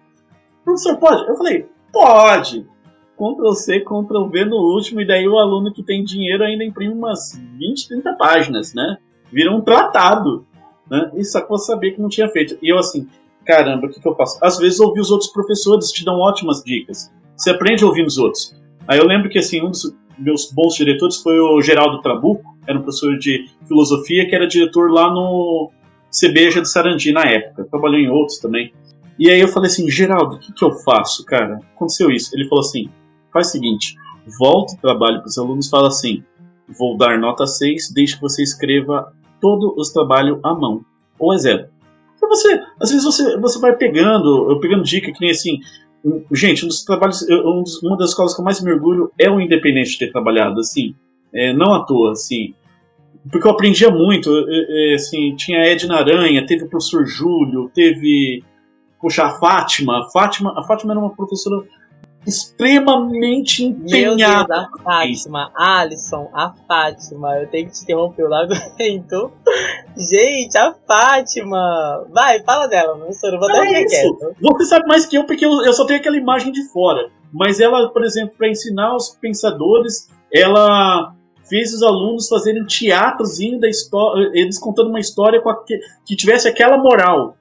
Professor, 0.64 0.96
pode? 0.98 1.28
Eu 1.28 1.36
falei, 1.36 1.66
pode. 1.92 2.68
Ctrl 3.16 3.54
C, 3.54 3.80
Ctrl 3.80 4.28
V 4.28 4.46
no 4.46 4.58
último, 4.58 5.02
e 5.02 5.08
daí 5.08 5.28
o 5.28 5.40
aluno 5.40 5.74
que 5.74 5.82
tem 5.82 6.04
dinheiro 6.04 6.44
ainda 6.44 6.64
imprime 6.64 6.94
umas 6.94 7.36
20, 7.58 7.88
30 7.88 8.14
páginas, 8.14 8.76
né? 8.76 8.98
Vira 9.32 9.52
um 9.52 9.60
tratado. 9.60 10.46
Né? 10.88 11.10
E 11.16 11.26
só 11.26 11.42
que 11.42 11.50
você 11.50 11.66
sabia 11.66 11.92
que 11.92 12.00
não 12.00 12.10
tinha 12.10 12.30
feito. 12.30 12.60
E 12.62 12.72
eu 12.72 12.78
assim, 12.78 13.08
caramba, 13.44 13.88
o 13.88 13.90
que, 13.90 14.00
que 14.00 14.08
eu 14.08 14.14
faço? 14.14 14.38
Às 14.44 14.60
vezes 14.60 14.80
ouvir 14.80 15.02
os 15.02 15.10
outros 15.10 15.32
professores 15.32 15.92
te 15.92 16.06
dão 16.06 16.20
ótimas 16.20 16.62
dicas. 16.64 17.12
Você 17.36 17.50
aprende 17.50 17.84
ouvindo 17.84 18.06
os 18.06 18.20
outros. 18.20 18.56
Aí 18.88 19.00
eu 19.00 19.06
lembro 19.08 19.30
que 19.30 19.40
assim, 19.40 19.64
um 19.64 19.72
dos 19.72 19.96
meus 20.16 20.52
bons 20.52 20.76
diretores 20.76 21.18
foi 21.18 21.40
o 21.40 21.60
Geraldo 21.60 22.04
Trabuco, 22.04 22.56
era 22.68 22.78
um 22.78 22.84
professor 22.84 23.18
de 23.18 23.50
filosofia 23.68 24.28
que 24.30 24.36
era 24.36 24.48
diretor 24.48 24.92
lá 24.92 25.10
no 25.10 25.72
Cebeja 26.10 26.62
de 26.62 26.70
Sarandi 26.70 27.12
na 27.12 27.24
época. 27.24 27.66
Trabalhou 27.70 28.00
em 28.00 28.10
outros 28.10 28.40
também. 28.40 28.74
E 29.20 29.32
aí 29.32 29.40
eu 29.40 29.48
falei 29.48 29.70
assim, 29.70 29.90
Geraldo, 29.90 30.36
o 30.36 30.40
que, 30.40 30.54
que 30.54 30.64
eu 30.64 30.72
faço, 30.72 31.26
cara? 31.26 31.60
Aconteceu 31.76 32.12
isso. 32.12 32.36
Ele 32.36 32.48
falou 32.48 32.64
assim, 32.64 32.90
faz 33.34 33.48
o 33.48 33.52
seguinte, 33.52 33.96
volta 34.40 34.74
o 34.74 34.78
trabalho 34.78 35.20
para 35.20 35.28
os 35.28 35.38
alunos 35.38 35.70
fala 35.70 35.88
assim, 35.88 36.24
vou 36.78 36.98
dar 36.98 37.18
nota 37.18 37.46
6 37.48 37.92
desde 37.94 38.16
que 38.16 38.22
você 38.22 38.44
escreva 38.44 39.12
todo 39.42 39.74
os 39.78 39.92
trabalhos 39.92 40.40
à 40.44 40.54
mão. 40.54 40.82
Ou 41.18 41.34
é 41.34 41.38
zero. 41.38 41.68
Então 42.16 42.30
você, 42.30 42.62
às 42.80 42.90
vezes 42.90 43.04
você, 43.04 43.38
você 43.38 43.60
vai 43.60 43.76
pegando, 43.76 44.52
eu 44.52 44.60
pegando 44.60 44.84
dica 44.84 45.12
que 45.12 45.22
nem 45.22 45.32
assim, 45.32 45.60
gente, 46.32 46.66
um 46.66 46.68
dos 46.68 46.84
trabalhos, 46.84 47.26
um 47.30 47.64
uma 47.84 47.98
das 47.98 48.14
coisas 48.14 48.36
que 48.36 48.42
eu 48.42 48.46
mais 48.46 48.62
me 48.62 48.72
orgulho 48.72 49.12
é 49.20 49.30
o 49.30 49.40
independente 49.40 49.92
de 49.92 50.00
ter 50.00 50.12
trabalhado, 50.12 50.60
assim, 50.60 50.96
é, 51.34 51.54
não 51.54 51.74
à 51.74 51.86
toa, 51.86 52.12
assim, 52.12 52.54
porque 53.32 53.48
eu 53.48 53.52
aprendia 53.52 53.90
muito, 53.90 54.30
assim, 54.94 55.36
tinha 55.36 55.60
Edna 55.60 55.98
Aranha, 55.98 56.46
teve 56.46 56.66
o 56.66 56.70
professor 56.70 57.06
Júlio, 57.06 57.72
teve, 57.74 58.44
puxa, 59.02 59.26
a 59.26 59.32
Fátima, 59.32 60.00
a 60.00 60.10
Fátima, 60.10 60.54
a 60.58 60.64
Fátima 60.64 60.94
era 60.94 61.00
uma 61.00 61.16
professora 61.16 61.64
extremamente 62.26 63.64
empenhada. 63.64 63.98
Meu 63.98 64.18
Deus, 64.18 64.52
a 64.52 64.84
Fátima, 64.84 65.52
Alisson, 65.56 66.30
a 66.34 66.54
Fátima, 66.68 67.40
eu 67.40 67.48
tenho 67.48 67.68
que 67.68 67.74
te 67.74 67.84
interromper, 67.84 68.24
eu 68.24 68.30
não 68.30 68.38
aguento. 68.38 69.32
Gente, 69.98 70.58
a 70.58 70.76
Fátima! 70.86 72.06
Vai, 72.14 72.44
fala 72.44 72.68
dela, 72.68 72.98
professora, 72.98 73.40
vou 73.40 73.50
até 73.50 73.82
é 73.82 73.86
quieto. 73.86 74.36
Você 74.42 74.66
sabe 74.66 74.88
mais 74.88 75.06
que 75.06 75.18
eu, 75.18 75.24
porque 75.24 75.46
eu, 75.46 75.52
eu 75.64 75.74
só 75.74 75.86
tenho 75.86 76.00
aquela 76.00 76.18
imagem 76.18 76.52
de 76.52 76.64
fora. 76.70 77.10
Mas 77.32 77.60
ela, 77.60 77.90
por 77.90 78.04
exemplo, 78.04 78.36
para 78.38 78.50
ensinar 78.50 78.96
os 78.96 79.10
pensadores, 79.10 80.10
ela 80.34 81.14
fez 81.48 81.74
os 81.74 81.84
alunos 81.84 82.28
fazerem 82.28 82.66
teatrozinho 82.66 83.60
da 83.60 83.70
história, 83.70 84.30
eles 84.34 84.60
contando 84.60 84.90
uma 84.90 85.00
história 85.00 85.42
que, 85.66 85.80
que 86.06 86.16
tivesse 86.16 86.48
aquela 86.48 86.78
moral. 86.78 87.36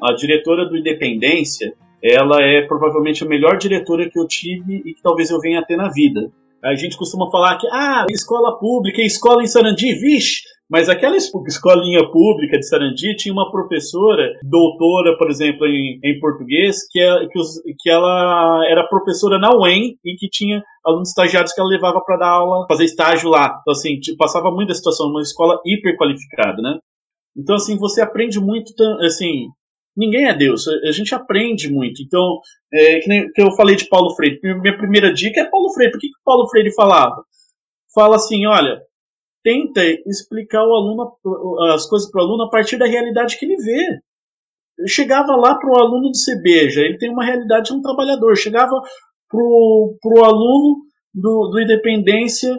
A 0.00 0.12
diretora 0.14 0.66
do 0.66 0.76
Independência, 0.76 1.74
ela 2.02 2.42
é 2.42 2.62
provavelmente 2.62 3.22
a 3.22 3.28
melhor 3.28 3.58
diretora 3.58 4.08
que 4.08 4.18
eu 4.18 4.26
tive 4.26 4.82
e 4.84 4.94
que 4.94 5.02
talvez 5.02 5.30
eu 5.30 5.38
venha 5.38 5.60
a 5.60 5.64
ter 5.64 5.76
na 5.76 5.90
vida. 5.90 6.30
A 6.62 6.74
gente 6.74 6.96
costuma 6.96 7.30
falar 7.30 7.58
que, 7.58 7.66
ah, 7.68 8.06
escola 8.10 8.58
pública, 8.58 9.02
escola 9.02 9.42
em 9.42 9.46
Sarandi, 9.46 9.94
vixe, 9.94 10.42
mas 10.70 10.88
aquela 10.88 11.16
escolinha 11.16 12.08
pública 12.12 12.56
de 12.56 12.68
Sarandi 12.68 13.16
tinha 13.16 13.32
uma 13.32 13.50
professora, 13.50 14.38
doutora, 14.42 15.18
por 15.18 15.28
exemplo, 15.28 15.66
em, 15.66 15.98
em 16.04 16.20
português, 16.20 16.86
que, 16.88 17.00
é, 17.00 17.26
que, 17.26 17.38
os, 17.40 17.60
que, 17.80 17.90
ela 17.90 18.64
era 18.68 18.86
professora 18.86 19.36
na 19.36 19.50
UEM 19.52 19.96
e 20.04 20.14
que 20.16 20.28
tinha 20.28 20.62
alunos 20.86 21.08
estagiários 21.08 21.52
que 21.52 21.60
ela 21.60 21.68
levava 21.68 22.00
para 22.00 22.18
dar 22.18 22.28
aula, 22.28 22.66
fazer 22.68 22.84
estágio 22.84 23.30
lá. 23.30 23.58
Então, 23.60 23.72
assim, 23.72 23.98
passava 24.16 24.52
muita 24.52 24.72
situação, 24.72 25.08
uma 25.08 25.22
escola 25.22 25.60
hiper 25.66 25.96
qualificada, 25.96 26.62
né? 26.62 26.78
Então, 27.36 27.56
assim, 27.56 27.76
você 27.76 28.00
aprende 28.00 28.38
muito, 28.38 28.72
assim, 29.00 29.48
ninguém 30.00 30.26
é 30.26 30.34
Deus, 30.34 30.66
a 30.66 30.92
gente 30.92 31.14
aprende 31.14 31.70
muito. 31.70 32.02
Então, 32.02 32.40
é, 32.72 33.00
que, 33.00 33.08
nem, 33.08 33.30
que 33.30 33.42
eu 33.42 33.52
falei 33.52 33.76
de 33.76 33.86
Paulo 33.86 34.14
Freire, 34.16 34.40
minha 34.42 34.76
primeira 34.76 35.12
dica 35.12 35.42
é 35.42 35.44
Paulo 35.44 35.72
Freire. 35.74 35.92
Por 35.92 36.00
que, 36.00 36.08
que 36.08 36.24
Paulo 36.24 36.48
Freire 36.48 36.74
falava? 36.74 37.22
Fala 37.94 38.16
assim, 38.16 38.46
olha, 38.46 38.80
tenta 39.44 39.84
explicar 40.06 40.64
o 40.64 40.74
aluno 40.74 41.12
as 41.74 41.86
coisas 41.86 42.10
para 42.10 42.22
o 42.22 42.24
aluno 42.24 42.44
a 42.44 42.50
partir 42.50 42.78
da 42.78 42.86
realidade 42.86 43.38
que 43.38 43.44
ele 43.44 43.56
vê. 43.56 43.98
Eu 44.78 44.88
chegava 44.88 45.36
lá 45.36 45.54
para 45.54 45.70
o 45.70 45.78
aluno 45.78 46.10
de 46.10 46.18
Cebeja, 46.18 46.80
ele 46.80 46.96
tem 46.96 47.10
uma 47.10 47.24
realidade 47.24 47.66
de 47.66 47.74
um 47.74 47.82
trabalhador. 47.82 48.34
Chegava 48.36 48.80
para 49.28 49.40
o 49.42 50.24
aluno 50.24 50.76
do, 51.12 51.48
do 51.48 51.60
Independência, 51.60 52.56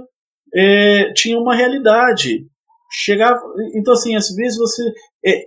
é, 0.53 1.11
tinha 1.13 1.39
uma 1.39 1.55
realidade. 1.55 2.45
Chegava, 2.91 3.41
então 3.73 3.93
assim, 3.93 4.15
às 4.15 4.29
vezes 4.35 4.59
você 4.59 4.83
é, 5.25 5.45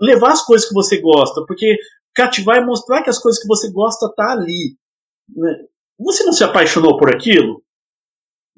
levar 0.00 0.32
as 0.32 0.44
coisas 0.44 0.68
que 0.68 0.74
você 0.74 1.00
gosta, 1.00 1.44
porque 1.46 1.76
cativar 2.14 2.58
é 2.58 2.64
mostrar 2.64 3.02
que 3.02 3.10
as 3.10 3.18
coisas 3.18 3.40
que 3.40 3.48
você 3.48 3.70
gosta 3.70 4.12
tá 4.14 4.32
ali. 4.32 4.76
Né? 5.34 5.64
Você 5.98 6.24
não 6.24 6.32
se 6.32 6.44
apaixonou 6.44 6.96
por 6.98 7.14
aquilo? 7.14 7.62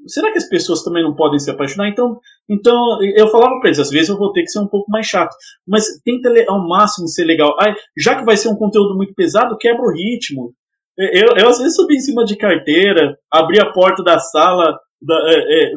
será 0.07 0.31
que 0.31 0.39
as 0.39 0.49
pessoas 0.49 0.83
também 0.83 1.03
não 1.03 1.15
podem 1.15 1.39
se 1.39 1.51
apaixonar? 1.51 1.89
Então, 1.89 2.19
então 2.49 2.99
eu 3.17 3.29
falava 3.29 3.59
para 3.61 3.69
eles, 3.69 3.79
às 3.79 3.91
vezes 3.91 4.09
eu 4.09 4.19
vou 4.19 4.33
ter 4.33 4.43
que 4.43 4.51
ser 4.51 4.61
um 4.61 4.69
pouco 4.69 4.91
mais 4.91 5.07
chato, 5.07 5.35
mas 5.67 5.87
tenta 6.05 6.31
ao 6.49 6.67
máximo 6.67 7.09
ser 7.09 7.25
legal. 7.25 7.55
Já 7.97 8.17
que 8.17 8.25
vai 8.25 8.37
ser 8.37 8.49
um 8.49 8.57
conteúdo 8.57 8.97
muito 8.97 9.15
pesado, 9.15 9.57
quebra 9.57 9.83
o 9.83 9.93
ritmo. 9.93 10.53
Eu, 10.97 11.37
eu 11.37 11.49
às 11.49 11.59
vezes 11.59 11.75
subi 11.75 11.97
em 11.97 12.01
cima 12.01 12.25
de 12.25 12.37
carteira, 12.37 13.17
abri 13.31 13.61
a 13.61 13.73
porta 13.73 14.03
da 14.03 14.19
sala, 14.19 14.79
da, 15.03 15.15
é, 15.27 15.65
é, 15.65 15.73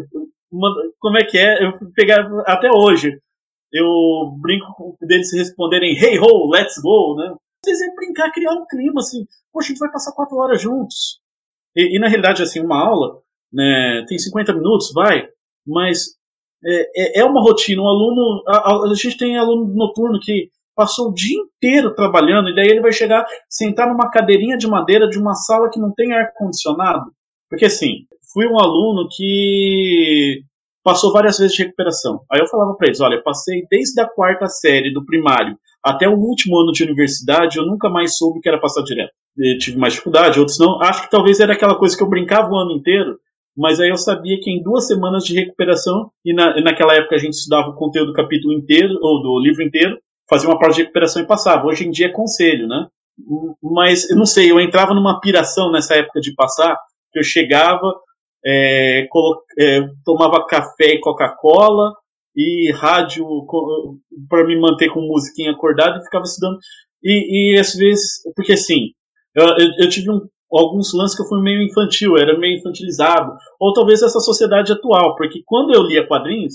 uma, 0.51 0.69
como 0.99 1.17
é 1.17 1.23
que 1.23 1.37
é? 1.37 1.65
Eu 1.65 1.73
pegar 1.95 2.27
até 2.45 2.69
hoje. 2.71 3.17
Eu 3.73 4.31
brinco 4.41 4.97
deles 5.01 5.31
responderem 5.33 5.97
hey 5.97 6.19
ho, 6.19 6.49
let's 6.49 6.75
go, 6.81 7.15
né? 7.15 7.35
Vezes 7.65 7.87
é 7.87 7.95
brincar, 7.95 8.31
criar 8.31 8.53
um 8.53 8.65
clima 8.65 8.99
assim, 8.99 9.25
poxa, 9.51 9.67
a 9.67 9.69
gente 9.69 9.79
vai 9.79 9.91
passar 9.91 10.13
quatro 10.13 10.37
horas 10.37 10.61
juntos. 10.61 11.19
E, 11.75 11.97
e 11.97 11.99
na 11.99 12.07
realidade, 12.07 12.41
assim, 12.41 12.61
uma 12.61 12.79
aula 12.79 13.19
né, 13.51 14.05
tem 14.07 14.17
50 14.17 14.53
minutos, 14.53 14.91
vai, 14.93 15.27
mas 15.65 16.17
é, 16.65 17.19
é, 17.19 17.19
é 17.21 17.25
uma 17.25 17.41
rotina. 17.41 17.81
Um 17.81 17.87
aluno, 17.87 18.43
a, 18.47 18.89
a, 18.89 18.93
gente 18.93 19.17
tem 19.17 19.37
aluno 19.37 19.73
noturno 19.73 20.19
que 20.19 20.49
passou 20.75 21.09
o 21.09 21.13
dia 21.13 21.37
inteiro 21.39 21.95
trabalhando 21.95 22.49
e 22.49 22.55
daí 22.55 22.67
ele 22.67 22.81
vai 22.81 22.91
chegar, 22.91 23.25
sentar 23.49 23.87
numa 23.87 24.09
cadeirinha 24.11 24.57
de 24.57 24.67
madeira 24.67 25.09
de 25.09 25.17
uma 25.17 25.33
sala 25.33 25.69
que 25.71 25.79
não 25.79 25.91
tem 25.91 26.13
ar 26.13 26.31
condicionado, 26.35 27.11
porque 27.49 27.65
assim, 27.65 28.05
fui 28.31 28.45
um 28.47 28.59
aluno 28.59 29.07
que 29.09 30.43
passou 30.87 31.11
várias 31.11 31.37
vezes 31.37 31.53
de 31.53 31.63
recuperação. 31.63 32.21
Aí 32.31 32.39
eu 32.39 32.47
falava 32.47 32.73
para 32.75 32.87
eles, 32.87 33.01
olha, 33.01 33.21
passei 33.21 33.67
desde 33.69 33.99
a 33.99 34.07
quarta 34.07 34.47
série 34.47 34.93
do 34.93 35.03
primário 35.03 35.57
até 35.83 36.07
o 36.07 36.15
último 36.15 36.57
ano 36.57 36.71
de 36.71 36.81
universidade, 36.81 37.57
eu 37.57 37.65
nunca 37.65 37.89
mais 37.89 38.15
soube 38.15 38.39
que 38.39 38.47
era 38.47 38.57
passar 38.57 38.83
direto. 38.83 39.11
Eu 39.37 39.57
tive 39.57 39.77
mais 39.77 39.91
dificuldade, 39.93 40.39
outros 40.39 40.57
não. 40.57 40.81
Acho 40.81 41.01
que 41.01 41.11
talvez 41.11 41.41
era 41.41 41.51
aquela 41.51 41.75
coisa 41.75 41.95
que 41.95 42.01
eu 42.01 42.07
brincava 42.07 42.49
o 42.49 42.55
ano 42.55 42.71
inteiro, 42.71 43.17
mas 43.55 43.81
aí 43.81 43.89
eu 43.89 43.97
sabia 43.97 44.39
que 44.39 44.49
em 44.49 44.63
duas 44.63 44.87
semanas 44.87 45.25
de 45.25 45.35
recuperação, 45.37 46.09
e, 46.23 46.33
na, 46.33 46.61
naquela 46.61 46.95
época 46.95 47.15
a 47.15 47.19
gente 47.19 47.33
estudava 47.33 47.67
o 47.67 47.75
conteúdo 47.75 48.11
do 48.11 48.15
capítulo 48.15 48.53
inteiro, 48.53 48.97
ou 49.01 49.21
do 49.21 49.41
livro 49.41 49.61
inteiro, 49.63 49.97
fazia 50.29 50.47
uma 50.47 50.57
prova 50.57 50.73
de 50.73 50.83
recuperação 50.83 51.21
e 51.21 51.27
passava. 51.27 51.67
Hoje 51.67 51.85
em 51.85 51.91
dia 51.91 52.05
é 52.05 52.11
conselho, 52.11 52.65
né? 52.65 52.87
Mas 53.61 54.09
eu 54.09 54.15
não 54.15 54.25
sei, 54.25 54.49
eu 54.49 54.57
entrava 54.57 54.93
numa 54.93 55.19
piração 55.19 55.69
nessa 55.69 55.95
época 55.95 56.21
de 56.21 56.33
passar, 56.33 56.77
que 57.11 57.19
eu 57.19 57.23
chegava, 57.23 57.93
é, 58.47 59.07
é, 59.59 59.81
tomava 60.05 60.45
café 60.45 60.93
e 60.93 60.99
Coca-Cola 61.01 61.93
e 62.33 62.71
rádio 62.71 63.25
para 64.29 64.45
me 64.45 64.57
manter 64.57 64.89
com 64.89 65.01
musiquinha 65.01 65.51
acordada 65.51 65.97
e 65.97 66.03
ficava 66.03 66.23
estudando. 66.23 66.57
E, 67.03 67.55
e 67.55 67.59
às 67.59 67.73
vezes, 67.73 68.21
porque 68.35 68.53
assim, 68.53 68.91
eu, 69.35 69.45
eu, 69.79 69.89
tive 69.89 70.09
um, 70.09 70.21
alguns 70.51 70.93
lances 70.93 71.15
que 71.17 71.23
eu 71.23 71.27
fui 71.27 71.41
meio 71.41 71.61
infantil, 71.61 72.17
era 72.17 72.37
meio 72.37 72.57
infantilizado. 72.57 73.33
Ou 73.59 73.73
talvez 73.73 74.01
essa 74.01 74.19
sociedade 74.19 74.71
atual, 74.71 75.15
porque 75.15 75.41
quando 75.45 75.73
eu 75.73 75.83
lia 75.83 76.07
quadrinhos, 76.07 76.53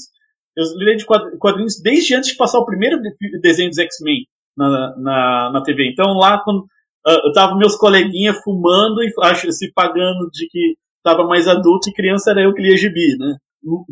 eu 0.57 0.65
lia 0.79 0.97
de 0.97 1.05
quadrinhos 1.05 1.81
desde 1.83 2.15
antes 2.15 2.31
de 2.31 2.37
passar 2.37 2.59
o 2.59 2.67
primeiro 2.67 3.01
desenho 3.43 3.69
dos 3.69 3.79
X-Men 3.79 4.27
na, 4.57 4.97
na, 4.97 5.51
na 5.53 5.63
TV. 5.63 5.91
Então 5.91 6.15
lá, 6.15 6.39
quando 6.43 6.61
uh, 6.61 7.27
eu 7.27 7.33
tava 7.33 7.57
meus 7.57 7.77
coleguinhas 7.77 8.39
fumando 8.43 9.03
e 9.03 9.13
acho, 9.25 9.51
se 9.53 9.73
pagando 9.73 10.31
de 10.33 10.49
que 10.49 10.77
tava 11.03 11.25
mais 11.25 11.49
adulto 11.49 11.89
e 11.89 11.93
criança 11.93 12.31
era 12.31 12.43
eu 12.43 12.55
que 12.55 12.63
lia 12.63 12.77
gibi, 12.77 13.17
né? 13.19 13.37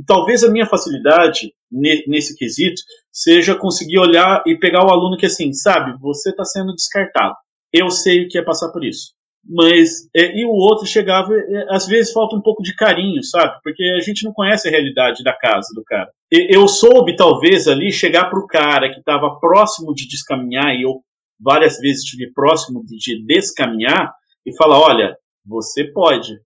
Talvez 0.06 0.42
a 0.42 0.50
minha 0.50 0.66
facilidade 0.66 1.52
nesse 1.70 2.36
quesito 2.36 2.82
seja 3.12 3.54
conseguir 3.54 3.98
olhar 3.98 4.42
e 4.46 4.56
pegar 4.56 4.84
o 4.84 4.90
aluno 4.90 5.16
que 5.16 5.26
assim, 5.26 5.52
sabe, 5.52 5.96
você 6.00 6.30
está 6.30 6.44
sendo 6.44 6.74
descartado. 6.74 7.34
Eu 7.72 7.88
sei 7.90 8.24
o 8.24 8.28
que 8.28 8.36
é 8.36 8.42
passar 8.42 8.70
por 8.70 8.84
isso 8.84 9.12
mas 9.48 10.08
é, 10.14 10.38
e 10.38 10.44
o 10.44 10.50
outro 10.50 10.86
chegava 10.86 11.34
é, 11.34 11.66
às 11.70 11.86
vezes 11.86 12.12
falta 12.12 12.36
um 12.36 12.42
pouco 12.42 12.62
de 12.62 12.74
carinho 12.74 13.22
sabe 13.22 13.58
porque 13.62 13.82
a 13.96 14.00
gente 14.00 14.24
não 14.24 14.32
conhece 14.32 14.68
a 14.68 14.70
realidade 14.70 15.22
da 15.22 15.32
casa 15.32 15.68
do 15.74 15.82
cara 15.84 16.10
e, 16.30 16.54
eu 16.54 16.68
soube 16.68 17.16
talvez 17.16 17.66
ali 17.66 17.90
chegar 17.90 18.28
para 18.28 18.38
o 18.38 18.46
cara 18.46 18.92
que 18.92 18.98
estava 18.98 19.38
próximo 19.40 19.94
de 19.94 20.06
descaminhar 20.06 20.74
e 20.74 20.82
eu 20.82 21.00
várias 21.40 21.78
vezes 21.78 22.04
estive 22.04 22.32
próximo 22.32 22.84
de 22.84 23.24
descaminhar 23.24 24.12
e 24.44 24.54
falar 24.56 24.78
olha 24.78 25.16
você 25.46 25.84
pode 25.84 26.38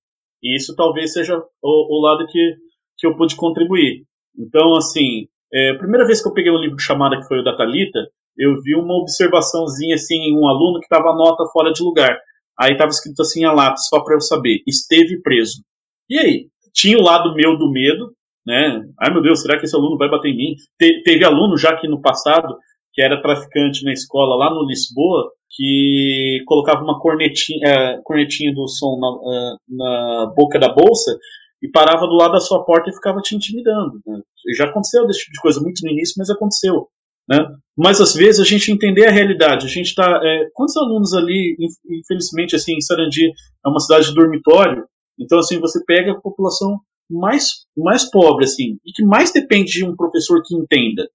e 0.45 0.57
isso 0.57 0.77
talvez 0.77 1.13
seja 1.13 1.37
o, 1.37 1.99
o, 1.99 2.03
lado 2.03 2.27
que, 2.27 2.55
que 2.99 3.07
eu 3.07 3.17
pude 3.17 3.35
contribuir 3.35 4.05
então 4.39 4.77
assim 4.77 5.27
é, 5.53 5.71
a 5.71 5.79
primeira 5.79 6.07
vez 6.07 6.23
que 6.23 6.29
eu 6.29 6.35
peguei 6.35 6.53
um 6.53 6.61
livro 6.61 6.79
chamada 6.79 7.17
que 7.17 7.27
foi 7.27 7.41
o 7.41 7.45
da 7.45 7.57
Talita 7.57 7.99
eu 8.37 8.61
vi 8.61 8.75
uma 8.75 8.95
observaçãozinha 8.95 9.95
assim 9.95 10.17
em 10.17 10.37
um 10.37 10.47
aluno 10.47 10.79
que 10.81 10.87
estava 10.87 11.15
nota 11.15 11.45
fora 11.53 11.73
de 11.73 11.83
lugar 11.83 12.19
Aí 12.59 12.73
estava 12.73 12.91
escrito 12.91 13.21
assim 13.21 13.45
a 13.45 13.53
lápis, 13.53 13.89
só 13.89 14.03
para 14.03 14.15
eu 14.15 14.21
saber, 14.21 14.63
esteve 14.67 15.21
preso. 15.21 15.63
E 16.09 16.19
aí? 16.19 16.47
Tinha 16.73 16.99
o 16.99 17.03
lado 17.03 17.35
meu 17.35 17.57
do 17.57 17.71
medo, 17.71 18.13
né? 18.47 18.81
Ai 19.01 19.13
meu 19.13 19.23
Deus, 19.23 19.43
será 19.43 19.59
que 19.59 19.65
esse 19.65 19.77
aluno 19.77 19.97
vai 19.97 20.09
bater 20.09 20.29
em 20.29 20.37
mim? 20.37 20.55
Te, 20.79 21.03
teve 21.03 21.25
aluno 21.25 21.57
já 21.57 21.77
que 21.77 21.89
no 21.89 22.01
passado, 22.01 22.57
que 22.95 23.03
era 23.03 23.21
traficante 23.21 23.85
na 23.85 23.93
escola 23.93 24.37
lá 24.37 24.55
no 24.55 24.65
Lisboa, 24.65 25.31
que 25.51 26.43
colocava 26.47 26.83
uma 26.83 27.01
cornetinha, 27.01 27.59
é, 27.67 28.01
cornetinha 28.05 28.55
do 28.55 28.69
som 28.69 28.99
na, 28.99 29.33
é, 29.33 29.57
na, 29.69 30.33
boca 30.35 30.59
da 30.59 30.73
bolsa 30.73 31.19
e 31.61 31.69
parava 31.69 32.07
do 32.07 32.15
lado 32.15 32.33
da 32.33 32.41
sua 32.41 32.65
porta 32.65 32.91
e 32.91 32.95
ficava 32.95 33.21
te 33.21 33.35
intimidando. 33.35 34.01
Né? 34.07 34.21
Já 34.57 34.67
aconteceu 34.67 35.07
desse 35.07 35.21
tipo 35.21 35.33
de 35.33 35.41
coisa, 35.41 35.61
muito 35.61 35.81
no 35.83 35.91
início, 35.91 36.15
mas 36.19 36.31
aconteceu. 36.31 36.89
Né? 37.29 37.39
Mas 37.77 38.01
às 38.01 38.15
vezes 38.15 38.41
a 38.41 38.45
gente 38.45 38.71
entender 38.71 39.07
a 39.07 39.13
realidade. 39.13 39.67
A 39.67 39.69
gente 39.69 39.87
está. 39.87 40.21
É, 40.23 40.49
quantos 40.53 40.77
alunos 40.77 41.15
ali, 41.15 41.57
infelizmente, 41.89 42.55
assim, 42.55 42.75
em 42.75 42.81
Sarandi 42.81 43.27
é 43.29 43.69
uma 43.69 43.81
cidade 43.81 44.09
de 44.09 44.15
dormitório, 44.15 44.85
então 45.19 45.39
assim 45.39 45.59
você 45.59 45.83
pega 45.85 46.13
a 46.13 46.21
população 46.21 46.79
mais 47.11 47.67
mais 47.77 48.11
pobre 48.11 48.45
assim 48.45 48.79
e 48.85 48.93
que 48.93 49.05
mais 49.05 49.31
depende 49.33 49.73
de 49.73 49.85
um 49.85 49.97
professor 49.97 50.43
que 50.45 50.55
entenda. 50.55 51.09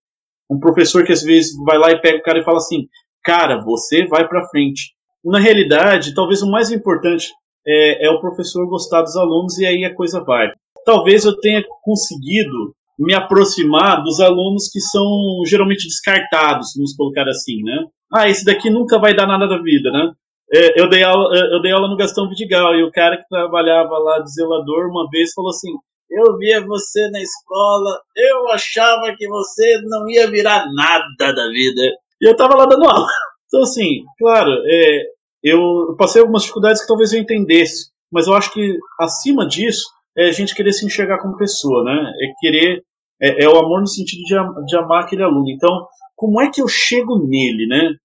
Um 0.50 0.60
professor 0.60 1.04
que 1.04 1.12
às 1.12 1.22
vezes 1.22 1.56
vai 1.64 1.78
lá 1.78 1.92
e 1.92 2.02
pega 2.02 2.18
o 2.18 2.24
cara 2.24 2.40
e 2.40 2.44
fala 2.44 2.58
assim, 2.58 2.88
cara, 3.24 3.64
você 3.64 4.06
vai 4.06 4.28
para 4.28 4.48
frente. 4.48 4.94
Na 5.24 5.40
realidade, 5.40 6.14
talvez 6.14 6.42
o 6.42 6.50
mais 6.50 6.72
importante 6.72 7.28
é, 7.68 8.08
é 8.08 8.10
o 8.10 8.20
professor 8.20 8.68
gostar 8.68 9.02
dos 9.02 9.16
alunos 9.16 9.58
e 9.60 9.66
aí 9.66 9.86
a 9.86 9.94
coisa 9.94 10.24
vai. 10.24 10.52
Talvez 10.86 11.26
eu 11.26 11.40
tenha 11.40 11.64
conseguido 11.84 12.74
me 12.98 13.14
aproximar 13.14 14.04
dos 14.04 14.20
alunos 14.20 14.70
que 14.70 14.80
são 14.80 15.06
geralmente 15.46 15.88
descartados, 15.88 16.74
vamos 16.76 16.96
colocar 16.96 17.28
assim, 17.30 17.64
né? 17.64 17.86
Ah, 18.12 18.28
esse 18.28 18.44
daqui 18.44 18.70
nunca 18.70 19.00
vai 19.00 19.16
dar 19.16 19.28
nada 19.28 19.48
da 19.48 19.62
vida, 19.62 19.92
né? 19.92 20.12
É, 20.52 20.82
eu 20.82 20.90
dei 20.90 21.04
aula, 21.04 21.30
é, 21.38 21.56
eu 21.56 21.62
dei 21.62 21.72
aula 21.72 21.88
no 21.88 21.96
Gastão 21.96 22.28
Vidigal 22.28 22.76
e 22.76 22.84
o 22.84 22.92
cara 22.92 23.18
que 23.18 23.28
trabalhava 23.30 23.98
lá 24.00 24.20
de 24.20 24.34
zelador 24.34 24.90
uma 24.90 25.08
vez 25.10 25.32
falou 25.34 25.50
assim: 25.50 25.72
Eu 26.10 26.38
via 26.38 26.66
você 26.66 27.10
na 27.12 27.22
escola, 27.22 28.00
eu 28.16 28.50
achava 28.50 29.16
que 29.16 29.28
você 29.28 29.80
não 29.84 30.10
ia 30.10 30.30
virar 30.30 30.66
nada 30.74 31.34
da 31.34 31.48
vida. 31.50 31.82
E 32.22 32.28
eu 32.28 32.36
tava 32.36 32.56
lá 32.56 32.66
dando 32.66 32.86
aula. 32.86 33.08
Então, 33.52 33.64
assim, 33.64 34.04
claro, 34.20 34.52
é, 34.68 35.06
eu 35.44 35.96
passei 35.98 36.22
algumas 36.22 36.44
dificuldades 36.44 36.84
que 36.84 36.88
talvez 36.88 37.12
eu 37.12 37.20
entendesse, 37.20 37.90
mas 38.12 38.28
eu 38.28 38.36
acho 38.36 38.54
que 38.54 38.78
acima 39.00 39.48
disso 39.48 39.86
é 40.16 40.28
a 40.28 40.32
gente 40.32 40.54
querer 40.54 40.72
se 40.72 40.86
enxergar 40.86 41.20
como 41.20 41.36
pessoa, 41.36 41.84
né? 41.84 42.14
É 42.22 42.32
querer 42.40 42.84
é, 43.20 43.44
é, 43.44 43.50
o 43.50 43.58
amor 43.58 43.82
no 43.82 43.88
sentido 43.88 44.22
de, 44.22 44.66
de 44.66 44.78
amar 44.78 45.04
aquele 45.04 45.24
aluno. 45.24 45.50
Então, 45.50 45.88
como 46.16 46.40
é 46.42 46.52
que 46.52 46.62
eu 46.62 46.68
chego 46.68 47.18
nele, 47.28 47.66
né? 47.66 47.96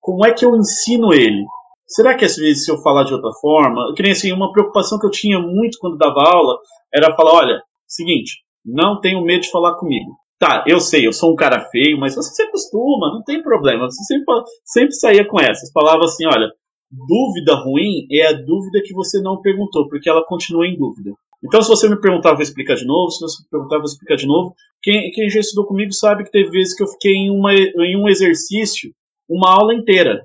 Como 0.00 0.24
é 0.24 0.32
que 0.32 0.44
eu 0.44 0.56
ensino 0.56 1.12
ele? 1.12 1.44
Será 1.86 2.16
que 2.16 2.24
às 2.24 2.36
vezes 2.36 2.64
se 2.64 2.70
eu 2.70 2.78
falar 2.78 3.04
de 3.04 3.12
outra 3.12 3.30
forma, 3.40 3.92
que 3.94 4.02
nem 4.02 4.12
assim, 4.12 4.32
uma 4.32 4.52
preocupação 4.52 4.98
que 4.98 5.06
eu 5.06 5.10
tinha 5.10 5.38
muito 5.38 5.78
quando 5.78 5.98
dava 5.98 6.20
aula 6.20 6.58
era 6.94 7.14
falar, 7.14 7.32
olha, 7.32 7.62
seguinte, 7.86 8.38
não 8.64 9.00
tenho 9.00 9.22
medo 9.22 9.42
de 9.42 9.50
falar 9.50 9.74
comigo. 9.74 10.16
Tá, 10.38 10.64
eu 10.66 10.80
sei, 10.80 11.06
eu 11.06 11.12
sou 11.12 11.32
um 11.32 11.36
cara 11.36 11.60
feio, 11.70 11.98
mas 11.98 12.14
você 12.14 12.34
se 12.34 12.42
acostuma, 12.42 13.12
não 13.12 13.22
tem 13.22 13.42
problema. 13.42 13.88
Você 13.88 14.02
sempre, 14.04 14.34
sempre 14.64 14.92
saía 14.94 15.24
com 15.24 15.40
essas. 15.40 15.70
Falava 15.72 16.04
assim, 16.04 16.26
olha, 16.26 16.50
dúvida 16.90 17.54
ruim 17.54 18.06
é 18.10 18.26
a 18.26 18.32
dúvida 18.32 18.82
que 18.84 18.92
você 18.92 19.20
não 19.20 19.40
perguntou, 19.40 19.88
porque 19.88 20.10
ela 20.10 20.24
continua 20.26 20.66
em 20.66 20.76
dúvida. 20.76 21.12
Então, 21.44 21.62
se 21.62 21.68
você 21.68 21.88
me 21.88 22.00
perguntar, 22.00 22.30
eu 22.30 22.34
vou 22.34 22.42
explicar 22.42 22.74
de 22.74 22.84
novo. 22.84 23.10
Se 23.10 23.20
você 23.20 23.42
me 23.42 23.48
perguntar, 23.50 23.76
eu 23.76 23.80
vou 23.80 23.88
explicar 23.88 24.16
de 24.16 24.26
novo. 24.26 24.54
Quem, 24.82 25.10
quem 25.12 25.28
já 25.28 25.40
estudou 25.40 25.66
comigo 25.66 25.92
sabe 25.92 26.24
que 26.24 26.30
teve 26.30 26.50
vezes 26.50 26.74
que 26.74 26.82
eu 26.82 26.88
fiquei 26.88 27.14
em, 27.14 27.30
uma, 27.30 27.52
em 27.52 27.96
um 27.96 28.08
exercício 28.08 28.90
uma 29.28 29.50
aula 29.50 29.74
inteira. 29.74 30.24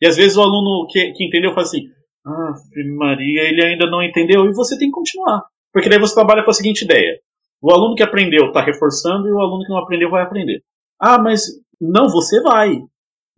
E 0.00 0.06
às 0.06 0.16
vezes 0.16 0.36
o 0.36 0.42
aluno 0.42 0.86
que, 0.88 1.12
que 1.12 1.24
entendeu 1.24 1.50
fala 1.50 1.62
assim: 1.62 1.82
Ah, 2.26 2.54
Maria, 2.96 3.42
ele 3.42 3.64
ainda 3.64 3.88
não 3.88 4.02
entendeu. 4.02 4.44
E 4.46 4.54
você 4.54 4.78
tem 4.78 4.88
que 4.88 4.94
continuar. 4.94 5.42
Porque 5.76 5.90
daí 5.90 5.98
você 5.98 6.14
trabalha 6.14 6.42
com 6.42 6.50
a 6.50 6.54
seguinte 6.54 6.86
ideia: 6.86 7.20
o 7.60 7.70
aluno 7.70 7.94
que 7.94 8.02
aprendeu 8.02 8.46
está 8.46 8.62
reforçando 8.62 9.28
e 9.28 9.30
o 9.30 9.38
aluno 9.38 9.62
que 9.62 9.68
não 9.68 9.76
aprendeu 9.76 10.08
vai 10.08 10.22
aprender. 10.22 10.62
Ah, 10.98 11.18
mas 11.18 11.42
não, 11.78 12.08
você 12.08 12.40
vai. 12.40 12.80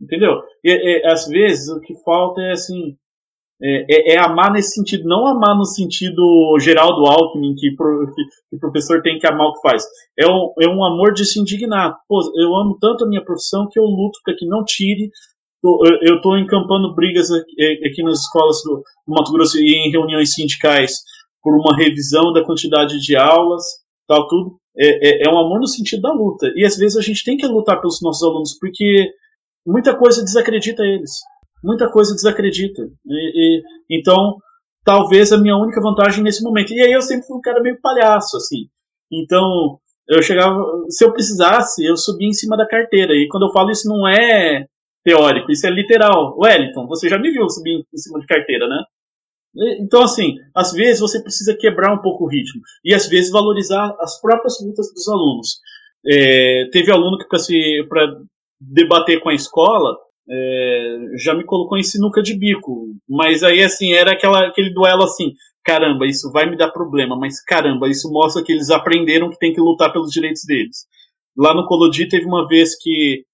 Entendeu? 0.00 0.40
E, 0.62 0.70
e, 0.70 1.04
às 1.04 1.26
vezes 1.26 1.68
o 1.68 1.80
que 1.80 1.96
falta 2.04 2.40
é 2.40 2.52
assim. 2.52 2.94
É, 3.60 4.12
é, 4.12 4.14
é, 4.14 4.18
amar 4.20 4.52
nesse 4.52 4.74
sentido, 4.74 5.08
não 5.08 5.26
amar 5.26 5.56
no 5.56 5.64
sentido 5.64 6.56
geral 6.60 6.94
do 6.94 7.06
Alckmin, 7.06 7.56
que, 7.56 7.74
pro, 7.74 8.06
que, 8.14 8.22
que, 8.50 8.56
o 8.56 8.60
professor 8.60 9.02
tem 9.02 9.18
que 9.18 9.26
amar 9.26 9.48
o 9.48 9.54
que 9.54 9.68
faz. 9.68 9.82
É 10.16 10.24
um, 10.24 10.52
é 10.60 10.68
um 10.68 10.84
amor 10.84 11.12
de 11.12 11.24
se 11.24 11.40
indignar. 11.40 11.96
Pô, 12.08 12.20
eu 12.36 12.54
amo 12.54 12.78
tanto 12.80 13.04
a 13.04 13.08
minha 13.08 13.24
profissão 13.24 13.68
que 13.68 13.80
eu 13.80 13.82
luto 13.82 14.20
para 14.24 14.36
que 14.36 14.46
não 14.46 14.62
tire. 14.64 15.10
eu 16.02 16.18
estou 16.18 16.38
encampando 16.38 16.94
brigas 16.94 17.32
aqui, 17.32 17.80
aqui, 17.84 18.00
nas 18.04 18.20
escolas 18.20 18.62
do 18.62 18.80
Mato 19.08 19.32
Grosso 19.32 19.58
e 19.58 19.74
em 19.74 19.90
reuniões 19.90 20.34
sindicais 20.34 20.92
por 21.42 21.54
uma 21.54 21.76
revisão 21.76 22.32
da 22.32 22.44
quantidade 22.44 22.98
de 23.00 23.16
aulas 23.16 23.62
tal, 24.08 24.26
tudo, 24.26 24.58
é, 24.76 24.88
é, 25.08 25.26
é, 25.26 25.30
um 25.30 25.38
amor 25.38 25.60
no 25.60 25.66
sentido 25.66 26.02
da 26.02 26.12
luta. 26.12 26.50
E 26.56 26.64
às 26.64 26.76
vezes 26.76 26.96
a 26.96 27.02
gente 27.02 27.22
tem 27.22 27.36
que 27.36 27.46
lutar 27.46 27.78
pelos 27.78 28.00
nossos 28.02 28.22
alunos, 28.26 28.56
porque 28.58 29.10
muita 29.66 29.94
coisa 29.94 30.24
desacredita 30.24 30.82
eles. 30.82 31.10
Muita 31.62 31.90
coisa 31.90 32.14
desacredita. 32.14 32.82
E, 33.06 33.60
e, 33.60 33.62
então, 33.90 34.38
talvez 34.84 35.30
a 35.32 35.38
minha 35.38 35.56
única 35.56 35.80
vantagem 35.80 36.24
nesse 36.24 36.42
momento. 36.42 36.72
E 36.72 36.80
aí 36.80 36.92
eu 36.92 37.02
sempre 37.02 37.26
fui 37.26 37.36
um 37.36 37.40
cara 37.40 37.60
meio 37.60 37.78
palhaço, 37.80 38.36
assim. 38.38 38.68
Então, 39.12 39.78
eu 40.08 40.22
chegava, 40.22 40.58
se 40.88 41.04
eu 41.04 41.12
precisasse, 41.12 41.84
eu 41.84 41.96
subia 41.96 42.28
em 42.28 42.32
cima 42.32 42.56
da 42.56 42.66
carteira. 42.66 43.12
E 43.12 43.28
quando 43.28 43.46
eu 43.46 43.52
falo 43.52 43.70
isso 43.70 43.88
não 43.88 44.08
é 44.08 44.64
teórico, 45.04 45.52
isso 45.52 45.66
é 45.66 45.70
literal. 45.70 46.38
Wellington, 46.38 46.86
você 46.86 47.08
já 47.08 47.18
me 47.18 47.30
viu 47.30 47.48
subir 47.50 47.84
em 47.92 47.98
cima 47.98 48.20
de 48.20 48.26
carteira, 48.26 48.66
né? 48.66 48.82
Então, 49.80 50.02
assim, 50.02 50.36
às 50.54 50.72
vezes 50.72 51.00
você 51.00 51.20
precisa 51.20 51.56
quebrar 51.56 51.92
um 51.92 52.00
pouco 52.00 52.24
o 52.24 52.28
ritmo 52.28 52.60
e 52.84 52.94
às 52.94 53.08
vezes 53.08 53.30
valorizar 53.30 53.94
as 54.00 54.20
próprias 54.20 54.54
lutas 54.64 54.92
dos 54.94 55.08
alunos. 55.08 55.58
É, 56.06 56.68
teve 56.70 56.92
aluno 56.92 57.18
que, 57.18 57.26
para 57.88 58.20
debater 58.60 59.20
com 59.20 59.30
a 59.30 59.34
escola, 59.34 59.96
é, 60.30 60.98
já 61.16 61.34
me 61.34 61.44
colocou 61.44 61.76
em 61.76 61.82
sinuca 61.82 62.22
de 62.22 62.38
bico. 62.38 62.94
Mas 63.08 63.42
aí, 63.42 63.62
assim, 63.62 63.92
era 63.92 64.12
aquela, 64.12 64.46
aquele 64.46 64.72
duelo 64.72 65.02
assim: 65.02 65.32
caramba, 65.64 66.06
isso 66.06 66.30
vai 66.30 66.48
me 66.48 66.56
dar 66.56 66.70
problema, 66.70 67.16
mas 67.18 67.42
caramba, 67.42 67.88
isso 67.88 68.10
mostra 68.12 68.44
que 68.44 68.52
eles 68.52 68.70
aprenderam 68.70 69.30
que 69.30 69.38
tem 69.38 69.52
que 69.52 69.60
lutar 69.60 69.92
pelos 69.92 70.10
direitos 70.10 70.42
deles. 70.46 70.86
Lá 71.36 71.52
no 71.52 71.66
Colodi 71.66 72.08
teve 72.08 72.26
uma 72.26 72.46
vez 72.46 72.76
que 72.80 73.24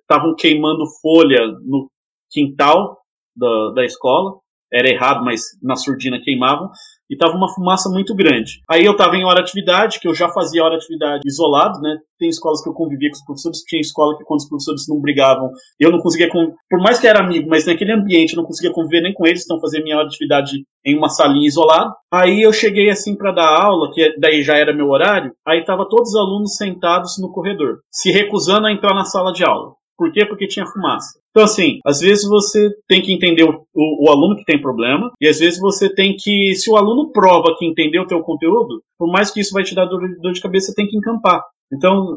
estavam 0.00 0.32
é, 0.32 0.34
queimando 0.38 0.84
folha 1.00 1.46
no 1.64 1.90
quintal 2.30 2.98
da, 3.34 3.70
da 3.74 3.84
escola 3.84 4.38
era 4.72 4.88
errado, 4.88 5.24
mas 5.24 5.42
na 5.62 5.76
surdina 5.76 6.20
queimavam, 6.22 6.70
e 7.10 7.16
tava 7.16 7.34
uma 7.34 7.52
fumaça 7.54 7.88
muito 7.88 8.14
grande. 8.14 8.60
Aí 8.70 8.84
eu 8.84 8.94
tava 8.94 9.16
em 9.16 9.24
hora 9.24 9.40
atividade, 9.40 9.98
que 9.98 10.06
eu 10.06 10.14
já 10.14 10.28
fazia 10.28 10.62
hora 10.62 10.76
atividade 10.76 11.22
isolado, 11.26 11.80
né? 11.80 11.96
Tem 12.18 12.28
escolas 12.28 12.62
que 12.62 12.68
eu 12.68 12.74
convivia 12.74 13.08
com 13.08 13.16
os 13.16 13.24
professores, 13.24 13.62
tinha 13.66 13.80
escola 13.80 14.16
que 14.18 14.24
quando 14.24 14.40
os 14.40 14.48
professores 14.48 14.82
não 14.88 15.00
brigavam, 15.00 15.50
eu 15.80 15.90
não 15.90 16.00
conseguia, 16.00 16.28
por 16.28 16.82
mais 16.82 17.00
que 17.00 17.06
era 17.06 17.20
amigo, 17.20 17.48
mas 17.48 17.66
naquele 17.66 17.92
ambiente 17.92 18.32
eu 18.32 18.36
não 18.36 18.44
conseguia 18.44 18.72
conviver 18.72 19.00
nem 19.00 19.14
com 19.14 19.26
eles, 19.26 19.44
então 19.44 19.60
fazia 19.60 19.82
minha 19.82 19.96
hora 19.96 20.06
de 20.06 20.14
atividade 20.14 20.50
em 20.84 20.96
uma 20.96 21.08
salinha 21.08 21.48
isolada. 21.48 21.94
Aí 22.12 22.42
eu 22.42 22.52
cheguei 22.52 22.90
assim 22.90 23.16
para 23.16 23.32
dar 23.32 23.48
aula, 23.48 23.90
que 23.92 24.14
daí 24.18 24.42
já 24.42 24.54
era 24.56 24.74
meu 24.74 24.88
horário, 24.88 25.32
aí 25.46 25.64
tava 25.64 25.88
todos 25.88 26.10
os 26.10 26.16
alunos 26.16 26.56
sentados 26.56 27.18
no 27.20 27.32
corredor, 27.32 27.78
se 27.90 28.10
recusando 28.10 28.66
a 28.66 28.72
entrar 28.72 28.94
na 28.94 29.04
sala 29.04 29.32
de 29.32 29.44
aula. 29.44 29.77
Por 29.98 30.12
quê? 30.12 30.24
Porque 30.24 30.46
tinha 30.46 30.64
fumaça. 30.64 31.18
Então, 31.30 31.42
assim, 31.42 31.80
às 31.84 31.98
vezes 31.98 32.26
você 32.28 32.70
tem 32.86 33.02
que 33.02 33.12
entender 33.12 33.42
o, 33.42 33.66
o, 33.74 34.06
o, 34.06 34.10
aluno 34.10 34.36
que 34.36 34.44
tem 34.44 34.60
problema, 34.60 35.10
e 35.20 35.28
às 35.28 35.40
vezes 35.40 35.60
você 35.60 35.92
tem 35.92 36.14
que, 36.16 36.54
se 36.54 36.70
o 36.70 36.76
aluno 36.76 37.10
prova 37.10 37.56
que 37.58 37.66
entendeu 37.66 38.02
o 38.02 38.06
teu 38.06 38.20
conteúdo, 38.20 38.80
por 38.96 39.10
mais 39.10 39.32
que 39.32 39.40
isso 39.40 39.52
vai 39.52 39.64
te 39.64 39.74
dar 39.74 39.86
dor, 39.86 40.00
dor 40.22 40.32
de 40.32 40.40
cabeça, 40.40 40.66
você 40.66 40.74
tem 40.74 40.86
que 40.86 40.96
encampar. 40.96 41.42
Então, 41.72 42.16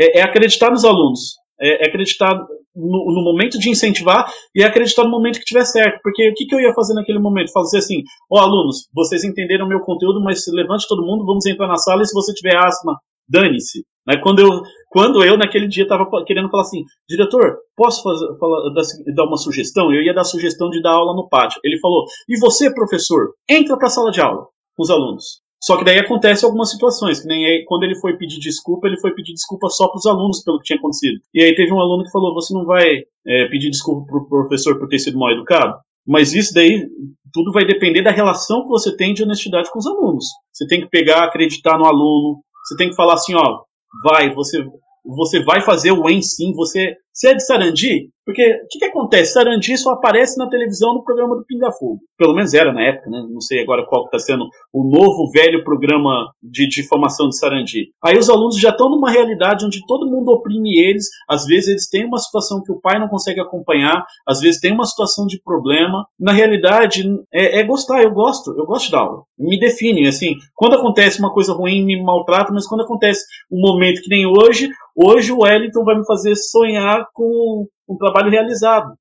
é, 0.00 0.20
é 0.20 0.22
acreditar 0.22 0.70
nos 0.70 0.84
alunos, 0.84 1.36
é, 1.60 1.84
é 1.84 1.88
acreditar 1.88 2.34
no, 2.74 3.14
no, 3.14 3.22
momento 3.22 3.58
de 3.58 3.68
incentivar 3.68 4.26
e 4.54 4.62
é 4.62 4.66
acreditar 4.66 5.04
no 5.04 5.10
momento 5.10 5.38
que 5.38 5.44
tiver 5.44 5.64
certo. 5.64 6.00
Porque 6.02 6.30
o 6.30 6.34
que, 6.34 6.46
que 6.46 6.54
eu 6.54 6.60
ia 6.60 6.72
fazer 6.72 6.94
naquele 6.94 7.18
momento? 7.18 7.52
Fazer 7.52 7.78
assim, 7.78 8.02
ó 8.30 8.38
oh, 8.38 8.42
alunos, 8.42 8.88
vocês 8.94 9.24
entenderam 9.24 9.66
o 9.66 9.68
meu 9.68 9.80
conteúdo, 9.80 10.22
mas 10.22 10.42
levante 10.48 10.88
todo 10.88 11.04
mundo, 11.04 11.26
vamos 11.26 11.44
entrar 11.44 11.68
na 11.68 11.76
sala 11.76 12.02
e 12.02 12.06
se 12.06 12.14
você 12.14 12.32
tiver 12.32 12.56
asma, 12.56 12.96
dane-se. 13.28 13.84
Né? 14.06 14.16
Quando, 14.16 14.40
eu, 14.40 14.62
quando 14.92 15.24
eu, 15.24 15.38
naquele 15.38 15.66
dia, 15.66 15.84
estava 15.84 16.06
querendo 16.26 16.50
falar 16.50 16.64
assim, 16.64 16.84
diretor, 17.08 17.56
posso 17.74 18.02
fazer, 18.02 18.26
falar, 18.38 18.74
dar 19.14 19.24
uma 19.24 19.38
sugestão? 19.38 19.90
Eu 19.90 20.02
ia 20.02 20.12
dar 20.12 20.20
a 20.20 20.24
sugestão 20.24 20.68
de 20.68 20.82
dar 20.82 20.92
aula 20.92 21.16
no 21.16 21.28
pátio. 21.30 21.58
Ele 21.64 21.80
falou, 21.80 22.04
e 22.28 22.38
você, 22.38 22.72
professor, 22.72 23.32
entra 23.48 23.74
para 23.78 23.86
a 23.86 23.90
sala 23.90 24.10
de 24.10 24.20
aula 24.20 24.46
com 24.76 24.82
os 24.82 24.90
alunos. 24.90 25.40
Só 25.64 25.78
que 25.78 25.84
daí 25.84 25.98
acontece 25.98 26.44
algumas 26.44 26.70
situações, 26.70 27.20
que 27.20 27.26
nem 27.26 27.46
aí, 27.46 27.64
quando 27.66 27.84
ele 27.84 27.94
foi 28.00 28.18
pedir 28.18 28.38
desculpa, 28.38 28.86
ele 28.86 29.00
foi 29.00 29.14
pedir 29.14 29.32
desculpa 29.32 29.68
só 29.70 29.88
para 29.88 29.96
os 29.96 30.06
alunos 30.06 30.42
pelo 30.44 30.58
que 30.58 30.64
tinha 30.64 30.78
acontecido. 30.78 31.20
E 31.32 31.42
aí 31.42 31.54
teve 31.54 31.72
um 31.72 31.80
aluno 31.80 32.02
que 32.04 32.10
falou: 32.10 32.34
Você 32.34 32.52
não 32.52 32.66
vai 32.66 32.84
é, 33.26 33.46
pedir 33.46 33.70
desculpa 33.70 34.04
para 34.06 34.18
o 34.18 34.28
professor 34.28 34.78
por 34.78 34.88
ter 34.88 34.98
sido 34.98 35.16
mal 35.16 35.30
educado? 35.30 35.78
Mas 36.04 36.34
isso 36.34 36.52
daí 36.52 36.84
tudo 37.32 37.52
vai 37.52 37.64
depender 37.64 38.02
da 38.02 38.10
relação 38.10 38.62
que 38.62 38.68
você 38.68 38.94
tem 38.96 39.14
de 39.14 39.22
honestidade 39.22 39.70
com 39.70 39.78
os 39.78 39.86
alunos. 39.86 40.26
Você 40.52 40.66
tem 40.66 40.80
que 40.80 40.88
pegar, 40.88 41.22
acreditar 41.22 41.78
no 41.78 41.86
aluno. 41.86 42.42
Você 42.64 42.76
tem 42.76 42.90
que 42.90 42.96
falar 42.96 43.14
assim: 43.14 43.34
Ó, 43.36 43.60
vai, 44.02 44.34
você, 44.34 44.58
você 45.04 45.42
vai 45.42 45.60
fazer 45.60 45.92
o 45.92 46.08
em 46.08 46.22
sim, 46.22 46.52
você, 46.52 46.96
você 47.12 47.28
é 47.28 47.34
de 47.34 47.44
Sarandi? 47.44 48.08
Porque 48.24 48.42
o 48.42 48.68
que, 48.70 48.78
que, 48.78 48.84
acontece? 48.84 49.32
Sarandi 49.32 49.76
só 49.76 49.90
aparece 49.90 50.38
na 50.38 50.48
televisão 50.48 50.94
no 50.94 51.02
programa 51.02 51.36
do 51.36 51.44
Pinga 51.44 51.72
Fogo. 51.72 52.00
Pelo 52.16 52.34
menos 52.34 52.54
era 52.54 52.72
na 52.72 52.82
época, 52.82 53.10
né? 53.10 53.20
Não 53.28 53.40
sei 53.40 53.60
agora 53.60 53.84
qual 53.84 54.04
está 54.04 54.18
sendo 54.18 54.44
o 54.72 54.84
novo 54.84 55.28
velho 55.32 55.64
programa 55.64 56.30
de, 56.40 56.86
formação 56.86 57.28
de 57.28 57.36
Sarandi. 57.36 57.88
Aí 58.02 58.16
os 58.16 58.30
alunos 58.30 58.58
já 58.58 58.70
estão 58.70 58.88
numa 58.88 59.10
realidade 59.10 59.66
onde 59.66 59.84
todo 59.86 60.08
mundo 60.08 60.30
oprime 60.30 60.78
eles. 60.78 61.06
Às 61.28 61.44
vezes 61.46 61.68
eles 61.68 61.88
têm 61.88 62.06
uma 62.06 62.18
situação 62.18 62.62
que 62.62 62.70
o 62.70 62.80
pai 62.80 62.98
não 63.00 63.08
consegue 63.08 63.40
acompanhar, 63.40 64.04
às 64.26 64.40
vezes 64.40 64.60
tem 64.60 64.72
uma 64.72 64.84
situação 64.84 65.26
de 65.26 65.40
problema. 65.42 66.06
Na 66.18 66.32
realidade, 66.32 67.04
é, 67.32 67.58
é 67.58 67.64
gostar. 67.64 68.02
Eu 68.04 68.12
gosto, 68.12 68.56
eu 68.56 68.64
gosto 68.64 68.90
da 68.92 69.00
aula. 69.00 69.22
Me 69.36 69.58
define, 69.58 70.06
assim. 70.06 70.36
Quando 70.54 70.76
acontece 70.76 71.18
uma 71.18 71.32
coisa 71.32 71.52
ruim, 71.52 71.84
me 71.84 72.00
maltrata, 72.00 72.52
mas 72.52 72.68
quando 72.68 72.82
acontece 72.82 73.24
um 73.50 73.60
momento 73.60 74.00
que 74.00 74.08
nem 74.08 74.26
hoje, 74.26 74.68
hoje 74.96 75.32
o 75.32 75.42
Wellington 75.42 75.82
vai 75.84 75.98
me 75.98 76.06
fazer 76.06 76.36
sonhar 76.36 77.01
com 77.12 77.66
um 77.88 77.96
trabalho 77.96 78.30
realizado. 78.30 78.94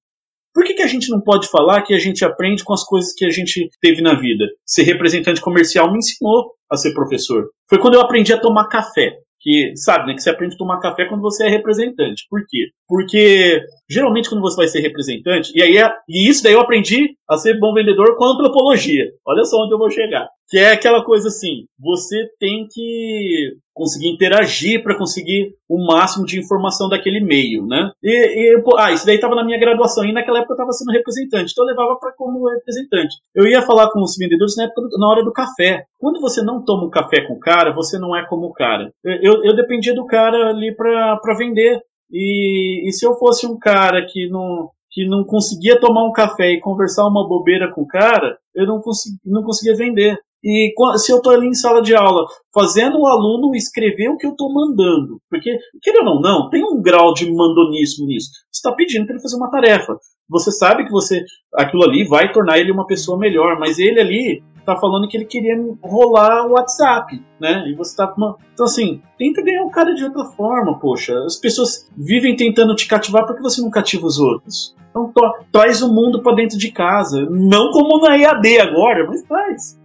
Por 0.54 0.66
que, 0.66 0.74
que 0.74 0.82
a 0.82 0.88
gente 0.88 1.10
não 1.10 1.22
pode 1.22 1.50
falar 1.50 1.82
que 1.82 1.94
a 1.94 2.00
gente 2.00 2.26
aprende 2.26 2.64
com 2.64 2.74
as 2.74 2.84
coisas 2.84 3.14
que 3.14 3.24
a 3.24 3.30
gente 3.30 3.70
teve 3.82 4.02
na 4.02 4.20
vida? 4.20 4.46
Ser 4.66 4.84
representante 4.84 5.40
comercial 5.40 5.92
me 5.92 6.00
ensinou 6.00 6.52
a 6.70 6.76
ser 6.76 6.94
professor. 6.94 7.50
Foi 7.70 7.80
quando 7.80 7.94
eu 7.94 8.02
aprendi 8.02 8.34
a 8.34 8.40
tomar 8.40 8.68
café 8.68 9.18
que 9.42 9.74
sabe, 9.76 10.08
né, 10.08 10.14
que 10.14 10.22
você 10.22 10.30
aprende 10.30 10.56
a 10.56 10.58
tomar 10.58 10.80
café 10.80 11.06
quando 11.06 11.22
você 11.22 11.46
é 11.46 11.50
representante. 11.50 12.26
Por 12.30 12.42
quê? 12.48 12.68
Porque 12.88 13.60
geralmente 13.92 14.30
quando 14.30 14.42
você 14.42 14.56
vai 14.56 14.68
ser 14.68 14.80
representante, 14.80 15.52
e 15.56 15.62
aí 15.62 15.78
é, 15.78 15.92
e 16.08 16.30
isso 16.30 16.44
daí 16.44 16.54
eu 16.54 16.62
aprendi 16.62 17.16
a 17.30 17.38
ser 17.38 17.60
bom 17.60 17.74
vendedor 17.74 18.16
com 18.18 18.26
antropologia. 18.26 19.06
Olha 19.26 19.44
só 19.44 19.64
onde 19.64 19.74
eu 19.74 19.78
vou 19.78 19.90
chegar. 19.90 20.28
Que 20.50 20.58
é 20.58 20.74
aquela 20.74 21.04
coisa 21.04 21.30
assim, 21.30 21.66
você 21.80 22.28
tem 22.40 22.68
que 22.70 23.54
conseguir 23.74 24.10
interagir 24.10 24.84
para 24.84 24.98
conseguir 24.98 25.54
o 25.68 25.86
máximo 25.86 26.26
de 26.26 26.38
informação 26.38 26.90
daquele 26.90 27.22
meio, 27.22 27.66
né? 27.66 27.90
E, 28.04 28.12
e 28.12 28.64
ah, 28.78 28.92
isso 28.92 29.06
daí 29.06 29.16
estava 29.16 29.34
na 29.34 29.46
minha 29.46 29.60
graduação 29.60 30.04
e 30.04 30.12
naquela 30.12 30.40
época 30.40 30.54
eu 30.54 30.56
estava 30.56 30.72
sendo 30.74 30.92
representante, 30.92 31.52
então 31.52 31.66
eu 31.66 31.70
levava 31.70 31.98
para 31.98 32.12
como 32.12 32.50
representante. 32.50 33.16
Eu 33.34 33.48
ia 33.48 33.62
falar 33.62 33.90
com 33.92 34.02
os 34.02 34.16
vendedores 34.18 34.56
na 34.58 34.66
época 34.66 34.82
na 34.98 35.08
hora 35.08 35.24
do 35.24 35.32
café. 35.32 35.86
Quando 35.98 36.20
você 36.20 36.44
não 36.44 36.64
toma 36.64 36.86
um 36.86 36.90
café 36.90 37.22
com 37.26 37.34
o 37.34 37.40
cara, 37.40 37.74
você 37.74 37.98
não 37.98 38.16
é 38.16 38.26
como 38.28 38.48
o 38.48 38.54
cara. 38.54 38.92
Eu, 39.04 39.44
eu 39.44 39.56
dependia 39.56 39.96
do 39.96 40.06
cara 40.06 40.50
ali 40.50 40.76
para 40.76 41.38
vender. 41.38 41.80
E, 42.12 42.88
e 42.88 42.92
se 42.92 43.06
eu 43.06 43.16
fosse 43.16 43.48
um 43.48 43.58
cara 43.58 44.06
que 44.06 44.28
não 44.30 44.70
que 44.92 45.08
não 45.08 45.24
conseguia 45.24 45.80
tomar 45.80 46.04
um 46.04 46.12
café 46.12 46.52
e 46.52 46.60
conversar 46.60 47.08
uma 47.08 47.26
bobeira 47.26 47.72
com 47.74 47.84
o 47.84 47.88
cara, 47.88 48.38
eu 48.54 48.68
não, 48.68 48.82
consegui, 48.82 49.18
não 49.26 49.42
conseguia 49.42 49.74
vender. 49.74 50.18
E 50.44 50.74
se 50.98 51.12
eu 51.12 51.18
estou 51.18 51.32
ali 51.32 51.48
em 51.48 51.54
sala 51.54 51.82
de 51.82 51.96
aula, 51.96 52.26
fazendo 52.54 53.00
o 53.00 53.08
aluno 53.08 53.56
escrever 53.56 54.10
o 54.10 54.18
que 54.18 54.26
eu 54.26 54.32
estou 54.32 54.52
mandando, 54.52 55.22
porque, 55.30 55.56
querendo 55.82 56.10
ou 56.10 56.22
não, 56.22 56.50
tem 56.50 56.64
um 56.64 56.82
grau 56.82 57.14
de 57.14 57.32
mandonismo 57.32 58.08
nisso. 58.08 58.32
Você 58.52 58.58
está 58.58 58.72
pedindo 58.74 59.06
para 59.06 59.16
ele 59.16 59.22
fazer 59.22 59.38
uma 59.38 59.52
tarefa. 59.52 59.96
Você 60.28 60.52
sabe 60.52 60.84
que 60.86 60.92
você 60.92 61.24
aquilo 61.54 61.84
ali 61.84 62.06
vai 62.06 62.32
tornar 62.32 62.58
ele 62.58 62.72
uma 62.72 62.88
pessoa 62.88 63.18
melhor, 63.18 63.60
mas 63.60 63.78
ele 63.78 64.00
ali 64.00 64.44
tá 64.66 64.76
falando 64.76 65.08
que 65.08 65.18
ele 65.18 65.26
queria 65.26 65.56
rolar 65.84 66.48
o 66.48 66.52
WhatsApp, 66.52 67.22
né? 67.40 67.66
E 67.68 67.76
você 67.76 67.96
tá. 67.96 68.14
Então, 68.54 68.66
assim, 68.66 69.02
tenta 69.18 69.42
ganhar 69.42 69.64
o 69.64 69.72
cara 69.72 69.94
de 69.94 70.04
outra 70.04 70.26
forma, 70.26 70.80
poxa. 70.80 71.18
As 71.26 71.36
pessoas 71.36 71.90
vivem 71.98 72.36
tentando 72.36 72.76
te 72.76 72.88
cativar 72.88 73.26
porque 73.26 73.42
você 73.42 73.62
não 73.62 73.70
cativa 73.70 74.06
os 74.06 74.20
outros. 74.20 74.76
Então, 74.90 75.12
traz 75.52 75.82
o 75.82 75.94
mundo 75.94 76.22
para 76.22 76.36
dentro 76.36 76.58
de 76.58 76.72
casa. 76.72 77.26
Não 77.30 77.72
como 77.72 78.06
na 78.06 78.18
EAD 78.18 78.60
agora, 78.60 79.08
mas 79.08 79.24
traz. 79.24 79.81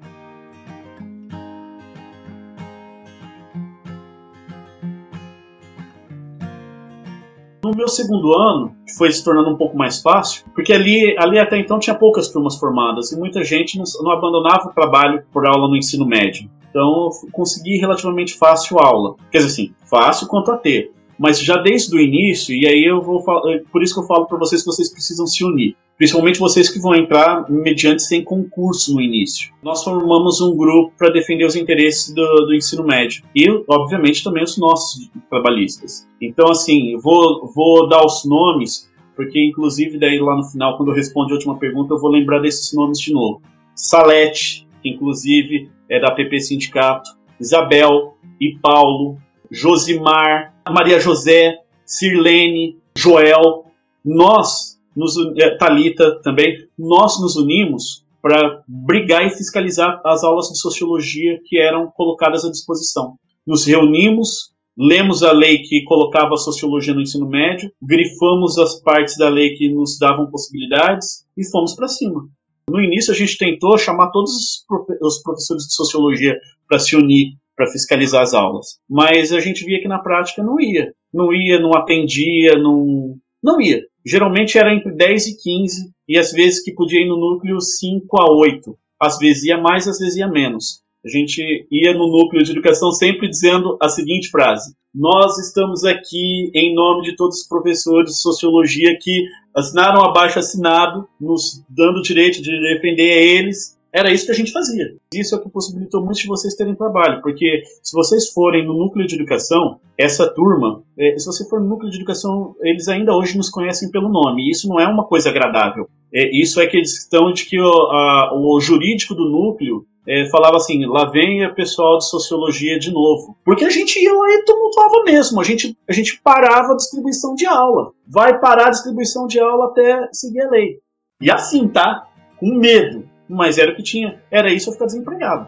No 7.67 7.77
meu 7.77 7.89
segundo 7.89 8.33
ano, 8.33 8.77
que 8.87 8.95
foi 8.95 9.11
se 9.11 9.25
tornando 9.25 9.51
um 9.51 9.57
pouco 9.57 9.77
mais 9.77 10.01
fácil, 10.01 10.45
porque 10.55 10.73
ali, 10.73 11.17
ali 11.19 11.37
até 11.37 11.59
então 11.59 11.81
tinha 11.81 11.97
poucas 11.97 12.29
turmas 12.29 12.57
formadas 12.57 13.11
e 13.11 13.19
muita 13.19 13.43
gente 13.43 13.77
não, 13.77 13.85
não 14.05 14.13
abandonava 14.13 14.69
o 14.69 14.73
trabalho 14.73 15.25
por 15.33 15.45
aula 15.45 15.67
no 15.67 15.77
ensino 15.77 16.07
médio. 16.07 16.49
Então 16.71 17.09
eu 17.25 17.31
consegui 17.33 17.77
relativamente 17.79 18.35
fácil 18.35 18.79
aula. 18.79 19.17
Quer 19.33 19.39
dizer 19.39 19.51
assim, 19.51 19.75
fácil 19.91 20.29
quanto 20.29 20.53
a 20.53 20.57
ter. 20.57 20.93
Mas 21.19 21.41
já 21.41 21.57
desde 21.57 21.97
o 21.97 22.01
início, 22.01 22.55
e 22.55 22.69
aí 22.69 22.85
eu 22.85 23.03
vou 23.03 23.25
por 23.73 23.83
isso 23.83 23.95
que 23.95 24.01
eu 24.01 24.07
falo 24.07 24.27
para 24.27 24.39
vocês 24.39 24.63
que 24.63 24.67
vocês 24.67 24.93
precisam 24.93 25.27
se 25.27 25.45
unir 25.45 25.77
principalmente 25.97 26.39
vocês 26.39 26.69
que 26.69 26.79
vão 26.79 26.95
entrar 26.95 27.51
mediante 27.51 28.03
sem 28.03 28.23
concurso 28.23 28.95
no 28.95 29.01
início. 29.01 29.53
Nós 29.63 29.83
formamos 29.83 30.41
um 30.41 30.57
grupo 30.57 30.93
para 30.97 31.11
defender 31.11 31.45
os 31.45 31.57
interesses 31.57 32.15
do, 32.15 32.47
do, 32.47 32.55
ensino 32.55 32.85
médio 32.85 33.25
e, 33.35 33.49
obviamente, 33.69 34.23
também 34.23 34.45
os 34.45 34.59
nossos 34.59 35.11
trabalhistas. 35.31 36.07
Então, 36.21 36.51
assim, 36.51 36.97
vou, 36.99 37.51
vou 37.55 37.89
dar 37.89 38.05
os 38.05 38.25
nomes, 38.25 38.91
porque, 39.15 39.43
inclusive, 39.43 39.99
daí 39.99 40.19
lá 40.19 40.37
no 40.37 40.45
final, 40.45 40.77
quando 40.77 40.91
eu 40.91 40.95
respondo 40.95 41.31
a 41.31 41.37
última 41.37 41.59
pergunta, 41.59 41.95
eu 41.95 41.99
vou 41.99 42.11
lembrar 42.11 42.41
desses 42.41 42.73
nomes 42.75 43.01
de 43.01 43.13
novo. 43.13 43.41
Salete, 43.75 44.67
que 44.83 44.91
inclusive 44.91 45.71
é 45.89 46.01
da 46.01 46.11
PP 46.11 46.41
Sindicato, 46.41 47.11
Isabel 47.41 48.17
e 48.41 48.59
Paulo, 48.59 49.19
Josimar, 49.51 50.55
Maria 50.69 51.01
José, 51.01 51.59
Sirlene, 51.85 52.79
Joel. 52.97 53.65
Nós 54.05 54.76
nos, 54.97 55.15
é, 55.39 55.57
Talita 55.57 56.21
também, 56.23 56.57
nós 56.79 57.21
nos 57.21 57.37
unimos 57.37 58.05
para 58.23 58.63
brigar 58.67 59.27
e 59.27 59.31
fiscalizar 59.31 60.01
as 60.05 60.25
aulas 60.25 60.49
de 60.49 60.59
sociologia 60.59 61.39
que 61.45 61.59
eram 61.59 61.93
colocadas 61.95 62.45
à 62.45 62.51
disposição. 62.51 63.15
Nos 63.47 63.65
reunimos, 63.65 64.51
lemos 64.77 65.23
a 65.23 65.31
lei 65.31 65.59
que 65.59 65.85
colocava 65.85 66.35
a 66.35 66.39
sociologia 66.39 66.95
no 66.95 67.03
ensino 67.03 67.29
médio, 67.29 67.71
grifamos 67.81 68.59
as 68.59 68.81
partes 68.81 69.17
da 69.17 69.29
lei 69.29 69.55
que 69.55 69.73
nos 69.73 69.99
davam 69.99 70.31
possibilidades 70.31 71.25
e 71.37 71.49
fomos 71.49 71.75
para 71.75 71.87
cima. 71.87 72.27
No 72.69 72.81
início, 72.81 73.13
a 73.13 73.17
gente 73.17 73.39
tentou 73.39 73.79
chamar 73.79 74.11
todos 74.11 74.65
os 75.01 75.23
professores 75.23 75.65
de 75.65 75.75
sociologia 75.75 76.37
para 76.69 76.81
se 76.81 76.97
unir 76.97 77.37
para 77.55 77.69
fiscalizar 77.69 78.23
as 78.23 78.35
aulas, 78.35 78.79
mas 78.89 79.33
a 79.33 79.41
gente 79.41 79.65
via 79.65 79.81
que 79.81 79.89
na 79.89 79.99
prática 79.99 80.43
não 80.43 80.61
ia. 80.61 80.93
Não 81.13 81.33
ia, 81.33 81.59
não 81.59 81.75
atendia, 81.75 82.59
não, 82.59 83.17
não 83.47 83.61
ia. 83.61 83.81
Geralmente 84.05 84.59
era 84.59 84.75
entre 84.75 84.93
10 84.93 85.27
e 85.29 85.37
15, 85.41 85.91
e 86.09 86.19
às 86.19 86.33
vezes 86.33 86.63
que 86.63 86.75
podia 86.75 87.01
ir 87.01 87.09
no 87.09 87.17
núcleo 87.17 87.61
5 87.61 88.21
a 88.21 88.31
8. 88.31 88.77
Às 89.01 89.19
vezes 89.19 89.45
ia 89.45 89.57
mais, 89.57 89.87
às 89.87 89.99
vezes 89.99 90.17
ia 90.17 90.27
menos. 90.27 90.81
A 91.05 91.09
gente 91.09 91.67
ia 91.71 91.95
no 91.95 92.09
núcleo 92.11 92.43
de 92.43 92.51
educação 92.51 92.91
sempre 92.91 93.29
dizendo 93.29 93.79
a 93.81 93.89
seguinte 93.89 94.29
frase: 94.29 94.75
Nós 94.93 95.39
estamos 95.39 95.85
aqui 95.85 96.51
em 96.53 96.75
nome 96.75 97.03
de 97.03 97.15
todos 97.15 97.43
os 97.43 97.49
professores 97.49 98.11
de 98.11 98.21
sociologia 98.21 98.99
que 99.01 99.25
assinaram 99.55 100.05
abaixo 100.05 100.41
assinado, 100.41 101.07
nos 101.21 101.63
dando 101.69 101.99
o 101.99 102.03
direito 102.03 102.43
de 102.43 102.51
defender 102.51 103.13
a 103.13 103.23
eles 103.23 103.76
era 103.97 104.13
isso 104.13 104.27
que 104.27 104.33
a 104.33 104.35
gente 104.35 104.53
fazia. 104.53 104.95
Isso 105.15 105.35
é 105.35 105.39
o 105.39 105.41
que 105.41 105.49
possibilitou 105.49 106.03
muitos 106.03 106.21
de 106.21 106.29
vocês 106.29 106.55
terem 106.55 106.75
trabalho, 106.75 107.23
porque 107.23 107.63
se 107.83 107.95
vocês 107.95 108.29
forem 108.29 108.67
no 108.67 108.75
núcleo 108.75 109.07
de 109.07 109.15
educação, 109.15 109.81
essa 109.97 110.29
turma, 110.29 110.83
é, 110.99 111.19
se 111.19 111.25
você 111.25 111.49
for 111.49 111.63
no 111.63 111.69
núcleo 111.69 111.91
de 111.91 111.97
educação, 111.97 112.55
eles 112.61 112.89
ainda 112.89 113.17
hoje 113.17 113.39
nos 113.39 113.49
conhecem 113.49 113.91
pelo 113.91 114.11
nome, 114.11 114.43
e 114.43 114.51
isso 114.51 114.69
não 114.69 114.79
é 114.79 114.87
uma 114.87 115.05
coisa 115.05 115.31
agradável. 115.31 115.89
É, 116.13 116.31
isso 116.39 116.61
é 116.61 116.67
que 116.67 116.79
estão 116.79 117.33
de 117.33 117.47
que 117.47 117.59
o, 117.59 117.67
a, 117.67 118.33
o 118.39 118.61
jurídico 118.61 119.15
do 119.15 119.31
núcleo 119.31 119.87
é, 120.07 120.29
falava 120.29 120.57
assim: 120.57 120.85
lá 120.85 121.07
vem 121.11 121.47
o 121.47 121.55
pessoal 121.55 121.97
de 121.97 122.09
sociologia 122.09 122.79
de 122.79 122.93
novo. 122.93 123.35
Porque 123.45 123.65
a 123.65 123.71
gente 123.71 123.99
ia 123.99 124.13
lá 124.13 124.29
e 124.29 124.45
tumultuava 124.45 125.05
mesmo, 125.05 125.41
a 125.41 125.45
gente, 125.45 125.75
a 125.89 125.93
gente 125.93 126.21
parava 126.23 126.75
a 126.75 126.77
distribuição 126.77 127.35
de 127.35 127.47
aula. 127.47 127.93
Vai 128.07 128.39
parar 128.39 128.67
a 128.67 128.71
distribuição 128.71 129.27
de 129.27 129.41
aula 129.41 129.67
até 129.67 130.07
seguir 130.13 130.43
a 130.43 130.51
lei. 130.51 130.79
E 131.19 131.31
assim, 131.31 131.67
tá? 131.67 132.07
Com 132.39 132.55
medo 132.55 133.06
mas 133.29 133.59
era 133.59 133.73
o 133.73 133.77
que 133.77 133.83
tinha. 133.83 134.21
Era 134.31 134.53
isso 134.53 134.71
ou 134.71 134.75
ficar 134.75 134.87
desempregado. 134.87 135.47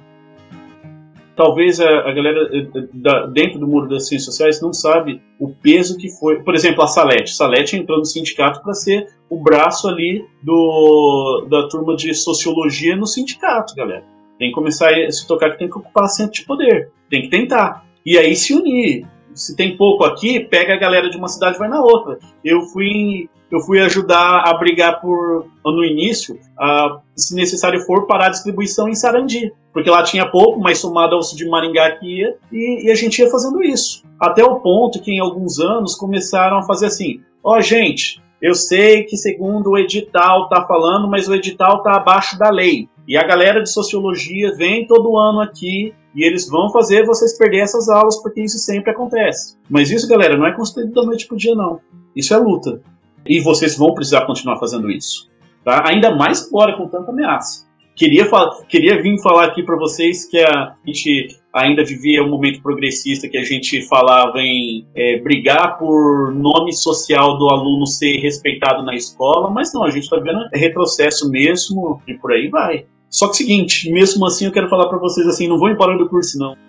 Talvez 1.37 1.81
a, 1.81 1.88
a 1.88 2.12
galera 2.12 2.49
eh, 2.53 2.67
eh, 2.75 2.88
da, 2.93 3.27
dentro 3.27 3.61
do 3.61 3.67
muro 3.69 3.88
das 3.88 4.09
ciências 4.09 4.25
sociais 4.25 4.61
não 4.61 4.73
sabe 4.73 5.23
o 5.38 5.49
peso 5.49 5.97
que 5.97 6.09
foi. 6.19 6.43
Por 6.43 6.55
exemplo, 6.55 6.83
a 6.83 6.88
Salete. 6.88 7.35
Salete 7.35 7.77
entrou 7.77 7.99
no 7.99 8.05
sindicato 8.05 8.61
para 8.61 8.75
ser 8.75 9.07
o 9.31 9.41
braço 9.41 9.87
ali 9.87 10.25
do, 10.43 11.47
da 11.49 11.69
turma 11.69 11.95
de 11.95 12.12
sociologia 12.12 12.97
no 12.97 13.07
sindicato, 13.07 13.75
galera. 13.77 14.05
Tem 14.38 14.49
que 14.49 14.55
começar 14.55 14.93
a 14.93 15.11
se 15.11 15.27
tocar 15.29 15.51
que 15.51 15.59
tem 15.59 15.71
que 15.71 15.79
ocupar 15.79 16.09
centro 16.09 16.33
de 16.33 16.45
poder. 16.45 16.91
Tem 17.09 17.23
que 17.23 17.29
tentar. 17.29 17.85
E 18.05 18.19
aí 18.19 18.35
se 18.35 18.53
unir 18.53 19.07
se 19.38 19.55
tem 19.55 19.77
pouco 19.77 20.05
aqui, 20.05 20.41
pega 20.41 20.75
a 20.75 20.79
galera 20.79 21.09
de 21.09 21.17
uma 21.17 21.29
cidade 21.29 21.57
e 21.57 21.59
vai 21.59 21.69
na 21.69 21.81
outra. 21.81 22.19
Eu 22.45 22.62
fui 22.62 23.29
eu 23.51 23.61
fui 23.61 23.81
ajudar 23.81 24.43
a 24.47 24.55
brigar 24.55 25.01
por 25.01 25.47
no 25.65 25.85
início, 25.85 26.39
a, 26.59 27.01
se 27.17 27.35
necessário 27.35 27.81
for, 27.83 28.07
parar 28.07 28.27
a 28.27 28.31
distribuição 28.31 28.89
em 28.89 28.95
Sarandi. 28.95 29.53
Porque 29.73 29.91
lá 29.91 30.03
tinha 30.03 30.27
pouco, 30.27 30.59
mas 30.59 30.79
somado 30.79 31.15
ao 31.15 31.21
de 31.21 31.49
Maringá 31.49 31.93
que 31.93 32.21
ia, 32.21 32.37
e, 32.51 32.87
e, 32.87 32.91
a 32.91 32.95
gente 32.95 33.19
ia 33.21 33.31
fazendo 33.31 33.63
isso. 33.63 34.03
Até 34.19 34.43
o 34.45 34.57
ponto 34.61 35.01
que 35.01 35.13
em 35.13 35.21
alguns 35.21 35.61
anos 35.61 35.95
começaram 35.95 36.59
a 36.59 36.63
fazer 36.63 36.87
assim: 36.87 37.21
ó, 37.45 37.57
oh, 37.57 37.61
gente, 37.61 38.21
eu 38.41 38.55
sei 38.55 39.05
que 39.05 39.17
segundo 39.17 39.71
o 39.71 39.79
edital 39.79 40.49
tá 40.49 40.65
falando, 40.67 41.09
mas 41.09 41.29
o 41.29 41.35
edital 41.35 41.83
tá 41.83 41.97
abaixo 41.97 42.39
da 42.39 42.51
lei. 42.51 42.89
E 43.07 43.17
a 43.17 43.27
galera 43.27 43.63
de 43.63 43.73
sociologia 43.73 44.55
vem 44.55 44.87
todo 44.87 45.17
ano 45.17 45.41
aqui 45.41 45.95
e 46.15 46.25
eles 46.25 46.49
vão 46.49 46.71
fazer 46.71 47.07
vocês 47.07 47.39
perder 47.39 47.61
essas 47.61 47.89
aulas 47.89 48.21
porque 48.21 48.43
isso 48.43 48.59
sempre 48.59 48.91
acontece. 48.91 49.57
Mas 49.69 49.91
isso, 49.91 50.09
galera, 50.09 50.37
não 50.37 50.47
é 50.47 50.53
construído 50.53 50.93
da 50.93 51.03
noite 51.03 51.27
pro 51.27 51.37
dia, 51.37 51.55
não. 51.55 51.81
Isso 52.15 52.35
é 52.35 52.37
luta. 52.37 52.83
E 53.27 53.41
vocês 53.41 53.77
vão 53.77 53.95
precisar 53.95 54.27
continuar 54.27 54.59
fazendo 54.59 54.91
isso. 54.91 55.29
Tá? 55.65 55.89
Ainda 55.89 56.15
mais 56.15 56.47
agora 56.47 56.77
com 56.77 56.89
tanta 56.89 57.11
ameaça. 57.11 57.67
Queria, 57.95 58.29
queria 58.69 59.03
vir 59.03 59.21
falar 59.21 59.47
aqui 59.47 59.63
para 59.63 59.77
vocês 59.77 60.25
que 60.25 60.39
a 60.39 60.77
gente 60.87 61.37
ainda 61.53 61.85
vivia 61.85 62.23
um 62.23 62.31
momento 62.31 62.63
progressista 62.63 63.29
que 63.29 63.37
a 63.37 63.43
gente 63.43 63.83
falava 63.89 64.39
em 64.39 64.87
é, 64.95 65.19
brigar 65.19 65.77
por 65.79 66.33
nome 66.33 66.73
social 66.73 67.37
do 67.37 67.49
aluno 67.49 67.87
ser 67.87 68.19
respeitado 68.19 68.85
na 68.85 68.95
escola, 68.95 69.51
mas 69.51 69.75
não, 69.75 69.83
a 69.83 69.91
gente 69.91 70.05
está 70.05 70.17
vendo 70.19 70.49
retrocesso 70.55 71.29
mesmo 71.29 72.01
e 72.07 72.15
por 72.15 72.33
aí 72.33 72.49
vai. 72.49 72.87
Só 73.11 73.27
que 73.27 73.33
é 73.33 73.37
seguinte, 73.39 73.91
mesmo 73.91 74.25
assim 74.27 74.45
eu 74.45 74.53
quero 74.53 74.69
falar 74.69 74.89
para 74.89 74.99
vocês 74.99 75.27
assim, 75.27 75.49
não 75.49 75.59
vou 75.59 75.69
embora 75.69 75.99
do 75.99 76.09
curso 76.09 76.39
não 76.39 76.68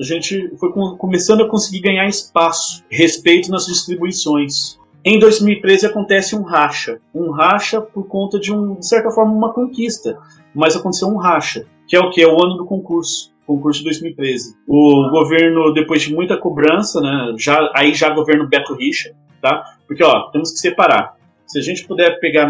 a 0.00 0.02
gente 0.02 0.50
foi 0.56 0.72
começando 0.96 1.42
a 1.42 1.48
conseguir 1.48 1.80
ganhar 1.80 2.08
espaço, 2.08 2.82
respeito 2.88 3.50
nas 3.50 3.66
distribuições. 3.66 4.78
Em 5.04 5.18
2013 5.18 5.86
acontece 5.86 6.34
um 6.34 6.42
racha, 6.42 6.98
um 7.14 7.30
racha 7.30 7.82
por 7.82 8.08
conta 8.08 8.40
de 8.40 8.50
um, 8.50 8.76
de 8.76 8.88
certa 8.88 9.10
forma, 9.10 9.30
uma 9.30 9.52
conquista, 9.52 10.18
mas 10.54 10.74
aconteceu 10.74 11.08
um 11.08 11.18
racha, 11.18 11.66
que 11.86 11.94
é 11.94 12.00
o 12.00 12.10
que 12.10 12.22
é 12.22 12.26
o 12.26 12.42
ano 12.42 12.56
do 12.56 12.64
concurso, 12.64 13.30
concurso 13.46 13.80
de 13.80 13.84
2013. 13.84 14.56
O 14.66 15.10
governo, 15.10 15.70
depois 15.74 16.00
de 16.00 16.14
muita 16.14 16.38
cobrança, 16.38 16.98
né, 17.02 17.34
já 17.38 17.70
aí 17.76 17.92
já 17.92 18.08
governo 18.08 18.48
Beto 18.48 18.74
Richa, 18.74 19.14
tá? 19.42 19.62
Porque 19.86 20.02
ó, 20.02 20.30
temos 20.30 20.50
que 20.52 20.58
separar. 20.58 21.14
Se 21.46 21.58
a 21.58 21.62
gente 21.62 21.86
puder 21.86 22.18
pegar 22.20 22.46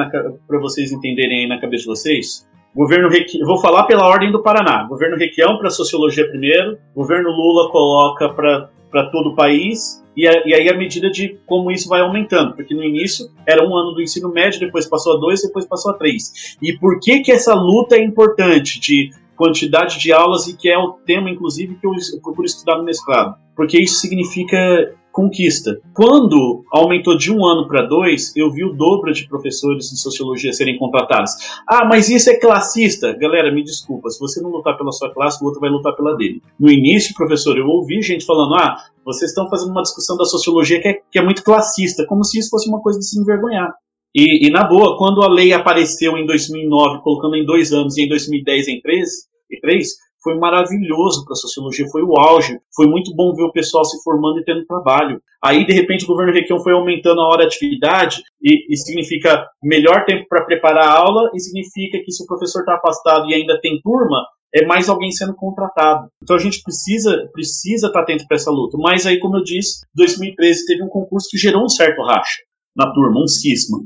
para 0.46 0.60
vocês 0.60 0.92
entenderem 0.92 1.40
aí 1.40 1.48
na 1.48 1.60
cabeça 1.60 1.82
de 1.82 1.88
vocês, 1.88 2.46
Governo 2.74 3.08
Requi... 3.08 3.42
Vou 3.44 3.58
falar 3.60 3.84
pela 3.84 4.06
ordem 4.06 4.30
do 4.30 4.42
Paraná. 4.42 4.84
Governo 4.84 5.16
Requião 5.16 5.58
para 5.58 5.70
sociologia 5.70 6.28
primeiro. 6.28 6.78
Governo 6.94 7.30
Lula 7.30 7.70
coloca 7.70 8.28
para 8.28 9.10
todo 9.10 9.30
o 9.30 9.34
país. 9.34 10.00
E, 10.16 10.26
a, 10.26 10.46
e 10.46 10.54
aí 10.54 10.68
a 10.68 10.76
medida 10.76 11.10
de 11.10 11.38
como 11.46 11.70
isso 11.70 11.88
vai 11.88 12.00
aumentando. 12.00 12.54
Porque 12.54 12.74
no 12.74 12.84
início 12.84 13.26
era 13.46 13.66
um 13.66 13.76
ano 13.76 13.92
do 13.92 14.02
ensino 14.02 14.30
médio, 14.30 14.60
depois 14.60 14.86
passou 14.86 15.16
a 15.16 15.20
dois, 15.20 15.42
depois 15.42 15.66
passou 15.66 15.92
a 15.92 15.94
três. 15.94 16.56
E 16.62 16.76
por 16.78 17.00
que, 17.00 17.20
que 17.20 17.32
essa 17.32 17.54
luta 17.54 17.96
é 17.96 18.04
importante 18.04 18.78
de 18.78 19.10
quantidade 19.36 19.98
de 19.98 20.12
aulas 20.12 20.46
e 20.46 20.56
que 20.56 20.68
é 20.68 20.78
o 20.78 20.92
tema, 20.92 21.30
inclusive, 21.30 21.76
que 21.76 21.86
eu 21.86 21.92
procuro 22.22 22.46
estudar 22.46 22.76
no 22.76 22.84
mestrado? 22.84 23.36
Porque 23.56 23.80
isso 23.80 24.00
significa 24.00 24.94
conquista. 25.12 25.80
Quando 25.94 26.64
aumentou 26.72 27.16
de 27.16 27.32
um 27.32 27.44
ano 27.44 27.66
para 27.66 27.82
dois, 27.82 28.34
eu 28.36 28.50
vi 28.50 28.64
o 28.64 28.72
dobro 28.72 29.12
de 29.12 29.28
professores 29.28 29.90
de 29.90 29.98
sociologia 29.98 30.52
serem 30.52 30.78
contratados. 30.78 31.32
Ah, 31.66 31.84
mas 31.84 32.08
isso 32.08 32.30
é 32.30 32.36
classista. 32.36 33.12
Galera, 33.14 33.52
me 33.52 33.62
desculpa, 33.62 34.10
se 34.10 34.18
você 34.18 34.40
não 34.40 34.50
lutar 34.50 34.76
pela 34.76 34.92
sua 34.92 35.12
classe, 35.12 35.42
o 35.42 35.46
outro 35.46 35.60
vai 35.60 35.70
lutar 35.70 35.94
pela 35.94 36.16
dele. 36.16 36.42
No 36.58 36.70
início, 36.70 37.14
professor, 37.14 37.56
eu 37.56 37.66
ouvi 37.66 38.00
gente 38.02 38.24
falando: 38.24 38.54
ah, 38.54 38.76
vocês 39.04 39.30
estão 39.30 39.48
fazendo 39.48 39.70
uma 39.70 39.82
discussão 39.82 40.16
da 40.16 40.24
sociologia 40.24 40.80
que 40.80 40.88
é, 40.88 40.98
que 41.10 41.18
é 41.18 41.22
muito 41.22 41.42
classista, 41.42 42.06
como 42.06 42.24
se 42.24 42.38
isso 42.38 42.50
fosse 42.50 42.68
uma 42.68 42.80
coisa 42.80 42.98
de 42.98 43.06
se 43.06 43.20
envergonhar. 43.20 43.72
E, 44.14 44.48
e, 44.48 44.50
na 44.50 44.64
boa, 44.64 44.98
quando 44.98 45.22
a 45.22 45.28
lei 45.28 45.52
apareceu 45.52 46.16
em 46.16 46.26
2009, 46.26 47.00
colocando 47.02 47.36
em 47.36 47.44
dois 47.44 47.72
anos, 47.72 47.96
e 47.96 48.02
em 48.02 48.08
2010 48.08 48.68
em 48.68 48.80
três, 48.80 49.08
e 49.48 49.60
três 49.60 49.94
foi 50.22 50.36
maravilhoso 50.38 51.24
para 51.24 51.32
a 51.32 51.36
sociologia, 51.36 51.86
foi 51.90 52.02
o 52.02 52.18
auge. 52.18 52.58
Foi 52.74 52.86
muito 52.86 53.14
bom 53.14 53.34
ver 53.34 53.44
o 53.44 53.52
pessoal 53.52 53.84
se 53.84 54.02
formando 54.02 54.40
e 54.40 54.44
tendo 54.44 54.66
trabalho. 54.66 55.20
Aí, 55.42 55.66
de 55.66 55.72
repente, 55.72 56.04
o 56.04 56.08
governo 56.08 56.32
Requião 56.32 56.60
foi 56.60 56.72
aumentando 56.72 57.20
a 57.20 57.28
hora 57.28 57.48
de 57.48 57.56
atividade, 57.56 58.22
e, 58.42 58.72
e 58.72 58.76
significa 58.76 59.46
melhor 59.62 60.04
tempo 60.04 60.26
para 60.28 60.44
preparar 60.44 60.86
a 60.86 60.98
aula, 60.98 61.30
e 61.34 61.40
significa 61.40 61.98
que 62.04 62.12
se 62.12 62.22
o 62.22 62.26
professor 62.26 62.60
está 62.60 62.74
afastado 62.74 63.28
e 63.28 63.34
ainda 63.34 63.58
tem 63.60 63.80
turma, 63.80 64.22
é 64.54 64.66
mais 64.66 64.88
alguém 64.88 65.10
sendo 65.10 65.34
contratado. 65.34 66.08
Então 66.22 66.36
a 66.36 66.38
gente 66.38 66.62
precisa 66.62 67.28
precisa 67.32 67.86
estar 67.86 68.00
tá 68.00 68.02
atento 68.02 68.26
para 68.26 68.36
essa 68.36 68.50
luta. 68.50 68.76
Mas 68.78 69.06
aí, 69.06 69.18
como 69.18 69.36
eu 69.36 69.44
disse, 69.44 69.80
2013 69.94 70.66
teve 70.66 70.82
um 70.82 70.88
concurso 70.88 71.28
que 71.30 71.38
gerou 71.38 71.64
um 71.64 71.68
certo 71.68 72.02
racha 72.02 72.42
na 72.76 72.92
turma, 72.92 73.22
um 73.22 73.28
cisma 73.28 73.78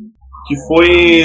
que 0.46 0.56
foi 0.66 1.22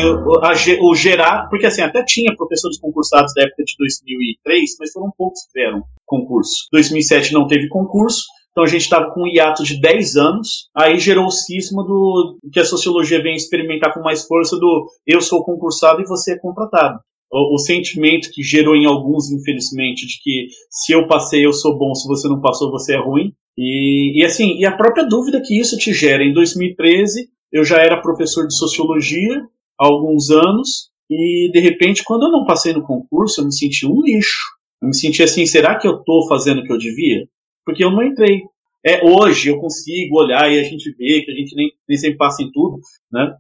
o 0.82 0.95
gerar, 0.95 1.47
porque 1.49 1.65
assim, 1.65 1.82
até 1.82 2.03
tinha 2.03 2.36
professores 2.36 2.80
concursados 2.80 3.34
da 3.34 3.43
época 3.43 3.63
de 3.63 3.74
2003, 3.78 4.76
mas 4.80 4.91
foram 4.91 5.11
poucos 5.17 5.41
que 5.41 5.59
tiveram 5.59 5.84
concurso. 6.05 6.67
2007 6.72 7.34
não 7.34 7.47
teve 7.47 7.67
concurso, 7.67 8.24
então 8.51 8.63
a 8.63 8.67
gente 8.67 8.82
estava 8.82 9.11
com 9.11 9.22
um 9.22 9.28
hiato 9.28 9.63
de 9.63 9.80
10 9.80 10.15
anos, 10.15 10.70
aí 10.76 10.99
gerou 10.99 11.26
o 11.26 11.32
cisma 11.32 11.84
do 11.84 12.38
que 12.51 12.59
a 12.59 12.65
sociologia 12.65 13.22
vem 13.22 13.36
experimentar 13.36 13.93
com 13.93 14.01
mais 14.01 14.26
força 14.26 14.57
do 14.57 14.88
eu 15.05 15.22
sou 15.22 15.43
concursado 15.43 16.01
e 16.01 16.07
você 16.07 16.34
é 16.34 16.39
contratado. 16.39 16.99
O, 17.32 17.55
o, 17.55 17.57
sentimento 17.59 18.30
que 18.34 18.41
gerou 18.41 18.76
em 18.76 18.86
alguns, 18.86 19.32
infelizmente, 19.32 20.07
de 20.07 20.20
que 20.22 20.47
se 20.70 20.93
eu 20.93 21.07
passei 21.07 21.45
eu 21.45 21.53
sou 21.53 21.78
bom, 21.78 21.93
se 21.93 22.07
você 22.07 22.28
não 22.28 22.41
passou 22.41 22.72
você 22.72 22.95
é 22.95 22.99
ruim. 22.99 23.32
E, 23.55 24.20
e 24.20 24.26
assim, 24.26 24.57
e 24.57 24.65
a 24.65 24.76
própria 24.76 25.07
dúvida 25.07 25.41
que 25.45 25.59
isso 25.59 25.78
te 25.78 25.93
gera. 25.93 26.24
Em 26.24 26.34
2013, 26.34 27.30
eu 27.51 27.63
já 27.63 27.77
era 27.77 28.01
professor 28.01 28.47
de 28.47 28.55
sociologia 28.55 29.41
há 29.79 29.85
alguns 29.85 30.29
anos 30.29 30.89
e 31.09 31.49
de 31.51 31.59
repente 31.59 32.03
quando 32.03 32.23
eu 32.23 32.31
não 32.31 32.45
passei 32.45 32.73
no 32.73 32.83
concurso 32.83 33.41
eu 33.41 33.45
me 33.45 33.53
senti 33.53 33.85
um 33.85 34.01
lixo. 34.01 34.47
Eu 34.81 34.87
me 34.87 34.95
senti 34.95 35.21
assim, 35.21 35.45
será 35.45 35.77
que 35.77 35.87
eu 35.87 35.97
estou 35.97 36.27
fazendo 36.27 36.59
o 36.59 36.63
que 36.63 36.71
eu 36.71 36.77
devia? 36.77 37.27
Porque 37.65 37.83
eu 37.83 37.91
não 37.91 38.03
entrei. 38.03 38.41
É 38.85 39.03
hoje 39.05 39.49
eu 39.49 39.59
consigo 39.59 40.17
olhar 40.17 40.49
e 40.49 40.59
a 40.59 40.63
gente 40.63 40.89
vê 40.97 41.21
que 41.21 41.31
a 41.31 41.35
gente 41.35 41.53
nem, 41.55 41.71
nem 41.87 41.97
sempre 41.97 42.17
passa 42.17 42.41
em 42.41 42.51
tudo, 42.51 42.79
né? 43.11 43.35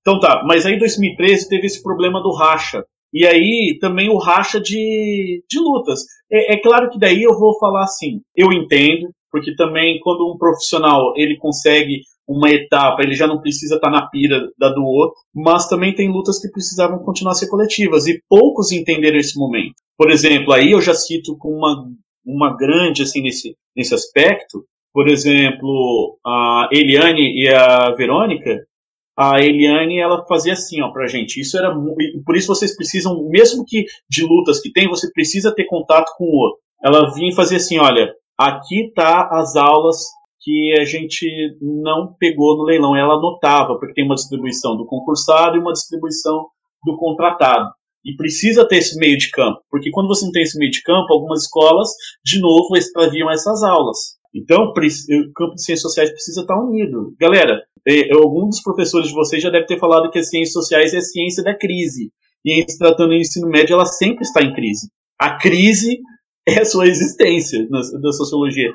Então 0.00 0.20
tá, 0.20 0.44
mas 0.46 0.66
aí 0.66 0.74
em 0.74 0.78
2013 0.78 1.48
teve 1.48 1.66
esse 1.66 1.82
problema 1.82 2.22
do 2.22 2.32
racha. 2.32 2.84
E 3.12 3.26
aí 3.26 3.78
também 3.80 4.10
o 4.10 4.18
racha 4.18 4.60
de, 4.60 5.42
de 5.48 5.58
lutas. 5.58 6.00
É, 6.30 6.54
é 6.54 6.60
claro 6.60 6.90
que 6.90 6.98
daí 6.98 7.22
eu 7.22 7.38
vou 7.38 7.58
falar 7.58 7.84
assim, 7.84 8.20
eu 8.36 8.52
entendo, 8.52 9.08
porque 9.30 9.54
também 9.56 9.98
quando 10.00 10.30
um 10.30 10.36
profissional 10.36 11.14
ele 11.16 11.38
consegue 11.38 12.02
uma 12.28 12.50
etapa, 12.50 13.02
ele 13.02 13.14
já 13.14 13.26
não 13.26 13.40
precisa 13.40 13.76
estar 13.76 13.90
na 13.90 14.06
pira 14.08 14.48
da 14.58 14.68
do 14.68 14.82
outro, 14.82 15.16
mas 15.34 15.68
também 15.68 15.94
tem 15.94 16.10
lutas 16.10 16.40
que 16.40 16.50
precisavam 16.50 16.98
continuar 16.98 17.32
a 17.32 17.34
ser 17.34 17.48
coletivas, 17.48 18.06
e 18.06 18.20
poucos 18.28 18.72
entenderam 18.72 19.18
esse 19.18 19.38
momento. 19.38 19.74
Por 19.96 20.10
exemplo, 20.10 20.52
aí 20.52 20.72
eu 20.72 20.80
já 20.80 20.94
cito 20.94 21.36
com 21.38 21.50
uma, 21.50 21.86
uma 22.24 22.56
grande, 22.56 23.02
assim, 23.02 23.22
nesse, 23.22 23.54
nesse 23.76 23.94
aspecto, 23.94 24.64
por 24.92 25.08
exemplo, 25.08 26.18
a 26.26 26.68
Eliane 26.72 27.42
e 27.42 27.48
a 27.48 27.94
Verônica, 27.94 28.66
a 29.16 29.40
Eliane, 29.40 29.98
ela 29.98 30.26
fazia 30.26 30.52
assim, 30.52 30.82
ó, 30.82 30.90
pra 30.90 31.06
gente, 31.06 31.40
isso 31.40 31.56
era, 31.56 31.74
por 32.24 32.36
isso 32.36 32.48
vocês 32.48 32.76
precisam, 32.76 33.28
mesmo 33.30 33.64
que 33.64 33.84
de 34.10 34.22
lutas 34.22 34.60
que 34.60 34.70
tem, 34.70 34.88
você 34.88 35.10
precisa 35.12 35.54
ter 35.54 35.64
contato 35.64 36.12
com 36.18 36.24
o 36.24 36.36
outro. 36.36 36.58
Ela 36.84 37.12
vinha 37.14 37.30
e 37.30 37.34
fazia 37.34 37.56
assim, 37.56 37.78
olha, 37.78 38.12
aqui 38.38 38.92
tá 38.94 39.28
as 39.32 39.56
aulas 39.56 40.04
que 40.46 40.78
a 40.78 40.84
gente 40.84 41.26
não 41.60 42.14
pegou 42.20 42.56
no 42.56 42.62
leilão. 42.62 42.94
Ela 42.94 43.14
anotava, 43.14 43.76
porque 43.80 43.94
tem 43.94 44.04
uma 44.04 44.14
distribuição 44.14 44.76
do 44.76 44.86
concursado 44.86 45.56
e 45.56 45.58
uma 45.58 45.72
distribuição 45.72 46.46
do 46.84 46.96
contratado. 46.96 47.68
E 48.04 48.14
precisa 48.14 48.66
ter 48.68 48.76
esse 48.76 48.96
meio 48.96 49.18
de 49.18 49.28
campo, 49.32 49.58
porque 49.68 49.90
quando 49.90 50.06
você 50.06 50.24
não 50.24 50.30
tem 50.30 50.44
esse 50.44 50.56
meio 50.56 50.70
de 50.70 50.80
campo, 50.82 51.12
algumas 51.12 51.42
escolas, 51.42 51.88
de 52.24 52.38
novo, 52.38 52.76
extraviam 52.76 53.28
essas 53.28 53.64
aulas. 53.64 53.98
Então, 54.32 54.66
o 54.66 54.72
campo 54.72 55.54
de 55.56 55.64
ciências 55.64 55.82
sociais 55.82 56.10
precisa 56.10 56.42
estar 56.42 56.56
unido. 56.56 57.12
Galera, 57.18 57.60
é, 57.88 58.12
algum 58.14 58.48
dos 58.48 58.62
professores 58.62 59.08
de 59.08 59.14
vocês 59.14 59.42
já 59.42 59.50
deve 59.50 59.66
ter 59.66 59.80
falado 59.80 60.10
que 60.10 60.20
as 60.20 60.28
ciências 60.30 60.52
sociais 60.52 60.94
é 60.94 60.98
a 60.98 61.00
ciência 61.00 61.42
da 61.42 61.58
crise. 61.58 62.12
E 62.44 62.60
em 62.60 62.68
se 62.68 62.78
tratando 62.78 63.08
do 63.08 63.14
ensino 63.14 63.48
médio, 63.48 63.74
ela 63.74 63.86
sempre 63.86 64.22
está 64.22 64.40
em 64.44 64.54
crise. 64.54 64.88
A 65.20 65.36
crise 65.36 65.98
é 66.46 66.60
a 66.60 66.64
sua 66.64 66.86
existência 66.86 67.66
na, 67.68 67.80
na 68.00 68.12
sociologia. 68.12 68.72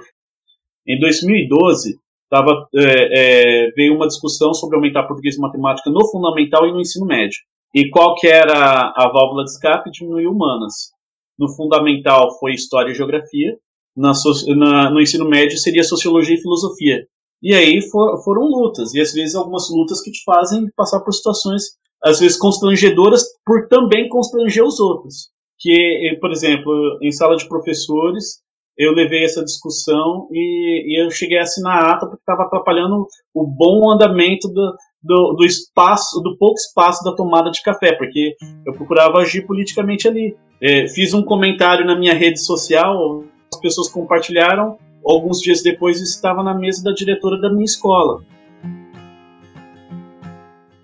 Em 0.87 0.99
2012, 0.99 1.97
tava, 2.29 2.67
é, 2.75 3.67
é, 3.67 3.71
veio 3.71 3.95
uma 3.95 4.07
discussão 4.07 4.53
sobre 4.53 4.75
aumentar 4.75 5.03
português 5.03 5.35
e 5.35 5.39
matemática 5.39 5.89
no 5.89 6.09
fundamental 6.09 6.67
e 6.67 6.71
no 6.71 6.79
ensino 6.79 7.05
médio. 7.05 7.37
E 7.73 7.89
qual 7.89 8.15
que 8.15 8.27
era 8.27 8.93
a 8.95 9.11
válvula 9.13 9.43
de 9.43 9.51
escape? 9.51 9.91
Diminuir 9.91 10.27
humanas. 10.27 10.91
No 11.37 11.49
fundamental 11.49 12.37
foi 12.39 12.53
história 12.53 12.91
e 12.91 12.95
geografia, 12.95 13.55
na, 13.95 14.11
na, 14.55 14.89
no 14.89 15.01
ensino 15.01 15.27
médio 15.27 15.57
seria 15.57 15.83
sociologia 15.83 16.35
e 16.35 16.41
filosofia. 16.41 17.05
E 17.41 17.53
aí 17.53 17.81
for, 17.89 18.23
foram 18.23 18.43
lutas, 18.43 18.93
e 18.93 19.01
às 19.01 19.13
vezes 19.13 19.35
algumas 19.35 19.69
lutas 19.69 20.01
que 20.01 20.11
te 20.11 20.23
fazem 20.23 20.69
passar 20.75 20.99
por 21.01 21.13
situações, 21.13 21.63
às 22.03 22.19
vezes 22.19 22.37
constrangedoras, 22.37 23.23
por 23.45 23.67
também 23.67 24.07
constranger 24.07 24.63
os 24.63 24.79
outros. 24.79 25.29
Que, 25.59 26.17
por 26.19 26.31
exemplo, 26.31 26.99
em 27.01 27.11
sala 27.11 27.35
de 27.35 27.47
professores, 27.47 28.41
eu 28.77 28.93
levei 28.93 29.23
essa 29.23 29.43
discussão 29.43 30.27
e, 30.31 30.85
e 30.87 31.03
eu 31.03 31.11
cheguei 31.11 31.37
a 31.37 31.43
assinar 31.43 31.83
a 31.83 31.91
ata 31.91 32.05
porque 32.07 32.21
estava 32.21 32.43
atrapalhando 32.43 33.05
o 33.33 33.45
bom 33.45 33.91
andamento 33.91 34.47
do, 34.47 34.75
do, 35.03 35.33
do, 35.33 35.45
espaço, 35.45 36.21
do 36.21 36.37
pouco 36.37 36.55
espaço 36.55 37.03
da 37.03 37.15
tomada 37.15 37.51
de 37.51 37.61
café, 37.61 37.93
porque 37.93 38.35
eu 38.65 38.73
procurava 38.73 39.19
agir 39.19 39.45
politicamente 39.45 40.07
ali. 40.07 40.35
É, 40.61 40.87
fiz 40.87 41.13
um 41.13 41.23
comentário 41.23 41.85
na 41.85 41.97
minha 41.97 42.13
rede 42.13 42.39
social, 42.39 43.23
as 43.53 43.59
pessoas 43.59 43.89
compartilharam, 43.89 44.77
alguns 45.05 45.41
dias 45.41 45.61
depois 45.61 45.99
estava 45.99 46.43
na 46.43 46.53
mesa 46.53 46.83
da 46.83 46.91
diretora 46.91 47.39
da 47.39 47.49
minha 47.49 47.65
escola. 47.65 48.23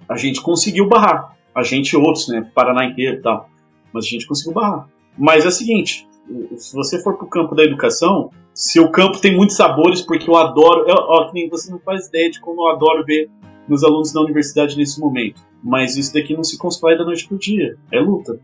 A 0.10 0.18
gente 0.18 0.42
conseguiu 0.42 0.88
barrar, 0.88 1.36
a 1.54 1.64
gente 1.64 1.92
e 1.92 1.98
outros, 1.98 2.28
né, 2.28 2.50
Paraná 2.56 2.86
inteiro 2.86 3.18
e 3.18 3.22
tal, 3.22 3.50
mas 3.94 4.06
a 4.06 4.08
gente 4.08 4.26
conseguiu 4.26 4.54
barrar. 4.54 4.88
Mas 5.18 5.46
é 5.46 5.48
o 5.48 5.52
seguinte, 5.52 6.08
se 6.58 6.76
você 6.76 7.02
for 7.02 7.18
para 7.18 7.26
o 7.26 7.30
campo 7.30 7.56
da 7.56 7.64
educação, 7.64 8.32
se 8.54 8.80
o 8.80 8.92
campo 8.92 9.20
tem 9.20 9.36
muitos 9.36 9.56
sabores, 9.56 10.02
porque 10.02 10.30
eu 10.30 10.36
adoro, 10.36 10.86
eu, 10.88 10.96
ó, 10.96 11.32
você 11.50 11.72
não 11.72 11.80
faz 11.80 12.08
ideia 12.08 12.30
de 12.30 12.40
como 12.40 12.62
eu 12.62 12.68
adoro 12.68 13.06
ver 13.06 13.30
nos 13.68 13.84
alunos 13.84 14.12
da 14.12 14.22
universidade 14.22 14.78
nesse 14.78 15.00
momento. 15.00 15.42
Mas 15.64 15.98
isso 15.98 16.14
daqui 16.14 16.34
não 16.34 16.44
se 16.44 16.58
constrói 16.58 16.98
da 16.98 17.06
noite 17.06 17.28
pro 17.28 17.38
dia, 17.38 17.78
é 17.92 18.00
luta. 18.00 18.40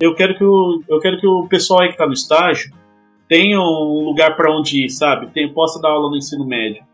Eu 0.00 0.14
quero 0.14 0.36
que 0.36 0.44
o, 0.44 0.82
eu 0.88 1.00
quero 1.00 1.18
que 1.18 1.26
o 1.26 1.46
pessoal 1.48 1.80
aí 1.80 1.88
que 1.88 1.94
está 1.94 2.06
no 2.06 2.12
estágio 2.12 2.72
tenha 3.28 3.58
um 3.58 4.04
lugar 4.04 4.36
para 4.36 4.54
onde 4.54 4.84
ir, 4.84 4.90
sabe? 4.90 5.28
Tem, 5.32 5.52
possa 5.52 5.80
dar 5.80 5.90
aula 5.90 6.10
no 6.10 6.16
ensino 6.16 6.46
médio. 6.46 6.84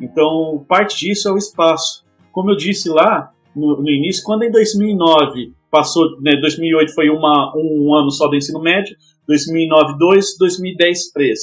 Então, 0.00 0.64
parte 0.66 0.98
disso 0.98 1.28
é 1.28 1.32
o 1.32 1.36
espaço. 1.36 2.04
Como 2.32 2.50
eu 2.50 2.56
disse 2.56 2.88
lá 2.88 3.32
no, 3.54 3.82
no 3.82 3.90
início, 3.90 4.24
quando 4.24 4.42
em 4.42 4.50
2009 4.50 5.52
passou, 5.70 6.20
né, 6.20 6.36
2008 6.40 6.94
foi 6.94 7.08
uma, 7.08 7.52
um 7.56 7.94
ano 7.94 8.10
só 8.10 8.28
do 8.28 8.36
ensino 8.36 8.60
médio, 8.60 8.96
2009 9.26 9.98
2, 9.98 10.38
2010 10.38 11.12
3. 11.12 11.38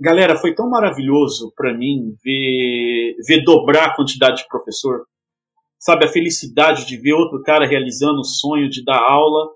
Galera, 0.00 0.36
foi 0.36 0.54
tão 0.54 0.70
maravilhoso 0.70 1.52
para 1.56 1.76
mim 1.76 2.14
ver, 2.22 3.16
ver 3.26 3.42
dobrar 3.42 3.86
a 3.86 3.96
quantidade 3.96 4.42
de 4.42 4.48
professor. 4.48 5.04
Sabe, 5.78 6.04
a 6.04 6.08
felicidade 6.08 6.86
de 6.86 6.96
ver 6.96 7.14
outro 7.14 7.42
cara 7.42 7.66
realizando 7.66 8.20
o 8.20 8.24
sonho 8.24 8.68
de 8.68 8.84
dar 8.84 9.00
aula, 9.00 9.48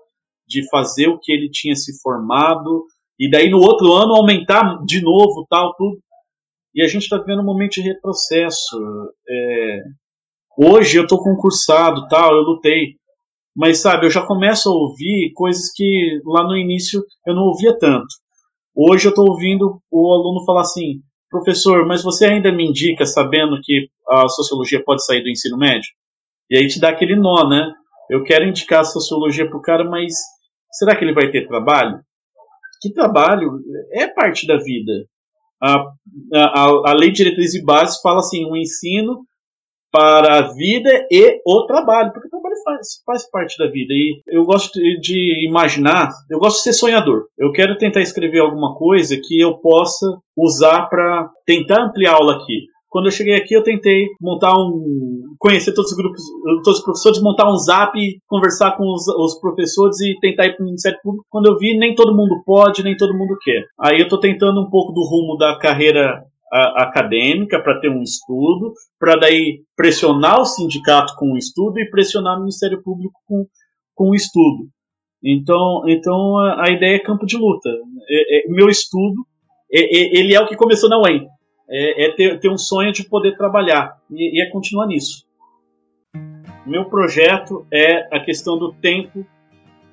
de 0.47 0.67
fazer 0.69 1.07
o 1.07 1.19
que 1.19 1.31
ele 1.31 1.49
tinha 1.49 1.75
se 1.75 2.01
formado, 2.01 2.85
e 3.19 3.29
daí 3.29 3.49
no 3.49 3.59
outro 3.59 3.93
ano 3.93 4.15
aumentar 4.15 4.83
de 4.85 5.01
novo, 5.01 5.45
tal, 5.49 5.73
tudo. 5.75 5.97
E 6.75 6.81
a 6.83 6.87
gente 6.87 7.03
está 7.03 7.17
vivendo 7.17 7.41
um 7.41 7.45
momento 7.45 7.73
de 7.73 7.81
retrocesso. 7.81 8.77
É... 9.29 9.83
Hoje 10.57 10.97
eu 10.97 11.03
estou 11.03 11.23
concursado, 11.23 12.07
tal, 12.07 12.33
eu 12.35 12.41
lutei. 12.41 12.95
Mas, 13.55 13.81
sabe, 13.81 14.05
eu 14.05 14.09
já 14.09 14.25
começo 14.25 14.69
a 14.69 14.73
ouvir 14.73 15.31
coisas 15.33 15.71
que 15.73 16.19
lá 16.25 16.43
no 16.43 16.57
início 16.57 17.03
eu 17.25 17.35
não 17.35 17.43
ouvia 17.43 17.77
tanto. 17.77 18.07
Hoje 18.75 19.05
eu 19.05 19.09
estou 19.09 19.29
ouvindo 19.29 19.79
o 19.91 20.13
aluno 20.13 20.43
falar 20.45 20.61
assim: 20.61 21.01
professor, 21.29 21.85
mas 21.85 22.03
você 22.03 22.25
ainda 22.25 22.51
me 22.51 22.67
indica 22.67 23.05
sabendo 23.05 23.59
que 23.61 23.87
a 24.09 24.27
sociologia 24.27 24.83
pode 24.83 25.05
sair 25.05 25.21
do 25.21 25.29
ensino 25.29 25.57
médio? 25.57 25.89
E 26.49 26.57
aí 26.57 26.67
te 26.67 26.79
dá 26.79 26.89
aquele 26.89 27.15
nó, 27.15 27.47
né? 27.47 27.71
Eu 28.09 28.23
quero 28.23 28.45
indicar 28.45 28.81
a 28.81 28.85
sociologia 28.85 29.47
para 29.47 29.57
o 29.57 29.61
cara, 29.61 29.83
mas 29.83 30.13
será 30.71 30.95
que 30.95 31.03
ele 31.03 31.13
vai 31.13 31.29
ter 31.31 31.47
trabalho? 31.47 31.99
Que 32.81 32.91
trabalho? 32.91 33.59
É 33.91 34.07
parte 34.07 34.45
da 34.45 34.57
vida. 34.57 35.05
A, 35.61 35.85
a, 36.33 36.91
a 36.91 36.93
lei 36.93 37.11
de 37.11 37.23
diretrizes 37.23 37.61
e 37.61 37.63
bases 37.63 38.01
fala 38.01 38.19
assim: 38.19 38.45
o 38.45 38.57
ensino 38.57 39.23
para 39.93 40.39
a 40.39 40.53
vida 40.53 40.89
e 41.11 41.39
o 41.45 41.67
trabalho, 41.67 42.11
porque 42.11 42.27
o 42.27 42.31
trabalho 42.31 42.55
faz, 42.65 42.87
faz 43.05 43.29
parte 43.29 43.55
da 43.59 43.69
vida. 43.69 43.93
E 43.93 44.23
eu 44.27 44.43
gosto 44.43 44.79
de 44.99 45.47
imaginar, 45.47 46.09
eu 46.31 46.39
gosto 46.39 46.57
de 46.57 46.63
ser 46.63 46.73
sonhador. 46.73 47.25
Eu 47.37 47.51
quero 47.51 47.77
tentar 47.77 48.01
escrever 48.01 48.39
alguma 48.39 48.73
coisa 48.73 49.15
que 49.23 49.39
eu 49.39 49.55
possa 49.59 50.07
usar 50.35 50.87
para 50.89 51.29
tentar 51.45 51.83
ampliar 51.83 52.13
a 52.13 52.15
aula 52.15 52.37
aqui. 52.37 52.73
Quando 52.89 53.05
eu 53.05 53.11
cheguei 53.11 53.35
aqui, 53.35 53.55
eu 53.55 53.63
tentei 53.63 54.07
montar 54.19 54.53
um. 54.53 55.35
conhecer 55.39 55.73
todos 55.73 55.91
os 55.91 55.97
grupos, 55.97 56.21
todos 56.63 56.79
os 56.79 56.83
professores, 56.83 57.21
montar 57.21 57.51
um 57.51 57.57
zap, 57.57 57.91
conversar 58.27 58.77
com 58.77 58.83
os, 58.83 59.07
os 59.07 59.39
professores 59.39 59.99
e 60.01 60.15
tentar 60.19 60.47
ir 60.47 60.55
para 60.55 60.63
o 60.63 60.65
Ministério 60.65 60.99
Público. 61.03 61.25
Quando 61.29 61.47
eu 61.47 61.57
vi, 61.57 61.77
nem 61.77 61.93
todo 61.93 62.15
mundo 62.15 62.43
pode, 62.45 62.83
nem 62.83 62.97
todo 62.97 63.17
mundo 63.17 63.35
quer. 63.41 63.63
Aí 63.79 63.97
eu 63.97 64.03
estou 64.03 64.19
tentando 64.19 64.61
um 64.61 64.69
pouco 64.69 64.91
do 64.91 65.01
rumo 65.01 65.37
da 65.37 65.57
carreira 65.57 66.23
a, 66.53 66.83
acadêmica 66.83 67.59
para 67.59 67.79
ter 67.79 67.89
um 67.89 68.03
estudo, 68.03 68.73
para 68.99 69.15
daí 69.15 69.61
pressionar 69.75 70.39
o 70.39 70.45
sindicato 70.45 71.15
com 71.17 71.33
o 71.33 71.37
estudo 71.37 71.79
e 71.79 71.89
pressionar 71.89 72.37
o 72.37 72.41
Ministério 72.41 72.81
Público 72.83 73.19
com, 73.25 73.47
com 73.95 74.09
o 74.11 74.15
estudo. 74.15 74.67
Então, 75.23 75.83
então 75.87 76.37
a, 76.37 76.67
a 76.67 76.71
ideia 76.71 76.97
é 76.97 76.99
campo 76.99 77.25
de 77.25 77.37
luta. 77.37 77.69
É, 78.09 78.47
é, 78.47 78.49
meu 78.49 78.69
estudo, 78.69 79.25
é, 79.71 79.79
é 79.79 80.19
ele 80.19 80.35
é 80.35 80.39
o 80.39 80.47
que 80.47 80.55
começou 80.55 80.89
na 80.89 80.99
UEM 81.01 81.27
é, 81.69 82.05
é 82.05 82.11
ter, 82.11 82.39
ter, 82.39 82.49
um 82.49 82.57
sonho 82.57 82.91
de 82.91 83.03
poder 83.07 83.35
trabalhar 83.35 83.97
e, 84.11 84.37
e 84.37 84.41
é 84.41 84.49
continuar 84.49 84.85
nisso. 84.85 85.25
Meu 86.65 86.85
projeto 86.85 87.65
é 87.71 88.15
a 88.15 88.19
questão 88.19 88.57
do 88.57 88.71
tempo 88.73 89.25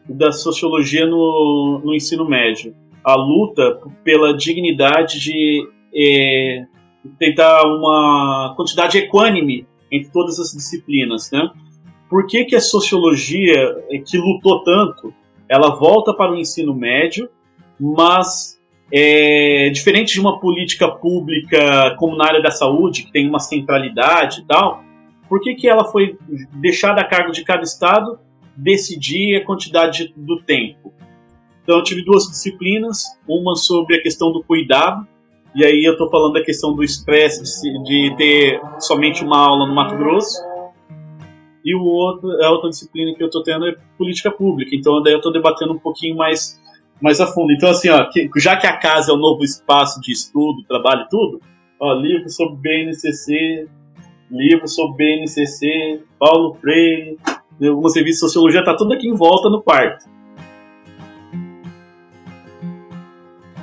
da 0.09 0.31
sociologia 0.31 1.07
no, 1.07 1.81
no 1.85 1.95
ensino 1.95 2.29
médio. 2.29 2.75
A 3.03 3.15
luta 3.15 3.81
pela 4.05 4.37
dignidade 4.37 5.19
de 5.19 5.67
é, 5.95 6.67
tentar 7.19 7.63
uma 7.65 8.55
quantidade 8.57 8.99
equânime 8.99 9.67
entre 9.91 10.11
todas 10.11 10.39
as 10.39 10.53
disciplinas, 10.53 11.31
né? 11.31 11.51
Por 12.09 12.27
que, 12.27 12.45
que 12.45 12.57
a 12.57 12.61
sociologia, 12.61 13.85
é, 13.91 13.99
que 13.99 14.19
lutou 14.19 14.63
tanto, 14.65 15.15
ela 15.49 15.75
volta 15.77 16.13
para 16.15 16.33
o 16.33 16.37
ensino 16.37 16.75
médio, 16.75 17.29
mas 17.79 18.61
é, 18.93 19.71
diferente 19.71 20.15
de 20.15 20.21
uma 20.21 20.41
política 20.41 20.89
pública 20.89 21.95
como 21.99 22.17
na 22.17 22.27
área 22.27 22.43
da 22.43 22.51
saúde, 22.51 23.05
que 23.05 23.13
tem 23.13 23.29
uma 23.29 23.39
centralidade 23.39 24.41
e 24.41 24.45
tal, 24.45 24.83
por 25.29 25.41
que, 25.41 25.55
que 25.55 25.69
ela 25.69 25.85
foi 25.85 26.19
deixada 26.55 27.01
a 27.01 27.05
cargo 27.05 27.31
de 27.31 27.45
cada 27.45 27.63
estado 27.63 28.19
decidir 28.57 29.37
a 29.37 29.45
quantidade 29.45 30.13
do 30.17 30.43
tempo? 30.43 30.93
Então 31.63 31.79
eu 31.79 31.85
tive 31.85 32.05
duas 32.05 32.25
disciplinas, 32.25 33.05
uma 33.29 33.55
sobre 33.55 33.97
a 33.97 34.03
questão 34.03 34.33
do 34.33 34.43
cuidado, 34.43 35.07
e 35.55 35.65
aí 35.65 35.85
eu 35.85 35.93
estou 35.93 36.11
falando 36.11 36.35
da 36.35 36.45
questão 36.45 36.75
do 36.75 36.85
estresse 36.85 37.43
de, 37.63 37.83
de, 37.85 38.17
ter 38.17 38.61
somente 38.79 39.25
uma 39.25 39.39
aula 39.39 39.67
no 39.67 39.75
Mato 39.75 39.97
Grosso, 39.97 40.39
e 41.65 41.75
o 41.75 41.83
outro, 41.83 42.31
a 42.43 42.51
outra 42.51 42.71
disciplina 42.71 43.15
que 43.15 43.23
eu 43.23 43.27
estou 43.27 43.43
tendo 43.43 43.67
é 43.67 43.77
política 43.99 44.31
pública, 44.31 44.75
então 44.75 45.03
daí 45.03 45.13
eu 45.13 45.19
estou 45.19 45.33
debatendo 45.33 45.73
um 45.73 45.79
pouquinho 45.79 46.17
mais 46.17 46.59
mais 47.01 47.19
a 47.21 47.27
fundo. 47.27 47.51
Então, 47.51 47.71
assim, 47.71 47.89
ó, 47.89 48.05
que, 48.11 48.29
já 48.37 48.57
que 48.57 48.67
a 48.67 48.77
casa 48.77 49.11
é 49.11 49.15
o 49.15 49.19
novo 49.19 49.43
espaço 49.43 50.01
de 50.01 50.13
estudo, 50.13 50.63
trabalho 50.65 51.03
e 51.03 51.09
tudo, 51.09 51.41
ó, 51.81 51.95
livro 51.95 52.29
sobre 52.29 52.57
BNCC, 52.57 53.67
livro 54.31 54.69
sobre 54.69 54.97
BNCC, 54.97 56.03
Paulo 56.19 56.55
Freire, 56.61 57.17
algumas 57.63 57.97
revistas 57.97 58.21
de 58.21 58.33
sociologia, 58.33 58.65
tá 58.65 58.77
tudo 58.77 58.93
aqui 58.93 59.09
em 59.09 59.15
volta 59.15 59.49
no 59.49 59.63
quarto. 59.63 60.05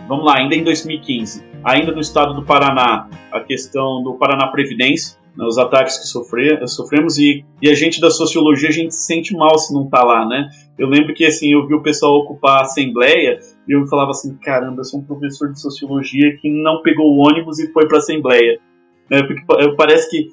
Vamos 0.07 0.25
lá, 0.25 0.37
ainda 0.37 0.55
em 0.55 0.63
2015, 0.63 1.43
ainda 1.63 1.91
no 1.91 1.99
estado 1.99 2.33
do 2.33 2.43
Paraná, 2.43 3.09
a 3.31 3.39
questão 3.41 4.01
do 4.01 4.13
Paraná 4.13 4.47
Previdência, 4.47 5.17
né, 5.35 5.45
os 5.45 5.57
ataques 5.57 5.97
que 5.97 6.07
sofre, 6.07 6.65
sofremos 6.67 7.17
e, 7.17 7.45
e 7.61 7.69
a 7.69 7.73
gente 7.73 7.99
da 7.99 8.09
sociologia 8.09 8.69
a 8.69 8.71
gente 8.71 8.95
se 8.95 9.05
sente 9.05 9.35
mal 9.35 9.57
se 9.59 9.73
não 9.73 9.87
tá 9.87 10.03
lá, 10.03 10.25
né? 10.25 10.49
Eu 10.79 10.87
lembro 10.87 11.13
que 11.13 11.25
assim 11.25 11.53
eu 11.53 11.67
vi 11.67 11.73
o 11.73 11.83
pessoal 11.83 12.15
ocupar 12.17 12.59
a 12.59 12.61
assembleia 12.61 13.37
e 13.67 13.71
eu 13.71 13.85
falava 13.87 14.11
assim, 14.11 14.35
caramba, 14.37 14.79
eu 14.79 14.85
sou 14.85 14.99
um 14.99 15.03
professor 15.03 15.51
de 15.51 15.61
sociologia 15.61 16.35
que 16.37 16.49
não 16.49 16.81
pegou 16.81 17.13
o 17.13 17.19
ônibus 17.19 17.59
e 17.59 17.71
foi 17.71 17.87
para 17.87 17.97
a 17.97 17.99
assembleia, 17.99 18.59
né? 19.09 19.23
Porque 19.23 19.43
parece 19.75 20.09
que 20.09 20.31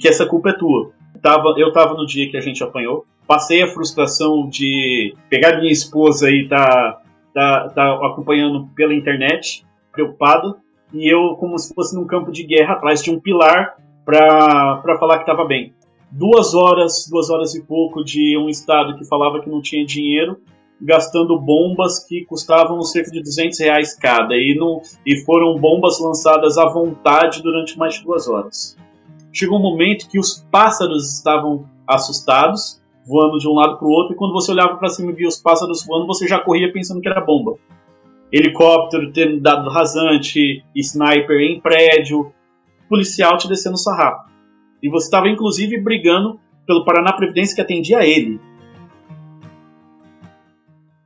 que 0.00 0.08
essa 0.08 0.26
culpa 0.26 0.50
é 0.50 0.52
tua. 0.52 0.92
Tava, 1.20 1.54
eu 1.56 1.72
tava 1.72 1.94
no 1.94 2.06
dia 2.06 2.30
que 2.30 2.36
a 2.36 2.40
gente 2.40 2.62
apanhou, 2.62 3.04
passei 3.26 3.62
a 3.62 3.68
frustração 3.68 4.48
de 4.48 5.14
pegar 5.28 5.58
minha 5.58 5.72
esposa 5.72 6.30
e 6.30 6.48
tá, 6.48 7.00
tá, 7.34 7.68
tá 7.70 7.94
acompanhando 8.06 8.68
pela 8.74 8.94
internet, 8.94 9.64
preocupado, 9.92 10.56
e 10.92 11.12
eu 11.12 11.36
como 11.36 11.58
se 11.58 11.74
fosse 11.74 11.94
num 11.94 12.06
campo 12.06 12.30
de 12.30 12.44
guerra 12.44 12.74
atrás 12.74 13.02
de 13.02 13.10
um 13.10 13.18
pilar 13.18 13.76
para 14.04 14.96
falar 14.98 15.16
que 15.16 15.22
estava 15.22 15.44
bem. 15.44 15.72
Duas 16.10 16.54
horas, 16.54 17.08
duas 17.10 17.30
horas 17.30 17.54
e 17.54 17.62
pouco 17.62 18.04
de 18.04 18.36
um 18.36 18.48
estado 18.48 18.98
que 18.98 19.08
falava 19.08 19.40
que 19.40 19.48
não 19.48 19.62
tinha 19.62 19.84
dinheiro, 19.86 20.38
gastando 20.80 21.38
bombas 21.38 22.04
que 22.04 22.24
custavam 22.26 22.82
cerca 22.82 23.10
de 23.10 23.22
200 23.22 23.58
reais 23.60 23.96
cada, 23.96 24.34
e, 24.34 24.54
não, 24.58 24.82
e 25.06 25.16
foram 25.24 25.58
bombas 25.58 26.00
lançadas 26.00 26.58
à 26.58 26.68
vontade 26.68 27.42
durante 27.42 27.78
mais 27.78 27.94
de 27.94 28.04
duas 28.04 28.28
horas. 28.28 28.76
Chegou 29.32 29.58
um 29.58 29.62
momento 29.62 30.08
que 30.10 30.18
os 30.18 30.46
pássaros 30.50 31.14
estavam 31.14 31.64
assustados, 31.86 32.81
voando 33.06 33.38
de 33.38 33.48
um 33.48 33.54
lado 33.54 33.78
para 33.78 33.86
o 33.86 33.90
outro, 33.90 34.14
e 34.14 34.16
quando 34.16 34.32
você 34.32 34.52
olhava 34.52 34.76
para 34.76 34.88
cima 34.88 35.10
e 35.10 35.14
via 35.14 35.28
os 35.28 35.40
pássaros 35.40 35.84
voando, 35.84 36.06
você 36.06 36.26
já 36.26 36.38
corria 36.38 36.72
pensando 36.72 37.00
que 37.00 37.08
era 37.08 37.20
bomba. 37.20 37.56
Helicóptero 38.32 39.12
tendo 39.12 39.40
dado 39.40 39.68
rasante, 39.68 40.64
sniper 40.74 41.40
em 41.40 41.60
prédio, 41.60 42.32
policial 42.88 43.36
te 43.36 43.48
descendo 43.48 43.76
sarrafo. 43.76 44.30
E 44.82 44.88
você 44.88 45.06
estava 45.06 45.28
inclusive 45.28 45.80
brigando 45.80 46.40
pelo 46.66 46.84
Paraná 46.84 47.12
Previdência 47.12 47.54
que 47.54 47.60
atendia 47.60 47.98
a 47.98 48.06
ele. 48.06 48.40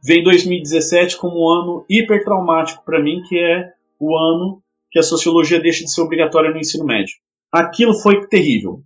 Vem 0.05 0.23
2017 0.23 1.17
como 1.17 1.43
um 1.43 1.49
ano 1.49 1.85
hiper 1.91 2.23
traumático 2.23 2.85
para 2.85 3.03
mim, 3.03 3.23
que 3.29 3.37
é 3.39 3.73
o 3.99 4.17
ano 4.17 4.63
que 4.91 4.99
a 4.99 5.03
sociologia 5.03 5.61
deixa 5.61 5.85
de 5.85 5.93
ser 5.93 6.01
obrigatória 6.01 6.51
no 6.51 6.59
ensino 6.59 6.85
médio. 6.85 7.15
Aquilo 7.53 7.93
foi 7.95 8.27
terrível. 8.29 8.83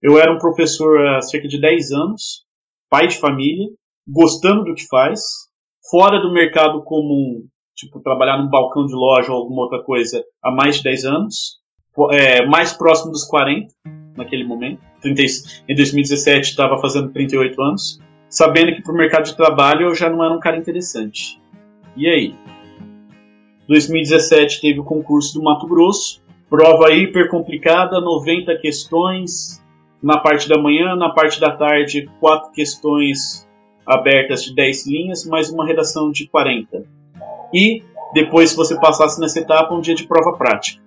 Eu 0.00 0.18
era 0.18 0.32
um 0.32 0.38
professor 0.38 1.06
há 1.06 1.20
cerca 1.20 1.48
de 1.48 1.60
10 1.60 1.90
anos, 1.92 2.46
pai 2.90 3.06
de 3.06 3.18
família, 3.18 3.68
gostando 4.06 4.64
do 4.64 4.74
que 4.74 4.86
faz, 4.88 5.20
fora 5.88 6.18
do 6.18 6.32
mercado 6.32 6.82
comum, 6.82 7.46
tipo 7.74 8.00
trabalhar 8.00 8.36
num 8.36 8.50
balcão 8.50 8.84
de 8.84 8.92
loja 8.92 9.32
ou 9.32 9.38
alguma 9.38 9.62
outra 9.62 9.82
coisa 9.82 10.22
há 10.42 10.50
mais 10.50 10.78
de 10.78 10.82
10 10.82 11.04
anos, 11.04 11.60
é, 12.10 12.44
mais 12.44 12.72
próximo 12.72 13.12
dos 13.12 13.24
40 13.24 13.72
naquele 14.16 14.44
momento. 14.44 14.80
30, 15.00 15.22
em 15.68 15.74
2017 15.74 16.50
estava 16.50 16.78
fazendo 16.78 17.12
38 17.12 17.62
anos, 17.62 18.00
sabendo 18.28 18.74
que 18.74 18.82
para 18.82 18.92
o 18.92 18.96
mercado 18.96 19.24
de 19.24 19.36
trabalho 19.36 19.86
eu 19.86 19.94
já 19.94 20.10
não 20.10 20.22
era 20.22 20.34
um 20.34 20.40
cara 20.40 20.58
interessante. 20.58 21.40
E 21.96 22.08
aí? 22.08 22.34
2017 23.68 24.60
teve 24.60 24.80
o 24.80 24.84
concurso 24.84 25.34
do 25.34 25.44
Mato 25.44 25.66
Grosso, 25.66 26.20
prova 26.48 26.92
hiper 26.92 27.28
complicada, 27.28 28.00
90 28.00 28.58
questões 28.58 29.62
na 30.02 30.18
parte 30.18 30.48
da 30.48 30.58
manhã, 30.58 30.96
na 30.96 31.10
parte 31.10 31.40
da 31.40 31.50
tarde, 31.56 32.08
quatro 32.18 32.50
questões 32.52 33.48
abertas 33.86 34.44
de 34.44 34.54
10 34.54 34.86
linhas, 34.86 35.26
mais 35.26 35.50
uma 35.50 35.66
redação 35.66 36.10
de 36.10 36.28
40. 36.28 36.84
E 37.52 37.82
depois, 38.14 38.50
se 38.50 38.56
você 38.56 38.78
passasse 38.78 39.20
nessa 39.20 39.40
etapa, 39.40 39.74
um 39.74 39.80
dia 39.80 39.94
de 39.94 40.06
prova 40.06 40.36
prática. 40.36 40.82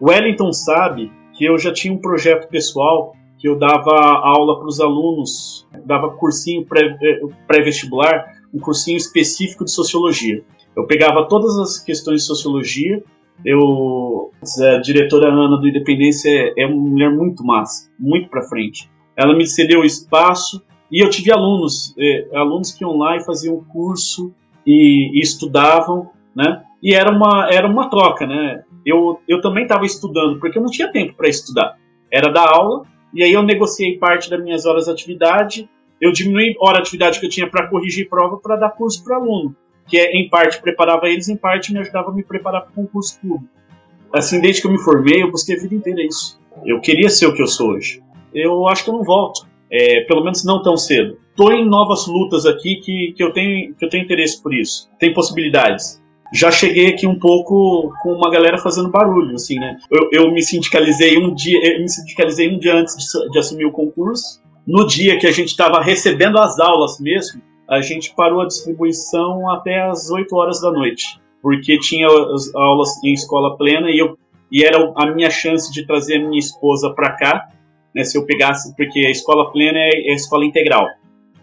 O 0.00 0.10
Wellington 0.10 0.52
sabe 0.52 1.10
que 1.32 1.44
eu 1.44 1.58
já 1.58 1.72
tinha 1.72 1.92
um 1.92 1.98
projeto 1.98 2.48
pessoal 2.48 3.14
que 3.38 3.48
eu 3.48 3.58
dava 3.58 3.92
aula 3.92 4.58
para 4.58 4.68
os 4.68 4.80
alunos, 4.80 5.66
dava 5.84 6.10
cursinho 6.10 6.66
eh, 6.74 7.20
pré-vestibular, 7.46 8.32
um 8.52 8.58
cursinho 8.58 8.96
específico 8.96 9.64
de 9.64 9.70
sociologia. 9.70 10.42
Eu 10.74 10.86
pegava 10.86 11.26
todas 11.28 11.58
as 11.58 11.78
questões 11.78 12.22
de 12.22 12.26
sociologia, 12.26 13.02
eu, 13.44 14.30
a 14.74 14.78
diretora 14.78 15.28
Ana 15.28 15.56
do 15.58 15.68
Independência 15.68 16.30
é, 16.30 16.62
é 16.62 16.66
uma 16.66 16.76
mulher 16.76 17.10
muito 17.10 17.44
massa, 17.44 17.90
muito 17.98 18.28
para 18.28 18.42
frente. 18.42 18.90
Ela 19.16 19.34
me 19.34 19.46
cedeu 19.46 19.84
espaço 19.84 20.62
e 20.90 21.02
eu 21.02 21.10
tive 21.10 21.32
alunos, 21.32 21.94
eh, 21.98 22.28
alunos 22.34 22.72
que 22.72 22.84
iam 22.84 22.96
lá 22.96 23.16
e 23.16 23.24
faziam 23.24 23.64
curso 23.64 24.32
e, 24.66 25.10
e 25.14 25.20
estudavam, 25.20 26.10
né? 26.34 26.62
E 26.82 26.94
era 26.94 27.10
uma, 27.10 27.48
era 27.50 27.66
uma 27.66 27.88
troca, 27.88 28.26
né? 28.26 28.62
eu, 28.86 29.20
eu 29.26 29.40
também 29.40 29.64
estava 29.64 29.84
estudando, 29.84 30.38
porque 30.38 30.56
eu 30.56 30.62
não 30.62 30.70
tinha 30.70 30.90
tempo 30.92 31.14
para 31.14 31.28
estudar. 31.28 31.76
Era 32.10 32.30
da 32.30 32.48
aula, 32.48 32.84
e 33.12 33.24
aí 33.24 33.32
eu 33.32 33.42
negociei 33.42 33.98
parte 33.98 34.30
das 34.30 34.40
minhas 34.40 34.64
horas 34.64 34.84
de 34.84 34.92
atividade, 34.92 35.68
eu 36.00 36.12
diminuí 36.12 36.56
a 36.60 36.68
hora 36.68 36.76
de 36.76 36.82
atividade 36.82 37.18
que 37.18 37.26
eu 37.26 37.30
tinha 37.30 37.50
para 37.50 37.66
corrigir 37.66 38.08
prova 38.08 38.36
para 38.36 38.54
dar 38.54 38.70
curso 38.70 39.02
para 39.02 39.16
aluno, 39.16 39.56
que 39.86 39.98
é, 39.98 40.12
em 40.16 40.28
parte 40.28 40.60
preparava 40.60 41.08
eles, 41.08 41.28
em 41.28 41.36
parte 41.36 41.72
me 41.72 41.78
ajudava 41.80 42.10
a 42.10 42.14
me 42.14 42.22
preparar 42.22 42.62
para 42.62 42.70
o 42.70 42.74
concurso 42.74 43.20
público. 43.20 43.48
Assim, 44.12 44.40
desde 44.40 44.62
que 44.62 44.66
eu 44.66 44.72
me 44.72 44.78
formei, 44.78 45.22
eu 45.22 45.30
busquei 45.30 45.56
a 45.56 45.60
vida 45.60 45.74
inteira 45.74 46.02
isso. 46.02 46.40
Eu 46.64 46.80
queria 46.80 47.08
ser 47.08 47.26
o 47.26 47.34
que 47.34 47.42
eu 47.42 47.46
sou 47.46 47.70
hoje. 47.70 48.02
Eu 48.34 48.66
acho 48.68 48.84
que 48.84 48.90
eu 48.90 48.94
não 48.94 49.04
volto, 49.04 49.46
é, 49.70 50.00
pelo 50.02 50.22
menos 50.22 50.44
não 50.44 50.62
tão 50.62 50.76
cedo. 50.76 51.18
Estou 51.30 51.52
em 51.52 51.68
novas 51.68 52.06
lutas 52.06 52.46
aqui 52.46 52.76
que, 52.76 53.12
que, 53.16 53.22
eu 53.22 53.32
tenho, 53.32 53.74
que 53.74 53.84
eu 53.84 53.88
tenho 53.88 54.04
interesse 54.04 54.42
por 54.42 54.54
isso. 54.54 54.90
Tem 54.98 55.12
possibilidades 55.12 56.00
já 56.32 56.50
cheguei 56.50 56.88
aqui 56.88 57.06
um 57.06 57.18
pouco 57.18 57.92
com 58.02 58.12
uma 58.12 58.30
galera 58.30 58.58
fazendo 58.58 58.90
barulho, 58.90 59.34
assim, 59.34 59.58
né? 59.58 59.76
Eu, 59.90 60.08
eu 60.12 60.32
me 60.32 60.42
sindicalizei 60.42 61.16
um 61.18 61.34
dia, 61.34 61.78
me 61.78 61.88
sindicalizei 61.88 62.54
um 62.54 62.58
dia 62.58 62.74
antes 62.74 62.96
de, 62.96 63.30
de 63.30 63.38
assumir 63.38 63.64
o 63.64 63.72
concurso. 63.72 64.42
No 64.66 64.86
dia 64.86 65.18
que 65.18 65.26
a 65.26 65.32
gente 65.32 65.48
estava 65.48 65.80
recebendo 65.80 66.38
as 66.38 66.58
aulas 66.58 66.98
mesmo, 66.98 67.40
a 67.68 67.80
gente 67.80 68.14
parou 68.14 68.40
a 68.40 68.46
distribuição 68.46 69.50
até 69.50 69.82
as 69.82 70.10
8 70.10 70.34
horas 70.34 70.60
da 70.60 70.70
noite, 70.70 71.20
porque 71.42 71.78
tinha 71.78 72.06
as 72.06 72.54
aulas 72.54 73.02
em 73.04 73.12
escola 73.12 73.56
plena 73.56 73.90
e 73.90 73.98
eu 73.98 74.16
e 74.50 74.64
era 74.64 74.92
a 74.96 75.06
minha 75.06 75.30
chance 75.30 75.72
de 75.72 75.84
trazer 75.84 76.16
a 76.16 76.20
minha 76.20 76.38
esposa 76.38 76.94
para 76.94 77.12
cá, 77.16 77.48
né, 77.94 78.04
se 78.04 78.16
eu 78.16 78.24
pegasse, 78.24 78.74
porque 78.76 79.00
a 79.00 79.10
escola 79.10 79.50
plena 79.50 79.78
é, 79.78 80.08
é 80.08 80.12
a 80.12 80.14
escola 80.14 80.44
integral. 80.44 80.86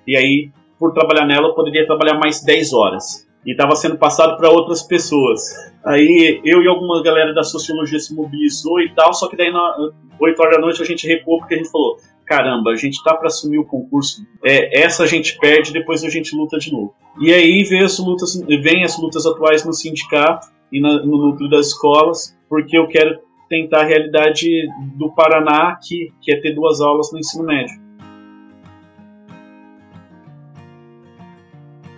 E 0.08 0.16
aí, 0.16 0.52
por 0.80 0.94
trabalhar 0.94 1.26
nela, 1.26 1.48
eu 1.48 1.54
poderia 1.54 1.86
trabalhar 1.86 2.18
mais 2.18 2.44
10 2.44 2.74
horas. 2.74 3.28
E 3.46 3.52
estava 3.52 3.76
sendo 3.76 3.98
passado 3.98 4.38
para 4.38 4.50
outras 4.50 4.84
pessoas. 4.84 5.42
Aí 5.86 6.42
eu 6.46 6.62
e 6.62 6.68
alguma 6.68 7.04
galera 7.04 7.34
da 7.34 7.44
sociologia 7.44 8.00
se 8.00 8.16
mobilizou 8.16 8.80
e 8.80 8.90
tal, 8.94 9.14
só 9.14 9.28
que 9.28 9.36
daí 9.36 9.52
na 9.52 9.92
8 10.20 10.42
horas 10.42 10.56
da 10.56 10.62
noite 10.62 10.82
a 10.82 10.86
gente 10.86 11.06
recuou 11.06 11.40
porque 11.40 11.56
a 11.56 11.58
gente 11.58 11.70
falou: 11.70 11.98
caramba, 12.26 12.72
a 12.72 12.76
gente 12.76 13.04
tá 13.04 13.14
para 13.16 13.28
assumir 13.28 13.58
o 13.58 13.66
concurso, 13.66 14.26
é, 14.44 14.82
essa 14.82 15.04
a 15.04 15.08
gente 15.08 15.38
perde, 15.40 15.74
depois 15.74 16.04
a 16.04 16.10
gente 16.10 16.36
luta 16.36 16.58
de 16.58 16.72
novo. 16.72 16.94
E 17.20 17.34
aí 17.34 17.64
vem 17.64 17.84
as 17.84 18.00
lutas, 18.00 18.40
vem 18.48 18.84
as 18.84 18.98
lutas 18.98 19.26
atuais 19.26 19.66
no 19.66 19.74
sindicato 19.74 20.48
e 20.72 20.82
na, 20.82 21.04
no 21.04 21.18
núcleo 21.18 21.50
das 21.50 21.68
escolas, 21.68 22.36
porque 22.50 22.78
eu 22.78 22.88
quero 22.88 23.20
tentar 23.50 23.82
a 23.82 23.86
realidade 23.86 24.48
do 24.96 25.12
Paraná 25.14 25.70
aqui, 25.70 26.12
que 26.22 26.34
é 26.34 26.42
ter 26.42 26.56
duas 26.56 26.82
aulas 26.82 27.12
no 27.12 27.20
ensino 27.20 27.44
médio. 27.44 27.83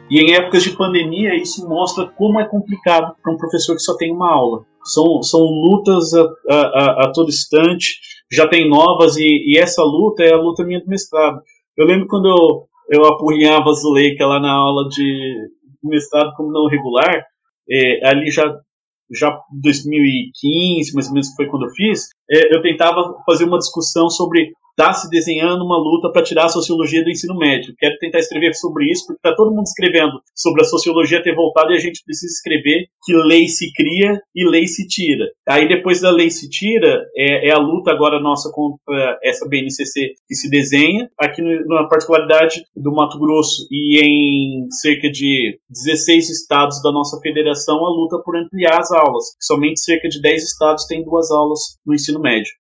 E 0.10 0.20
em 0.20 0.34
épocas 0.34 0.64
de 0.64 0.76
pandemia, 0.78 1.36
isso 1.36 1.68
mostra 1.68 2.08
como 2.08 2.40
é 2.40 2.46
complicado 2.46 3.16
para 3.22 3.34
um 3.34 3.38
professor 3.38 3.76
que 3.76 3.82
só 3.82 3.98
tem 3.98 4.14
uma 4.14 4.32
aula. 4.32 4.64
São, 4.84 5.24
são 5.24 5.40
lutas 5.42 6.14
a, 6.14 6.22
a, 6.50 7.06
a 7.06 7.12
todo 7.12 7.30
instante, 7.30 8.00
já 8.32 8.48
tem 8.48 8.70
novas, 8.70 9.18
e, 9.18 9.24
e, 9.24 9.58
essa 9.58 9.84
luta 9.84 10.24
é 10.24 10.34
a 10.34 10.38
luta 10.38 10.64
minha 10.64 10.80
do 10.80 10.88
mestrado. 10.88 11.42
Eu 11.76 11.88
lembro 11.88 12.08
quando 12.08 12.28
eu, 12.28 12.68
eu 12.92 13.06
apurrinhava 13.06 13.70
a 13.70 13.74
Zuleika 13.74 14.28
lá 14.28 14.40
na 14.40 14.52
aula 14.52 14.88
de 14.90 15.50
mestrado 15.84 16.34
como 16.36 16.52
não 16.52 16.68
regular, 16.68 17.26
é, 17.70 18.08
ali 18.08 18.30
já 18.30 18.44
já 19.12 19.40
2015, 19.62 20.94
mais 20.94 21.08
ou 21.08 21.14
menos 21.14 21.34
foi 21.36 21.46
quando 21.48 21.66
eu 21.66 21.72
fiz, 21.72 22.08
eu 22.30 22.62
tentava 22.62 23.16
fazer 23.26 23.46
uma 23.46 23.58
discussão 23.58 24.10
sobre 24.10 24.52
está 24.78 24.94
se 24.94 25.10
desenhando 25.10 25.64
uma 25.64 25.78
luta 25.78 26.12
para 26.12 26.22
tirar 26.22 26.46
a 26.46 26.50
sociologia 26.50 27.02
do 27.02 27.10
ensino 27.10 27.36
médio. 27.38 27.74
Quero 27.78 27.98
tentar 27.98 28.20
escrever 28.20 28.54
sobre 28.54 28.92
isso, 28.92 29.08
porque 29.08 29.20
está 29.20 29.34
todo 29.34 29.56
mundo 29.56 29.64
escrevendo 29.64 30.20
sobre 30.36 30.62
a 30.62 30.66
sociologia 30.66 31.24
ter 31.24 31.34
voltado 31.34 31.72
e 31.72 31.78
a 31.78 31.80
gente 31.80 32.04
precisa 32.04 32.34
escrever 32.34 32.88
que 33.04 33.14
lei 33.14 33.48
se 33.48 33.72
cria 33.74 34.20
e 34.36 34.48
lei 34.48 34.68
se 34.68 34.86
tira. 34.86 35.26
Aí 35.48 35.68
depois 35.68 36.02
da 36.02 36.12
lei 36.12 36.30
se 36.30 36.50
tira, 36.50 37.02
é, 37.16 37.50
é 37.50 37.54
a 37.54 37.58
luta 37.58 37.92
agora 37.92 38.20
nossa 38.20 38.52
contra 38.52 39.18
essa 39.24 39.48
BNCC 39.48 40.14
que 40.28 40.36
se 40.36 40.50
desenha, 40.50 41.10
aqui 41.18 41.42
na 41.42 41.88
particularidade 41.88 42.62
do 42.76 42.92
Mato 42.92 43.18
Grosso 43.18 43.66
e 43.72 44.00
em 44.00 44.68
cerca 44.72 45.10
de 45.10 45.58
16 45.70 46.30
estados 46.30 46.82
da 46.84 46.92
nossa 46.92 47.20
federação, 47.22 47.86
a 47.86 47.90
luta 47.90 48.22
por 48.24 48.36
ampliar 48.36 48.80
as 48.80 48.92
aulas. 48.92 49.24
Somente 49.40 49.80
cerca 49.80 50.10
de 50.10 50.22
10 50.22 50.44
estados 50.44 50.86
têm 50.86 51.04
duas 51.04 51.32
aulas 51.32 51.60
no 51.86 51.94
ensino 51.94 52.15
médio. 52.20 52.54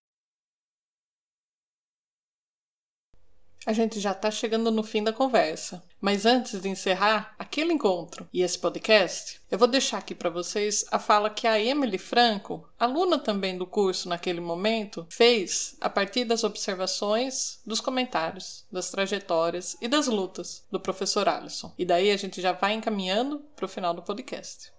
A 3.66 3.74
gente 3.74 4.00
já 4.00 4.12
está 4.12 4.30
chegando 4.30 4.70
no 4.70 4.84
fim 4.84 5.04
da 5.04 5.12
conversa. 5.12 5.84
Mas 6.00 6.24
antes 6.24 6.62
de 6.62 6.70
encerrar 6.70 7.34
aquele 7.40 7.74
encontro 7.74 8.30
e 8.32 8.44
esse 8.44 8.60
podcast, 8.60 9.42
eu 9.50 9.58
vou 9.58 9.68
deixar 9.68 9.98
aqui 9.98 10.14
para 10.14 10.30
vocês 10.30 10.86
a 10.92 11.00
fala 11.00 11.32
que 11.32 11.48
a 11.48 11.60
Emily 11.60 11.98
Franco, 11.98 12.70
aluna 12.78 13.18
também 13.18 13.58
do 13.58 13.66
curso 13.66 14.08
naquele 14.08 14.40
momento, 14.40 15.08
fez 15.10 15.76
a 15.82 15.90
partir 15.90 16.26
das 16.26 16.44
observações, 16.44 17.60
dos 17.66 17.82
comentários, 17.82 18.66
das 18.72 18.92
trajetórias 18.92 19.76
e 19.82 19.88
das 19.88 20.06
lutas 20.06 20.64
do 20.72 20.80
professor 20.80 21.28
Alisson. 21.28 21.74
E 21.76 21.84
daí 21.84 22.12
a 22.12 22.18
gente 22.18 22.40
já 22.40 22.52
vai 22.52 22.74
encaminhando 22.74 23.40
para 23.56 23.66
o 23.66 23.70
final 23.70 23.96
do 23.96 24.04
podcast. 24.04 24.75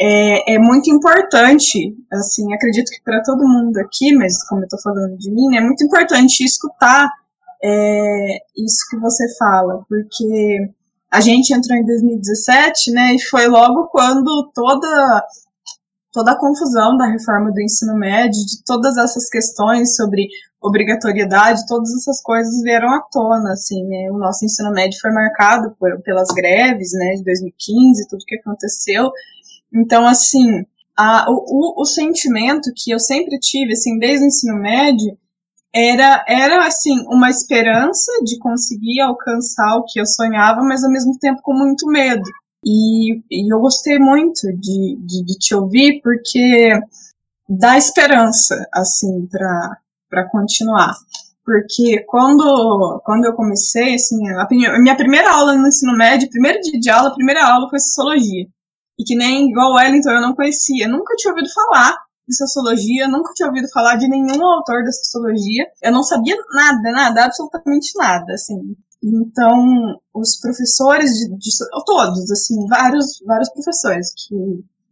É, 0.00 0.54
é 0.54 0.58
muito 0.58 0.90
importante, 0.90 1.94
assim, 2.10 2.54
acredito 2.54 2.90
que 2.90 3.02
para 3.04 3.22
todo 3.22 3.46
mundo 3.46 3.76
aqui, 3.76 4.14
mas 4.16 4.42
como 4.48 4.62
eu 4.62 4.64
estou 4.64 4.80
falando 4.80 5.18
de 5.18 5.30
mim, 5.30 5.54
é 5.56 5.60
muito 5.60 5.84
importante 5.84 6.42
escutar 6.42 7.10
é, 7.62 8.38
isso 8.56 8.88
que 8.88 8.96
você 8.96 9.26
fala, 9.36 9.84
porque 9.86 10.70
a 11.10 11.20
gente 11.20 11.52
entrou 11.52 11.76
em 11.76 11.84
2017, 11.84 12.92
né, 12.92 13.14
e 13.14 13.20
foi 13.20 13.46
logo 13.46 13.88
quando 13.88 14.50
toda 14.54 15.22
toda 16.12 16.32
a 16.32 16.38
confusão 16.38 16.96
da 16.96 17.06
reforma 17.06 17.52
do 17.52 17.60
ensino 17.60 17.94
médio, 17.94 18.44
de 18.44 18.64
todas 18.64 18.96
essas 18.96 19.28
questões 19.28 19.94
sobre 19.94 20.26
obrigatoriedade, 20.60 21.66
todas 21.68 21.94
essas 21.94 22.20
coisas 22.20 22.62
vieram 22.62 22.88
à 22.88 23.00
tona, 23.12 23.52
assim, 23.52 23.84
né, 23.84 24.10
o 24.10 24.18
nosso 24.18 24.44
ensino 24.44 24.72
médio 24.72 24.98
foi 25.00 25.12
marcado 25.12 25.76
por, 25.78 26.00
pelas 26.02 26.28
greves, 26.28 26.92
né, 26.94 27.12
de 27.12 27.22
2015, 27.22 28.08
tudo 28.08 28.24
que 28.26 28.36
aconteceu, 28.36 29.12
então, 29.72 30.06
assim, 30.06 30.64
a, 30.96 31.26
o, 31.30 31.80
o, 31.80 31.84
sentimento 31.84 32.72
que 32.76 32.90
eu 32.90 32.98
sempre 32.98 33.38
tive, 33.38 33.72
assim, 33.72 33.98
desde 33.98 34.24
o 34.24 34.28
ensino 34.28 34.56
médio, 34.56 35.16
era, 35.72 36.24
era, 36.26 36.66
assim, 36.66 37.04
uma 37.06 37.30
esperança 37.30 38.12
de 38.24 38.38
conseguir 38.38 39.00
alcançar 39.00 39.76
o 39.76 39.84
que 39.84 40.00
eu 40.00 40.06
sonhava, 40.06 40.62
mas 40.62 40.84
ao 40.84 40.90
mesmo 40.90 41.16
tempo 41.18 41.40
com 41.42 41.54
muito 41.54 41.86
medo. 41.86 42.24
E, 42.64 43.22
e 43.30 43.52
eu 43.52 43.60
gostei 43.60 43.98
muito 43.98 44.52
de, 44.58 44.98
de, 45.00 45.24
de, 45.24 45.38
te 45.38 45.54
ouvir, 45.54 46.00
porque 46.02 46.72
dá 47.48 47.78
esperança, 47.78 48.66
assim, 48.74 49.26
para 49.26 50.28
continuar. 50.30 50.94
Porque 51.44 52.04
quando, 52.06 53.00
quando 53.04 53.24
eu 53.24 53.32
comecei, 53.34 53.94
assim, 53.94 54.28
a 54.28 54.46
minha 54.78 54.96
primeira 54.96 55.32
aula 55.32 55.56
no 55.56 55.68
ensino 55.68 55.96
médio, 55.96 56.28
primeiro 56.30 56.60
dia 56.60 56.78
de 56.78 56.90
aula, 56.90 57.08
a 57.08 57.14
primeira 57.14 57.46
aula 57.46 57.70
foi 57.70 57.78
sociologia. 57.78 58.46
E 59.00 59.04
que 59.04 59.16
nem 59.16 59.48
igual 59.48 59.76
Wellington 59.76 60.10
eu 60.10 60.20
não 60.20 60.34
conhecia, 60.34 60.86
nunca 60.86 61.16
tinha 61.16 61.32
ouvido 61.32 61.48
falar 61.54 61.96
de 62.28 62.36
sociologia, 62.36 63.08
nunca 63.08 63.32
tinha 63.32 63.48
ouvido 63.48 63.66
falar 63.72 63.96
de 63.96 64.06
nenhum 64.06 64.44
autor 64.44 64.84
da 64.84 64.92
sociologia. 64.92 65.66
Eu 65.82 65.90
não 65.90 66.02
sabia 66.02 66.36
nada, 66.52 66.92
nada, 66.92 67.24
absolutamente 67.24 67.92
nada, 67.96 68.34
assim. 68.34 68.76
Então, 69.02 69.98
os 70.14 70.38
professores 70.38 71.12
de, 71.12 71.34
de 71.34 71.50
todos, 71.86 72.30
assim, 72.30 72.66
vários, 72.68 73.22
vários 73.26 73.48
professores 73.48 74.12
que 74.14 74.34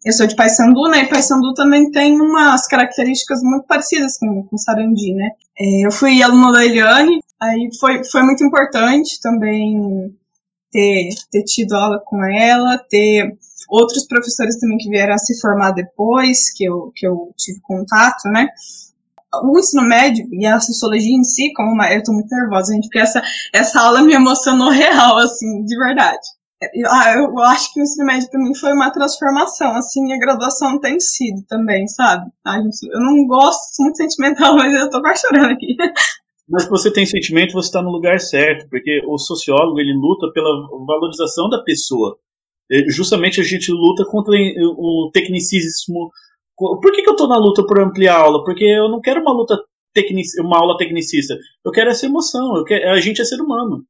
eu 0.07 0.13
sou 0.15 0.27
de 0.27 0.35
Paysandu, 0.35 0.89
né? 0.89 1.03
E 1.03 1.09
Paysandu 1.09 1.53
também 1.53 1.91
tem 1.91 2.19
umas 2.19 2.67
características 2.67 3.43
muito 3.43 3.67
parecidas 3.67 4.17
com, 4.17 4.45
com 4.45 4.57
Sarandi, 4.57 5.13
né? 5.13 5.33
É, 5.61 5.87
eu 5.87 5.93
fui 5.93 6.23
aluna 6.23 6.53
da 6.53 6.65
Eliane, 6.65 7.21
aí 7.39 7.69
foi, 7.79 8.03
foi 8.05 8.23
muito 8.23 8.43
importante 8.43 9.21
também 9.21 10.17
ter, 10.73 11.11
ter 11.31 11.45
tido 11.45 11.75
aula 11.75 12.01
com 12.03 12.25
ela, 12.25 12.79
ter 12.79 13.37
outros 13.69 14.07
professores 14.07 14.59
também 14.59 14.79
que 14.79 14.89
vieram 14.89 15.15
a 15.15 15.19
se 15.19 15.39
formar 15.41 15.73
depois, 15.73 16.53
que 16.53 16.65
eu, 16.65 16.93
que 16.95 17.07
eu 17.07 17.33
tive 17.37 17.61
contato, 17.61 18.29
né? 18.29 18.49
O 19.43 19.59
ensino 19.59 19.83
médio 19.83 20.27
e 20.33 20.47
a 20.47 20.59
sociologia 20.59 21.15
em 21.15 21.25
si, 21.25 21.53
como 21.53 21.73
uma, 21.73 21.93
eu 21.93 22.03
tô 22.03 22.13
muito 22.13 22.35
nervosa, 22.35 22.73
gente, 22.73 22.85
porque 22.85 22.99
essa, 22.99 23.23
essa 23.53 23.81
aula 23.81 24.03
me 24.03 24.15
emocionou 24.15 24.71
real, 24.71 25.19
assim, 25.19 25.65
de 25.65 25.77
verdade. 25.77 26.27
Eu, 26.75 26.91
ah, 26.91 27.15
eu 27.15 27.39
acho 27.41 27.73
que 27.73 27.81
o 27.81 27.83
ensino 27.83 28.05
médio 28.05 28.29
para 28.31 28.41
mim 28.41 28.55
foi 28.55 28.73
uma 28.73 28.91
transformação, 28.91 29.77
assim, 29.77 30.13
a 30.13 30.19
graduação 30.19 30.81
tem 30.81 30.99
sido 30.99 31.43
também, 31.47 31.87
sabe? 31.87 32.29
Ah, 32.45 32.61
gente, 32.61 32.83
eu 32.91 33.01
não 33.01 33.27
gosto, 33.27 33.77
sou 33.77 33.85
muito 33.85 33.97
sentimental, 33.97 34.57
mas 34.59 34.75
eu 34.75 34.91
tô 34.91 35.01
quase 35.01 35.21
chorando 35.21 35.53
aqui. 35.53 35.77
Mas 36.49 36.63
se 36.65 36.71
você 36.71 36.91
tem 36.91 37.05
sentimento, 37.05 37.53
você 37.53 37.69
está 37.69 37.83
no 37.83 37.91
lugar 37.91 38.19
certo, 38.19 38.69
porque 38.71 39.03
o 39.07 39.19
sociólogo 39.19 39.79
ele 39.79 39.93
luta 39.93 40.33
pela 40.33 40.49
valorização 40.87 41.49
da 41.49 41.63
pessoa. 41.63 42.19
Justamente 42.89 43.41
a 43.41 43.45
gente 43.45 43.73
luta 43.73 44.05
contra 44.05 44.35
o 44.35 45.11
tecnicismo. 45.13 46.11
Por 46.57 46.93
que, 46.93 47.03
que 47.03 47.09
eu 47.09 47.13
estou 47.13 47.29
na 47.29 47.39
luta 47.39 47.65
por 47.67 47.81
ampliar 47.81 48.17
a 48.17 48.21
aula? 48.21 48.45
Porque 48.45 48.65
eu 48.65 48.89
não 48.89 49.01
quero 49.01 49.23
uma 49.23 49.33
luta 49.33 49.57
tecnic, 49.95 50.29
uma 50.41 50.59
aula 50.59 50.77
tecnicista. 50.77 51.35
Eu 51.65 51.73
quero 51.73 51.91
essa 51.91 52.07
emoção. 52.07 52.57
Eu 52.57 52.65
quero, 52.65 52.91
a 52.91 53.01
gente 53.01 53.23
é 53.23 53.25
ser 53.25 53.41
humano. 53.41 53.85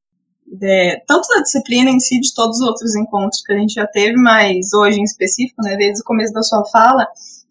É, 0.63 1.03
tanto 1.07 1.29
da 1.29 1.43
disciplina 1.43 1.91
em 1.91 2.01
si, 2.01 2.21
de 2.21 2.33
todos 2.35 2.59
os 2.61 2.67
outros 2.67 2.95
encontros 2.95 3.43
que 3.43 3.53
a 3.53 3.59
gente 3.59 3.75
já 3.75 3.87
teve, 3.87 4.17
mas 4.17 4.73
hoje 4.73 5.01
em 5.01 5.05
específico, 5.05 5.61
né, 5.63 5.77
desde 5.77 6.01
o 6.01 6.05
começo 6.05 6.33
da 6.33 6.43
sua 6.43 6.65
fala, 6.67 7.07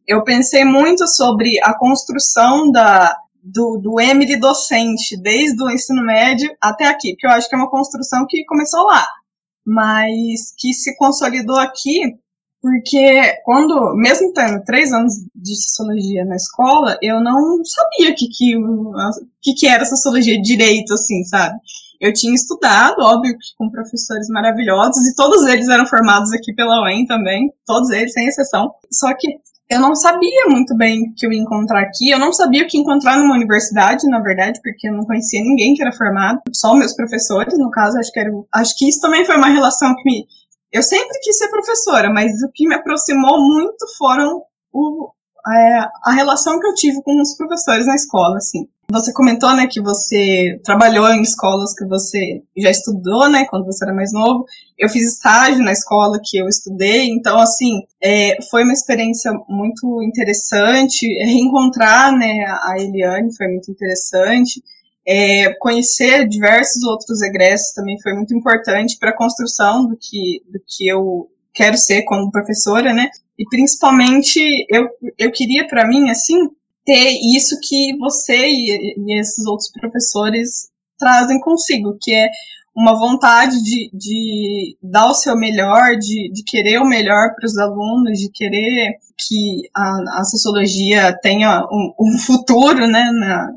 eu 0.08 0.24
pensei 0.24 0.64
muito 0.64 1.06
sobre 1.08 1.60
a 1.62 1.78
construção 1.78 2.72
da, 2.72 3.16
do, 3.44 3.78
do 3.78 4.00
Emily 4.00 4.40
docente, 4.40 5.16
desde 5.22 5.62
o 5.62 5.70
ensino 5.70 6.04
médio 6.04 6.50
até 6.60 6.86
aqui, 6.86 7.12
porque 7.12 7.28
eu 7.28 7.32
acho 7.32 7.48
que 7.48 7.56
é 7.56 7.58
uma 7.58 7.70
construção 7.70 8.26
que 8.28 8.44
começou 8.46 8.84
lá 8.86 9.06
mas 9.68 10.54
que 10.58 10.74
se 10.74 10.96
consolidou 10.96 11.58
aqui 11.58 12.18
porque 12.62 13.22
quando, 13.46 13.96
mesmo 13.96 14.34
tendo 14.34 14.64
três 14.64 14.92
anos 14.92 15.14
de 15.36 15.56
sociologia 15.56 16.26
na 16.26 16.36
escola, 16.36 16.98
eu 17.02 17.22
não 17.22 17.64
sabia 17.64 18.12
o 18.12 18.16
que, 18.16 18.28
que, 18.28 18.56
que, 19.42 19.54
que 19.54 19.68
era 19.68 19.86
sociologia 19.86 20.42
direito, 20.42 20.94
assim, 20.94 21.24
sabe? 21.24 21.58
Eu 22.02 22.14
tinha 22.14 22.34
estudado, 22.34 23.00
óbvio, 23.00 23.36
com 23.58 23.70
professores 23.70 24.28
maravilhosos, 24.30 25.08
e 25.08 25.16
todos 25.16 25.46
eles 25.46 25.68
eram 25.68 25.86
formados 25.86 26.32
aqui 26.34 26.54
pela 26.54 26.84
UEM 26.84 27.06
também, 27.06 27.52
todos 27.66 27.90
eles, 27.92 28.14
sem 28.14 28.28
exceção. 28.28 28.72
Só 28.92 29.14
que 29.16 29.28
eu 29.70 29.80
não 29.80 29.96
sabia 29.96 30.46
muito 30.48 30.76
bem 30.76 31.04
o 31.04 31.14
que 31.16 31.26
eu 31.26 31.32
ia 31.32 31.42
encontrar 31.42 31.82
aqui. 31.82 32.10
Eu 32.10 32.20
não 32.20 32.32
sabia 32.32 32.64
o 32.64 32.68
que 32.68 32.78
encontrar 32.78 33.18
numa 33.18 33.36
universidade, 33.36 34.08
na 34.08 34.20
verdade, 34.20 34.60
porque 34.64 34.88
eu 34.88 34.94
não 34.94 35.06
conhecia 35.06 35.42
ninguém 35.42 35.74
que 35.74 35.82
era 35.82 35.92
formado, 35.92 36.42
só 36.54 36.74
meus 36.74 36.96
professores, 36.96 37.58
no 37.58 37.70
caso, 37.70 37.98
acho 37.98 38.12
que 38.12 38.20
era, 38.20 38.32
acho 38.54 38.78
que 38.78 38.88
isso 38.88 39.02
também 39.02 39.26
foi 39.26 39.36
uma 39.36 39.50
relação 39.50 39.94
que 39.96 40.04
me 40.06 40.26
eu 40.72 40.84
sempre 40.84 41.20
quis 41.22 41.38
ser 41.38 41.50
professora, 41.50 42.10
mas 42.10 42.32
o 42.44 42.52
que 42.54 42.68
me 42.68 42.76
aproximou 42.76 43.40
muito 43.40 43.86
foram 43.98 44.44
o, 44.72 45.10
a 46.04 46.12
relação 46.14 46.60
que 46.60 46.68
eu 46.68 46.74
tive 46.74 47.02
com 47.04 47.22
os 47.22 47.36
professores 47.36 47.86
na 47.86 47.96
escola, 47.96 48.38
assim. 48.38 48.68
Você 48.90 49.12
comentou, 49.12 49.54
né, 49.54 49.68
que 49.68 49.82
você 49.82 50.62
trabalhou 50.64 51.10
em 51.10 51.22
escolas 51.22 51.74
que 51.74 51.86
você 51.86 52.42
já 52.56 52.70
estudou, 52.70 53.30
né, 53.30 53.46
quando 53.50 53.66
você 53.66 53.84
era 53.84 53.94
mais 53.94 54.14
novo. 54.14 54.46
Eu 54.78 54.88
fiz 54.88 55.04
estágio 55.04 55.62
na 55.62 55.74
escola 55.74 56.22
que 56.24 56.38
eu 56.38 56.48
estudei, 56.48 57.10
então, 57.10 57.38
assim, 57.38 57.82
é, 58.02 58.38
foi 58.50 58.64
uma 58.64 58.72
experiência 58.72 59.34
muito 59.50 60.02
interessante. 60.04 61.06
Reencontrar, 61.22 62.18
né, 62.18 62.46
a 62.64 62.76
Eliane 62.80 63.36
foi 63.36 63.48
muito 63.48 63.70
interessante. 63.70 64.64
É, 65.06 65.54
conhecer 65.60 66.28
diversos 66.28 66.84
outros 66.84 67.22
egressos 67.22 67.74
também 67.74 68.00
foi 68.02 68.14
muito 68.14 68.34
importante 68.34 68.98
para 68.98 69.10
a 69.10 69.18
construção 69.18 69.86
do 69.86 69.98
que, 69.98 70.42
do 70.50 70.60
que 70.66 70.88
eu 70.88 71.30
quero 71.54 71.78
ser 71.78 72.04
como 72.04 72.32
professora, 72.32 72.94
né? 72.94 73.10
E 73.38 73.46
principalmente 73.50 74.40
eu, 74.70 74.88
eu 75.18 75.32
queria 75.32 75.68
para 75.68 75.88
mim 75.88 76.10
assim 76.10 76.50
ter 76.86 77.20
isso 77.36 77.60
que 77.62 77.98
você 77.98 78.48
e, 78.48 78.96
e, 78.98 79.20
esses 79.20 79.46
outros 79.46 79.70
professores 79.70 80.70
trazem 80.98 81.40
consigo, 81.40 81.98
que 82.02 82.14
é 82.14 82.30
uma 82.76 82.98
vontade 82.98 83.62
de, 83.62 83.90
de 83.94 84.78
dar 84.82 85.08
o 85.08 85.14
seu 85.14 85.36
melhor, 85.36 85.98
de, 85.98 86.32
de 86.32 86.44
querer 86.44 86.80
o 86.80 86.88
melhor 86.88 87.36
para 87.36 87.46
os 87.46 87.58
alunos, 87.58 88.20
de 88.20 88.30
querer 88.32 88.98
que 89.18 89.70
a, 89.76 90.20
a 90.20 90.24
sociologia 90.24 91.18
tenha 91.22 91.66
um, 91.72 91.94
um 92.00 92.18
futuro, 92.20 92.88
né, 92.88 93.12
na, 93.12 93.52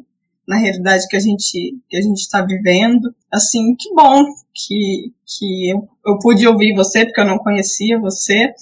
na 0.49 0.57
realidade 0.57 1.07
que 1.07 1.16
a 1.16 1.20
gente 1.20 1.76
que 1.89 1.97
a 1.97 2.01
gente 2.01 2.18
está 2.18 2.43
vivendo. 2.43 3.14
Assim, 3.31 3.76
que 3.76 3.95
bom 3.95 4.24
que, 4.53 5.12
que 5.24 5.70
eu, 5.70 5.89
eu 6.05 6.18
pude 6.18 6.47
ouvir 6.49 6.74
você, 6.74 7.05
porque 7.05 7.20
eu 7.20 7.26
não 7.26 7.39
conhecia 7.39 8.01
você, 8.01 8.53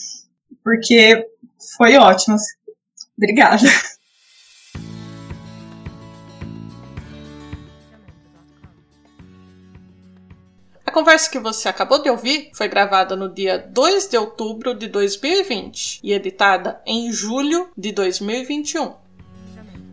porque 0.62 1.26
foi 1.76 1.96
ótimo. 1.96 2.36
Obrigada. 3.16 3.66
A 10.86 10.90
conversa 10.90 11.30
que 11.30 11.38
você 11.38 11.68
acabou 11.68 12.02
de 12.02 12.08
ouvir 12.08 12.50
foi 12.54 12.66
gravada 12.66 13.14
no 13.14 13.32
dia 13.32 13.58
2 13.58 14.08
de 14.08 14.16
outubro 14.16 14.74
de 14.74 14.88
2020 14.88 16.00
e 16.02 16.14
editada 16.14 16.80
em 16.86 17.12
julho 17.12 17.68
de 17.76 17.92
2021. 17.92 19.07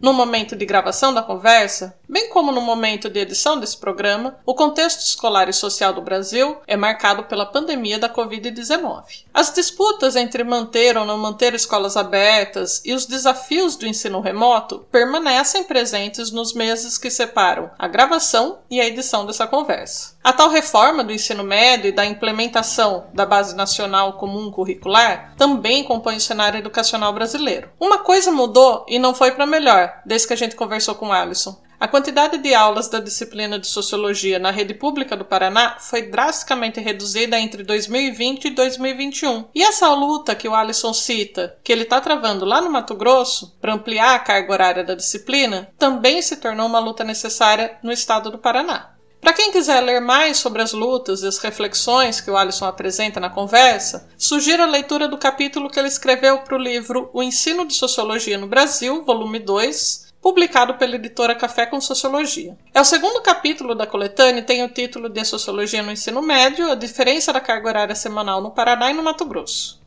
No 0.02 0.14
momento 0.14 0.56
de 0.56 0.66
gravação 0.66 1.14
da 1.14 1.24
conversa, 1.24 1.98
bem 2.08 2.30
como 2.30 2.52
no 2.52 2.62
momento 2.62 3.10
de 3.10 3.20
edição 3.20 3.60
desse 3.60 3.78
programa, 3.78 4.38
o 4.46 4.54
contexto 4.54 5.00
escolar 5.00 5.50
e 5.50 5.54
social 5.54 5.94
do 5.94 6.02
Brasil 6.02 6.58
é 6.68 6.76
marcado 6.76 7.24
pela 7.24 7.46
pandemia 7.46 7.98
da 7.98 8.10
Covid-19. 8.10 9.24
As 9.34 9.54
disputas 9.54 10.16
entre 10.16 10.44
manter 10.44 10.98
ou 10.98 11.06
não 11.06 11.18
manter 11.18 11.54
escolas 11.54 11.98
abertas 11.98 12.82
e 12.86 12.94
os 12.94 13.06
desafios 13.06 13.76
do 13.76 13.88
ensino 13.88 14.20
remoto 14.20 14.86
permanecem 14.92 15.64
presentes 15.64 16.32
nos 16.32 16.54
meses 16.54 16.98
que 16.98 17.10
separam 17.10 17.72
a 17.80 17.88
gravação 17.88 18.60
e 18.70 18.80
a 18.80 18.86
edição 18.86 19.26
dessa 19.26 19.48
conversa. 19.48 20.15
A 20.26 20.34
tal 20.34 20.50
reforma 20.50 21.04
do 21.04 21.14
ensino 21.14 21.44
médio 21.44 21.90
e 21.90 21.92
da 21.92 22.04
implementação 22.04 23.06
da 23.14 23.28
Base 23.28 23.56
Nacional 23.56 24.14
Comum 24.14 24.50
Curricular 24.50 25.36
também 25.38 25.84
compõe 25.84 26.16
o 26.16 26.20
cenário 26.20 26.58
educacional 26.58 27.14
brasileiro. 27.14 27.70
Uma 27.80 28.00
coisa 28.00 28.32
mudou 28.32 28.84
e 28.90 28.98
não 28.98 29.14
foi 29.14 29.34
para 29.34 29.46
melhor, 29.46 30.02
desde 30.04 30.28
que 30.28 30.34
a 30.34 30.36
gente 30.36 30.56
conversou 30.56 30.96
com 30.96 31.10
o 31.10 31.14
Alisson. 31.14 31.62
A 31.80 31.88
quantidade 31.88 32.40
de 32.40 32.56
aulas 32.56 32.88
da 32.88 33.00
disciplina 33.00 33.60
de 33.60 33.68
Sociologia 33.68 34.40
na 34.40 34.50
rede 34.50 34.74
pública 34.74 35.16
do 35.16 35.24
Paraná 35.24 35.78
foi 35.80 36.02
drasticamente 36.02 36.80
reduzida 36.80 37.40
entre 37.40 37.62
2020 37.62 38.46
e 38.46 38.50
2021. 38.50 39.46
E 39.54 39.62
essa 39.62 39.94
luta 39.94 40.34
que 40.34 40.48
o 40.48 40.56
Alisson 40.56 40.92
cita, 40.92 41.56
que 41.64 41.72
ele 41.72 41.84
está 41.84 42.02
travando 42.02 42.46
lá 42.46 42.62
no 42.62 42.72
Mato 42.72 42.96
Grosso, 42.96 43.56
para 43.62 43.76
ampliar 43.76 44.16
a 44.16 44.20
carga 44.20 44.52
horária 44.52 44.84
da 44.84 44.96
disciplina, 44.96 45.70
também 45.78 46.20
se 46.24 46.38
tornou 46.38 46.66
uma 46.66 46.80
luta 46.80 47.04
necessária 47.04 47.78
no 47.84 47.92
estado 47.92 48.32
do 48.32 48.40
Paraná. 48.40 48.95
Para 49.26 49.34
quem 49.34 49.52
quiser 49.52 49.82
ler 49.82 50.00
mais 50.00 50.38
sobre 50.38 50.62
as 50.62 50.72
lutas 50.72 51.24
e 51.24 51.28
as 51.28 51.40
reflexões 51.40 52.22
que 52.22 52.30
o 52.30 52.38
Alisson 52.38 52.66
apresenta 52.66 53.20
na 53.20 53.28
conversa, 53.28 54.08
sugiro 54.16 54.62
a 54.62 54.68
leitura 54.68 55.08
do 55.08 55.18
capítulo 55.18 55.68
que 55.68 55.80
ele 55.80 55.88
escreveu 55.88 56.38
para 56.42 56.54
o 56.54 56.62
livro 56.62 57.10
O 57.12 57.24
Ensino 57.24 57.66
de 57.66 57.74
Sociologia 57.74 58.38
no 58.38 58.46
Brasil, 58.46 59.04
volume 59.04 59.40
2, 59.40 60.14
publicado 60.22 60.76
pela 60.76 60.94
editora 60.94 61.34
Café 61.34 61.66
com 61.66 61.82
Sociologia. 61.82 62.56
É 62.72 62.80
o 62.80 62.86
segundo 62.86 63.20
capítulo 63.20 63.74
da 63.74 63.88
coletânea 63.88 64.42
e 64.42 64.46
tem 64.46 64.64
o 64.64 64.70
título 64.70 65.10
de 65.10 65.26
Sociologia 65.26 65.82
no 65.82 65.92
Ensino 65.92 66.22
Médio, 66.22 66.70
a 66.70 66.76
diferença 66.76 67.34
da 67.34 67.42
carga 67.42 67.68
horária 67.68 67.96
semanal 67.96 68.44
no 68.44 68.52
Paraná 68.52 68.92
e 68.92 68.94
no 68.94 69.02
Mato 69.02 69.26
Grosso. 69.26 69.82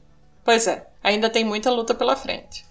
Pois 0.45 0.67
é, 0.67 0.85
ainda 1.01 1.31
tem 1.31 1.45
muita 1.45 1.71
luta 1.71 1.95
pela 1.95 2.17
frente. 2.17 2.68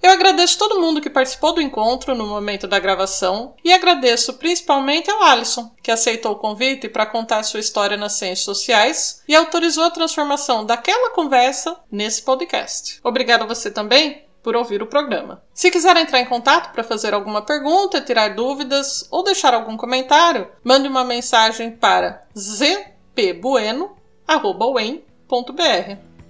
Eu 0.00 0.12
agradeço 0.12 0.58
todo 0.58 0.80
mundo 0.80 1.00
que 1.00 1.10
participou 1.10 1.52
do 1.52 1.60
encontro 1.60 2.14
no 2.14 2.26
momento 2.26 2.68
da 2.68 2.78
gravação 2.78 3.54
e 3.64 3.72
agradeço 3.72 4.34
principalmente 4.34 5.10
ao 5.10 5.22
Alisson, 5.22 5.72
que 5.82 5.90
aceitou 5.90 6.32
o 6.32 6.38
convite 6.38 6.88
para 6.88 7.04
contar 7.04 7.42
sua 7.42 7.58
história 7.58 7.96
nas 7.96 8.12
ciências 8.12 8.44
sociais 8.44 9.22
e 9.26 9.34
autorizou 9.34 9.84
a 9.84 9.90
transformação 9.90 10.64
daquela 10.64 11.10
conversa 11.10 11.76
nesse 11.90 12.22
podcast. 12.22 13.00
Obrigado 13.02 13.42
a 13.42 13.46
você 13.46 13.70
também 13.70 14.24
por 14.40 14.54
ouvir 14.54 14.82
o 14.82 14.86
programa. 14.86 15.42
Se 15.52 15.70
quiser 15.70 15.96
entrar 15.96 16.20
em 16.20 16.26
contato 16.26 16.72
para 16.72 16.84
fazer 16.84 17.12
alguma 17.12 17.42
pergunta, 17.42 18.00
tirar 18.00 18.34
dúvidas 18.34 19.06
ou 19.10 19.24
deixar 19.24 19.52
algum 19.52 19.76
comentário, 19.76 20.48
mande 20.62 20.86
uma 20.88 21.04
mensagem 21.04 21.72
para 21.72 22.24
zpbueno.br. 22.34 23.92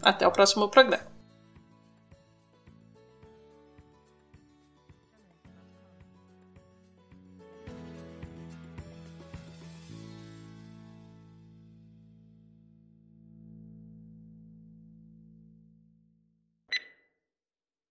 Até 0.02 0.26
o 0.26 0.32
próximo 0.32 0.68
programa. 0.68 1.17